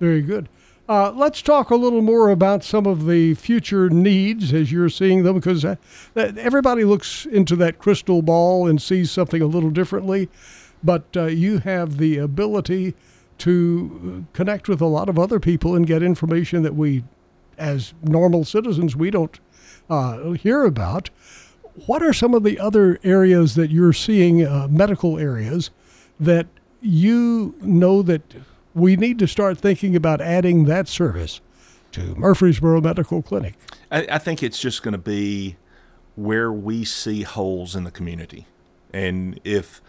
Very 0.00 0.22
good. 0.22 0.48
Uh, 0.88 1.12
let's 1.12 1.40
talk 1.40 1.70
a 1.70 1.76
little 1.76 2.02
more 2.02 2.30
about 2.30 2.64
some 2.64 2.84
of 2.84 3.06
the 3.06 3.34
future 3.34 3.88
needs 3.88 4.52
as 4.52 4.72
you're 4.72 4.88
seeing 4.88 5.22
them, 5.22 5.36
because 5.36 5.64
uh, 5.64 5.76
everybody 6.16 6.82
looks 6.82 7.26
into 7.26 7.54
that 7.54 7.78
crystal 7.78 8.22
ball 8.22 8.66
and 8.66 8.82
sees 8.82 9.10
something 9.10 9.40
a 9.40 9.46
little 9.46 9.70
differently. 9.70 10.28
But 10.82 11.04
uh, 11.16 11.26
you 11.26 11.58
have 11.58 11.98
the 11.98 12.18
ability 12.18 12.94
to 13.38 14.24
uh, 14.26 14.36
connect 14.36 14.68
with 14.68 14.80
a 14.80 14.86
lot 14.86 15.08
of 15.08 15.18
other 15.18 15.38
people 15.38 15.76
and 15.76 15.86
get 15.86 16.02
information 16.02 16.62
that 16.64 16.74
we, 16.74 17.04
as 17.56 17.94
normal 18.02 18.44
citizens, 18.44 18.96
we 18.96 19.10
don't 19.10 19.38
uh, 19.88 20.32
hear 20.32 20.64
about. 20.64 21.10
what 21.86 22.02
are 22.02 22.12
some 22.12 22.34
of 22.34 22.42
the 22.42 22.58
other 22.58 22.98
areas 23.02 23.54
that 23.54 23.70
you're 23.70 23.92
seeing, 23.92 24.44
uh, 24.44 24.68
medical 24.70 25.18
areas, 25.18 25.70
that 26.18 26.46
you 26.80 27.54
know 27.60 28.02
that 28.02 28.22
we 28.80 28.96
need 28.96 29.18
to 29.18 29.28
start 29.28 29.58
thinking 29.58 29.94
about 29.94 30.20
adding 30.20 30.64
that 30.64 30.88
service 30.88 31.40
to 31.92 32.14
Murfreesboro 32.16 32.80
Medical 32.80 33.22
Clinic? 33.22 33.54
I, 33.90 34.06
I 34.12 34.18
think 34.18 34.42
it's 34.42 34.58
just 34.58 34.82
going 34.82 34.92
to 34.92 34.98
be 34.98 35.56
where 36.16 36.52
we 36.52 36.84
see 36.84 37.22
holes 37.22 37.76
in 37.76 37.84
the 37.84 37.90
community. 37.90 38.46
And 38.92 39.40
if 39.44 39.80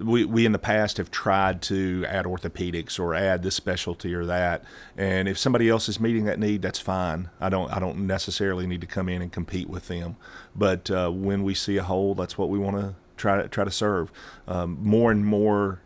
we, 0.00 0.24
we 0.24 0.46
in 0.46 0.52
the 0.52 0.58
past 0.58 0.96
have 0.98 1.10
tried 1.10 1.60
to 1.62 2.04
add 2.08 2.24
orthopedics 2.24 3.00
or 3.00 3.14
add 3.14 3.42
this 3.42 3.56
specialty 3.56 4.14
or 4.14 4.24
that, 4.26 4.64
and 4.96 5.28
if 5.28 5.36
somebody 5.36 5.68
else 5.68 5.88
is 5.88 5.98
meeting 5.98 6.24
that 6.24 6.38
need, 6.38 6.62
that's 6.62 6.78
fine. 6.78 7.30
I 7.40 7.48
don't 7.48 7.70
I 7.72 7.78
don't 7.78 8.06
necessarily 8.06 8.66
need 8.66 8.80
to 8.80 8.86
come 8.86 9.08
in 9.08 9.22
and 9.22 9.32
compete 9.32 9.68
with 9.68 9.88
them. 9.88 10.16
But 10.54 10.90
uh, 10.90 11.10
when 11.10 11.42
we 11.42 11.54
see 11.54 11.76
a 11.76 11.82
hole, 11.82 12.14
that's 12.14 12.38
what 12.38 12.48
we 12.48 12.58
want 12.58 12.76
to 12.76 12.94
try 13.16 13.42
to 13.42 13.48
try 13.48 13.64
to 13.64 13.70
serve. 13.70 14.12
Um, 14.46 14.78
more 14.80 15.10
and 15.10 15.26
more 15.26 15.80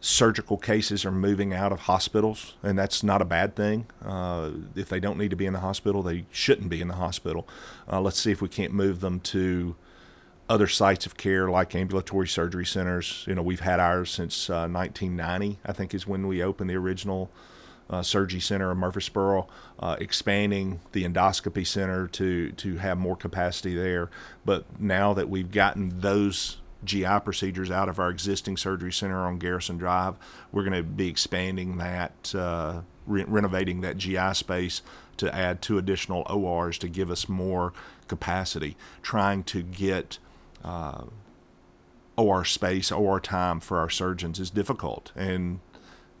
surgical 0.00 0.56
cases 0.56 1.04
are 1.04 1.12
moving 1.12 1.52
out 1.52 1.72
of 1.72 1.80
hospitals, 1.80 2.54
and 2.62 2.78
that's 2.78 3.02
not 3.02 3.20
a 3.20 3.24
bad 3.24 3.54
thing. 3.54 3.86
Uh, 4.04 4.50
if 4.74 4.88
they 4.88 4.98
don't 4.98 5.18
need 5.18 5.30
to 5.30 5.36
be 5.36 5.46
in 5.46 5.52
the 5.52 5.60
hospital, 5.60 6.02
they 6.02 6.24
shouldn't 6.30 6.70
be 6.70 6.80
in 6.80 6.88
the 6.88 6.94
hospital. 6.94 7.46
Uh, 7.90 8.00
let's 8.00 8.18
see 8.18 8.32
if 8.32 8.40
we 8.40 8.48
can't 8.48 8.72
move 8.72 9.00
them 9.00 9.20
to 9.20 9.76
other 10.48 10.66
sites 10.66 11.06
of 11.06 11.16
care 11.16 11.48
like 11.48 11.74
ambulatory 11.74 12.26
surgery 12.26 12.66
centers. 12.66 13.24
You 13.28 13.34
know, 13.34 13.42
we've 13.42 13.60
had 13.60 13.78
ours 13.78 14.10
since 14.10 14.48
uh, 14.48 14.66
1990, 14.66 15.58
I 15.64 15.72
think 15.72 15.94
is 15.94 16.06
when 16.06 16.26
we 16.26 16.42
opened 16.42 16.70
the 16.70 16.76
original 16.76 17.30
uh, 17.90 18.02
surgery 18.02 18.40
center 18.40 18.72
in 18.72 18.78
Murfreesboro, 18.78 19.48
uh, 19.80 19.96
expanding 20.00 20.80
the 20.92 21.04
endoscopy 21.04 21.66
center 21.66 22.06
to, 22.08 22.52
to 22.52 22.78
have 22.78 22.96
more 22.96 23.16
capacity 23.16 23.74
there. 23.74 24.10
But 24.44 24.80
now 24.80 25.12
that 25.12 25.28
we've 25.28 25.50
gotten 25.50 26.00
those 26.00 26.56
GI 26.84 27.20
procedures 27.24 27.70
out 27.70 27.88
of 27.88 27.98
our 27.98 28.10
existing 28.10 28.56
surgery 28.56 28.92
center 28.92 29.26
on 29.26 29.38
Garrison 29.38 29.76
Drive. 29.76 30.14
We're 30.52 30.64
going 30.64 30.76
to 30.76 30.82
be 30.82 31.08
expanding 31.08 31.78
that, 31.78 32.34
uh, 32.34 32.82
re- 33.06 33.24
renovating 33.24 33.82
that 33.82 33.98
GI 33.98 34.34
space 34.34 34.82
to 35.18 35.34
add 35.34 35.60
two 35.60 35.76
additional 35.76 36.24
ORs 36.30 36.78
to 36.78 36.88
give 36.88 37.10
us 37.10 37.28
more 37.28 37.72
capacity, 38.08 38.76
trying 39.02 39.44
to 39.44 39.62
get 39.62 40.18
uh, 40.64 41.04
OR 42.16 42.44
space, 42.44 42.90
OR 42.90 43.20
time 43.20 43.60
for 43.60 43.78
our 43.78 43.90
surgeons 43.90 44.40
is 44.40 44.50
difficult. 44.50 45.12
And 45.14 45.60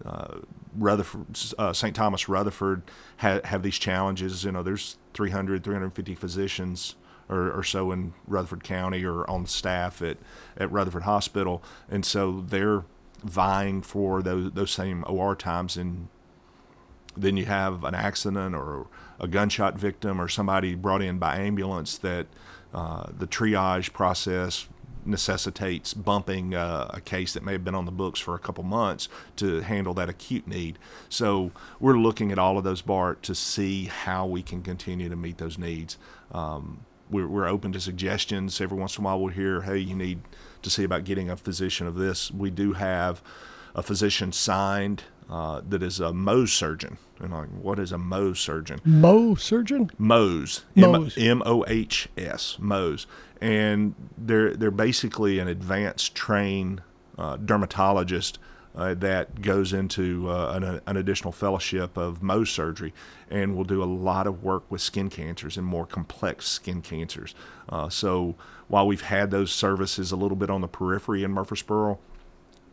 uh, 0.04 0.38
Rutherford, 0.76 1.26
uh, 1.58 1.72
St. 1.72 1.94
Thomas 1.94 2.28
Rutherford 2.28 2.82
ha- 3.18 3.40
have 3.44 3.62
these 3.62 3.78
challenges. 3.78 4.44
You 4.44 4.52
know, 4.52 4.62
there's 4.62 4.96
300, 5.14 5.64
350 5.64 6.14
physicians 6.14 6.94
or, 7.30 7.50
or 7.52 7.62
so 7.62 7.92
in 7.92 8.12
Rutherford 8.26 8.64
County 8.64 9.04
or 9.04 9.28
on 9.30 9.46
staff 9.46 10.02
at, 10.02 10.18
at 10.56 10.70
Rutherford 10.70 11.04
Hospital. 11.04 11.62
And 11.88 12.04
so 12.04 12.44
they're 12.46 12.84
vying 13.22 13.82
for 13.82 14.22
those, 14.22 14.52
those 14.52 14.70
same 14.70 15.04
OR 15.06 15.36
times. 15.36 15.76
And 15.76 16.08
then 17.16 17.36
you 17.36 17.46
have 17.46 17.84
an 17.84 17.94
accident 17.94 18.54
or 18.54 18.88
a 19.18 19.28
gunshot 19.28 19.78
victim 19.78 20.20
or 20.20 20.28
somebody 20.28 20.74
brought 20.74 21.02
in 21.02 21.18
by 21.18 21.36
ambulance 21.36 21.96
that 21.98 22.26
uh, 22.74 23.06
the 23.16 23.26
triage 23.26 23.92
process 23.92 24.66
necessitates 25.04 25.94
bumping 25.94 26.54
uh, 26.54 26.90
a 26.90 27.00
case 27.00 27.32
that 27.32 27.42
may 27.42 27.52
have 27.52 27.64
been 27.64 27.74
on 27.74 27.86
the 27.86 27.90
books 27.90 28.20
for 28.20 28.34
a 28.34 28.38
couple 28.38 28.62
months 28.62 29.08
to 29.36 29.60
handle 29.60 29.94
that 29.94 30.08
acute 30.08 30.46
need. 30.46 30.78
So 31.08 31.52
we're 31.78 31.98
looking 31.98 32.32
at 32.32 32.38
all 32.38 32.58
of 32.58 32.64
those, 32.64 32.82
Bart, 32.82 33.22
to 33.24 33.34
see 33.34 33.86
how 33.86 34.26
we 34.26 34.42
can 34.42 34.62
continue 34.62 35.08
to 35.08 35.16
meet 35.16 35.38
those 35.38 35.58
needs. 35.58 35.96
Um, 36.32 36.84
we're, 37.10 37.28
we're 37.28 37.48
open 37.48 37.72
to 37.72 37.80
suggestions. 37.80 38.60
Every 38.60 38.78
once 38.78 38.96
in 38.96 39.02
a 39.02 39.04
while, 39.04 39.20
we'll 39.20 39.32
hear, 39.32 39.62
hey, 39.62 39.78
you 39.78 39.94
need 39.94 40.20
to 40.62 40.70
see 40.70 40.84
about 40.84 41.04
getting 41.04 41.30
a 41.30 41.36
physician 41.36 41.86
of 41.86 41.96
this. 41.96 42.30
We 42.30 42.50
do 42.50 42.74
have 42.74 43.22
a 43.74 43.82
physician 43.82 44.32
signed 44.32 45.04
uh, 45.28 45.62
that 45.68 45.82
is 45.82 46.00
a 46.00 46.10
Mohs 46.10 46.48
surgeon. 46.48 46.98
And 47.20 47.32
like, 47.32 47.48
what 47.48 47.78
is 47.78 47.92
a 47.92 47.96
Mohs 47.96 48.38
surgeon? 48.38 48.80
Mo 48.84 49.34
surgeon? 49.34 49.90
Mohs. 50.00 50.62
Mohs. 50.76 51.22
M 51.22 51.42
O 51.46 51.64
H 51.68 52.08
S. 52.16 52.56
Mohs. 52.60 53.06
And 53.40 53.94
they're 54.18 54.54
they're 54.54 54.70
basically 54.70 55.38
an 55.38 55.48
advanced 55.48 56.14
trained 56.14 56.82
uh, 57.16 57.36
dermatologist 57.36 58.38
uh, 58.74 58.94
that 58.94 59.42
goes 59.42 59.72
into 59.72 60.28
uh, 60.30 60.52
an, 60.54 60.80
an, 60.86 60.96
additional 60.96 61.32
fellowship 61.32 61.96
of 61.96 62.20
Mohs 62.20 62.48
surgery, 62.48 62.94
and 63.30 63.56
will 63.56 63.64
do 63.64 63.82
a 63.82 63.86
lot 63.86 64.26
of 64.26 64.42
work 64.42 64.64
with 64.70 64.80
skin 64.80 65.08
cancers 65.08 65.56
and 65.56 65.66
more 65.66 65.86
complex 65.86 66.46
skin 66.46 66.82
cancers. 66.82 67.34
Uh, 67.68 67.88
so 67.88 68.34
while 68.68 68.86
we've 68.86 69.02
had 69.02 69.30
those 69.30 69.52
services 69.52 70.10
a 70.10 70.16
little 70.16 70.36
bit 70.36 70.50
on 70.50 70.60
the 70.60 70.68
periphery 70.68 71.22
in 71.22 71.30
Murfreesboro, 71.30 71.98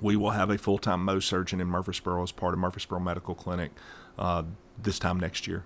we 0.02 0.16
will 0.16 0.32
have 0.32 0.50
a 0.50 0.58
full-time 0.58 1.06
Mohs 1.06 1.24
surgeon 1.24 1.60
in 1.60 1.68
Murfreesboro 1.68 2.22
as 2.24 2.32
part 2.32 2.54
of 2.54 2.60
Murfreesboro 2.60 3.00
Medical 3.00 3.36
Clinic 3.36 3.72
uh, 4.18 4.44
this 4.82 5.00
time 5.00 5.20
next 5.20 5.48
year. 5.48 5.64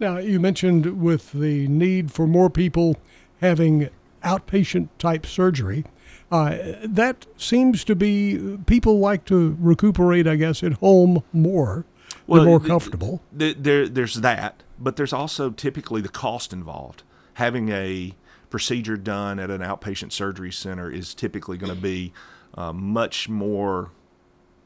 Now, 0.00 0.18
you 0.18 0.38
mentioned 0.38 1.00
with 1.00 1.32
the 1.32 1.66
need 1.68 2.12
for 2.12 2.26
more 2.26 2.50
people 2.50 2.96
having 3.40 3.88
outpatient 4.24 4.88
type 4.98 5.26
surgery. 5.26 5.84
Uh, 6.30 6.58
that 6.84 7.26
seems 7.36 7.84
to 7.84 7.96
be 7.96 8.58
people 8.66 8.98
like 8.98 9.24
to 9.24 9.56
recuperate, 9.60 10.26
I 10.26 10.36
guess, 10.36 10.62
at 10.62 10.74
home 10.74 11.22
more. 11.32 11.84
Well, 12.28 12.42
They're 12.42 12.50
more 12.50 12.60
comfortable. 12.60 13.22
there, 13.32 13.88
there's 13.88 14.16
that, 14.16 14.62
but 14.78 14.96
there's 14.96 15.14
also 15.14 15.50
typically 15.50 16.02
the 16.02 16.10
cost 16.10 16.52
involved. 16.52 17.02
Having 17.34 17.70
a 17.70 18.14
procedure 18.50 18.98
done 18.98 19.38
at 19.38 19.50
an 19.50 19.62
outpatient 19.62 20.12
surgery 20.12 20.52
center 20.52 20.90
is 20.90 21.14
typically 21.14 21.56
going 21.56 21.74
to 21.74 21.80
be 21.80 22.12
uh, 22.54 22.72
much 22.72 23.30
more 23.30 23.92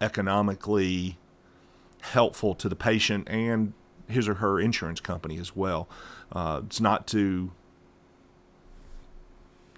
economically 0.01 1.19
helpful 2.01 2.57
to 2.57 2.69
the 2.69 2.75
patient 2.75 3.29
and 3.31 3.75
his 4.09 4.29
or 4.29 4.35
her 4.35 4.59
insurance 4.59 4.99
company 4.99 5.39
as 5.39 5.55
well. 5.55 5.89
Uh, 6.33 6.63
it's 6.67 6.81
not 6.81 7.07
to 7.07 7.53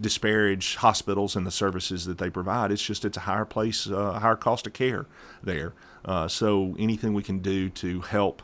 disparage 0.00 0.76
hospitals 0.76 1.36
and 1.36 1.46
the 1.46 1.50
services 1.50 2.06
that 2.06 2.16
they 2.16 2.30
provide. 2.30 2.72
It's 2.72 2.82
just 2.82 3.04
it's 3.04 3.18
a 3.18 3.20
higher 3.20 3.44
place, 3.44 3.86
uh, 3.86 4.18
higher 4.20 4.36
cost 4.36 4.66
of 4.66 4.72
care 4.72 5.04
there. 5.42 5.74
Uh, 6.04 6.28
so 6.28 6.74
anything 6.78 7.14
we 7.14 7.22
can 7.22 7.38
do 7.38 7.70
to 7.70 8.00
help 8.00 8.42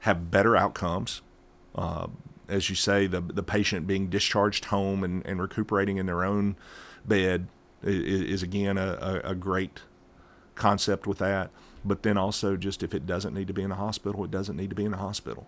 have 0.00 0.30
better 0.30 0.56
outcomes, 0.56 1.20
uh, 1.74 2.06
as 2.48 2.70
you 2.70 2.76
say, 2.76 3.06
the 3.06 3.20
the 3.20 3.42
patient 3.42 3.86
being 3.86 4.08
discharged 4.08 4.66
home 4.66 5.04
and, 5.04 5.26
and 5.26 5.40
recuperating 5.40 5.96
in 5.98 6.06
their 6.06 6.24
own 6.24 6.56
bed 7.04 7.48
is, 7.82 8.22
is 8.22 8.42
again 8.42 8.78
a, 8.78 9.20
a, 9.24 9.30
a 9.30 9.34
great 9.34 9.80
concept 10.54 11.06
with 11.06 11.18
that. 11.18 11.50
But 11.84 12.02
then 12.02 12.16
also 12.16 12.56
just 12.56 12.82
if 12.82 12.94
it 12.94 13.06
doesn't 13.06 13.34
need 13.34 13.48
to 13.48 13.52
be 13.52 13.62
in 13.62 13.70
the 13.70 13.76
hospital, 13.76 14.24
it 14.24 14.30
doesn't 14.30 14.56
need 14.56 14.70
to 14.70 14.76
be 14.76 14.84
in 14.84 14.92
the 14.92 14.96
hospital. 14.96 15.46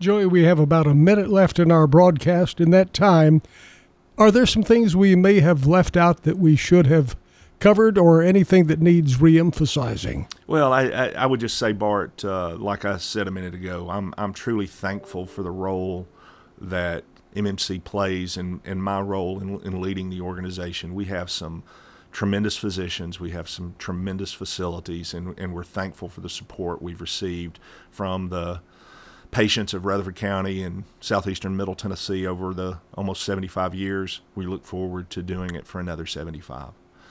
Joey, 0.00 0.26
we 0.26 0.44
have 0.44 0.58
about 0.58 0.86
a 0.86 0.94
minute 0.94 1.28
left 1.28 1.58
in 1.58 1.72
our 1.72 1.86
broadcast. 1.86 2.60
In 2.60 2.70
that 2.70 2.92
time, 2.92 3.42
are 4.16 4.30
there 4.30 4.46
some 4.46 4.62
things 4.62 4.94
we 4.94 5.16
may 5.16 5.40
have 5.40 5.66
left 5.66 5.96
out 5.96 6.22
that 6.22 6.38
we 6.38 6.56
should 6.56 6.86
have 6.86 7.16
covered, 7.60 7.98
or 7.98 8.22
anything 8.22 8.66
that 8.66 8.80
needs 8.80 9.16
reemphasizing? 9.16 10.30
Well, 10.46 10.72
I, 10.72 10.84
I, 10.84 11.06
I 11.10 11.26
would 11.26 11.40
just 11.40 11.58
say, 11.58 11.72
Bart, 11.72 12.24
uh, 12.24 12.56
like 12.56 12.84
I 12.84 12.98
said 12.98 13.26
a 13.26 13.30
minute 13.30 13.54
ago, 13.54 13.88
I'm 13.90 14.14
I'm 14.16 14.32
truly 14.32 14.66
thankful 14.66 15.26
for 15.26 15.42
the 15.42 15.50
role 15.50 16.06
that 16.60 17.04
MMC 17.34 17.84
plays 17.84 18.36
in, 18.36 18.60
in 18.64 18.80
my 18.80 19.00
role 19.00 19.40
in, 19.40 19.60
in 19.60 19.80
leading 19.80 20.10
the 20.10 20.20
organization. 20.20 20.94
We 20.94 21.06
have 21.06 21.30
some 21.30 21.62
tremendous 22.10 22.56
physicians, 22.56 23.20
we 23.20 23.30
have 23.30 23.48
some 23.48 23.74
tremendous 23.78 24.32
facilities, 24.32 25.14
and, 25.14 25.38
and 25.38 25.54
we're 25.54 25.64
thankful 25.64 26.08
for 26.08 26.20
the 26.20 26.28
support 26.28 26.82
we've 26.82 27.00
received 27.00 27.60
from 27.90 28.30
the 28.30 28.60
patients 29.30 29.74
of 29.74 29.84
Rutherford 29.84 30.16
County 30.16 30.62
and 30.62 30.84
southeastern 31.00 31.56
Middle 31.56 31.74
Tennessee 31.74 32.26
over 32.26 32.54
the 32.54 32.78
almost 32.94 33.22
75 33.22 33.74
years. 33.74 34.22
We 34.34 34.46
look 34.46 34.64
forward 34.64 35.10
to 35.10 35.22
doing 35.22 35.54
it 35.54 35.66
for 35.66 35.80
another 35.80 36.06
75. 36.06 36.70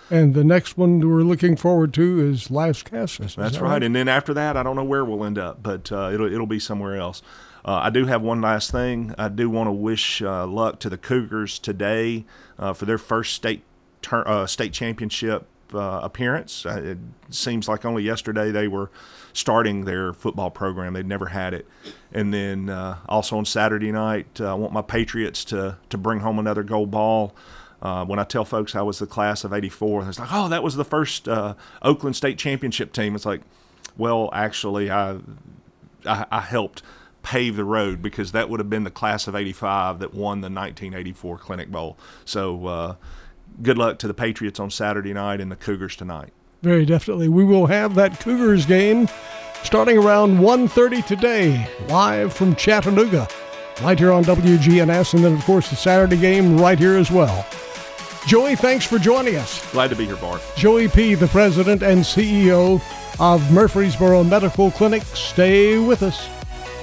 And 0.10 0.34
the 0.34 0.44
next 0.44 0.78
one 0.78 1.00
we're 1.00 1.22
looking 1.22 1.56
forward 1.56 1.94
to 1.96 2.20
is 2.20 2.48
Lascassas. 2.48 3.36
That's 3.36 3.56
that 3.56 3.62
right. 3.62 3.72
right. 3.72 3.84
And 3.84 3.96
then 3.96 4.08
after 4.08 4.34
that, 4.34 4.56
I 4.56 4.64
don't 4.64 4.76
know 4.76 4.84
where 4.84 5.04
we'll 5.04 5.26
end 5.26 5.38
up, 5.38 5.62
but 5.62 5.92
uh, 5.92 6.12
it'll 6.14 6.32
it'll 6.32 6.48
be 6.48 6.60
somewhere 6.60 6.96
else. 6.96 7.22
Uh, 7.66 7.82
I 7.84 7.90
do 7.90 8.06
have 8.06 8.22
one 8.22 8.40
last 8.40 8.72
thing. 8.72 9.14
I 9.18 9.28
do 9.28 9.50
want 9.50 9.68
to 9.68 9.74
wish 9.74 10.22
uh, 10.22 10.48
luck 10.48 10.80
to 10.80 10.90
the 10.90 10.98
Cougars 10.98 11.60
today 11.60 12.26
uh, 12.58 12.72
for 12.72 12.86
their 12.86 12.98
first 12.98 13.34
state 13.34 13.64
ter- 14.02 14.26
uh, 14.26 14.48
state 14.48 14.72
championship 14.72 15.46
uh, 15.74 16.00
appearance. 16.02 16.66
it 16.66 16.98
seems 17.30 17.68
like 17.68 17.84
only 17.84 18.04
yesterday 18.04 18.52
they 18.52 18.68
were 18.68 18.90
starting 19.34 19.86
their 19.86 20.14
football 20.14 20.50
program. 20.50 20.94
They'd 20.94 21.06
never 21.06 21.28
had 21.28 21.54
it. 21.54 21.68
And 22.12 22.34
then 22.34 22.70
uh, 22.70 23.00
also 23.08 23.38
on 23.38 23.46
Saturday 23.46 23.92
night, 23.92 24.40
uh, 24.40 24.52
I 24.52 24.54
want 24.54 24.74
my 24.74 24.82
Patriots 24.82 25.44
to, 25.46 25.78
to 25.90 25.98
bring 25.98 26.22
home 26.22 26.40
another 26.40 26.64
gold 26.64 26.92
ball. 26.92 27.36
Uh, 27.82 28.06
when 28.06 28.18
I 28.18 28.24
tell 28.24 28.44
folks 28.44 28.76
I 28.76 28.82
was 28.82 29.00
the 29.00 29.08
class 29.08 29.44
of 29.44 29.54
84, 29.54 30.10
it's 30.10 30.20
like, 30.20 30.30
oh, 30.32 30.50
that 30.50 30.64
was 30.64 30.76
the 30.76 30.86
first 30.86 31.28
uh, 31.28 31.54
Oakland 31.82 32.16
State 32.16 32.38
Championship 32.38 32.92
team. 32.92 33.16
It's 33.16 33.26
like, 33.26 33.42
well, 33.98 34.30
actually, 34.34 34.90
I, 34.90 35.18
I, 36.06 36.26
I 36.32 36.42
helped 36.42 36.82
pave 37.24 37.56
the 37.56 37.66
road 37.66 38.02
because 38.02 38.32
that 38.32 38.50
would 38.50 38.60
have 38.60 38.70
been 38.70 38.84
the 38.84 38.92
class 38.92 39.28
of 39.28 39.36
85 39.36 40.00
that 40.00 40.14
won 40.14 40.42
the 40.42 40.46
1984 40.46 41.38
Clinic 41.38 41.72
Bowl. 41.72 41.98
So 42.26 42.66
uh, 42.68 42.96
good 43.62 43.78
luck 43.78 44.00
to 44.00 44.08
the 44.08 44.14
Patriots 44.14 44.60
on 44.60 44.72
Saturday 44.72 45.14
night 45.14 45.42
and 45.42 45.52
the 45.52 45.56
Cougars 45.56 45.96
tonight. 45.96 46.32
Very 46.62 46.86
definitely. 46.86 47.28
We 47.28 47.44
will 47.44 47.68
have 47.68 47.96
that 47.96 48.20
Cougars 48.20 48.66
game 48.66 49.08
starting 49.64 49.98
around 49.98 50.38
1.30 50.38 51.06
today, 51.06 51.70
live 51.88 52.34
from 52.34 52.56
Chattanooga, 52.56 53.28
right 53.82 54.00
here 54.00 54.12
on 54.12 54.24
WGNS, 54.24 55.14
and 55.14 55.24
then, 55.24 55.34
of 55.34 55.44
course, 55.44 55.70
the 55.70 55.76
Saturday 55.76 56.18
game 56.18 56.58
right 56.58 56.80
here 56.80 56.96
as 56.96 57.12
well. 57.12 57.46
Joey, 58.26 58.56
thanks 58.56 58.86
for 58.86 59.00
joining 59.00 59.36
us. 59.36 59.70
Glad 59.72 59.90
to 59.90 59.96
be 59.96 60.06
here, 60.06 60.18
Bart. 60.18 60.42
Joey 60.56 60.88
Peay., 60.88 61.18
the 61.18 61.28
president 61.28 61.82
and 61.82 62.02
CEO 62.02 62.82
of 63.20 63.52
Murfreesboro 63.52 64.24
Medical 64.24 64.72
Clinic. 64.72 65.04
Stay 65.04 65.78
with 65.78 66.04
us. 66.04 66.28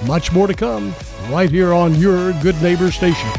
Much 0.07 0.31
more 0.31 0.47
to 0.47 0.53
come 0.53 0.93
right 1.29 1.49
here 1.49 1.73
on 1.73 1.95
your 1.95 2.33
Good 2.41 2.61
Neighbor 2.61 2.91
Station. 2.91 3.29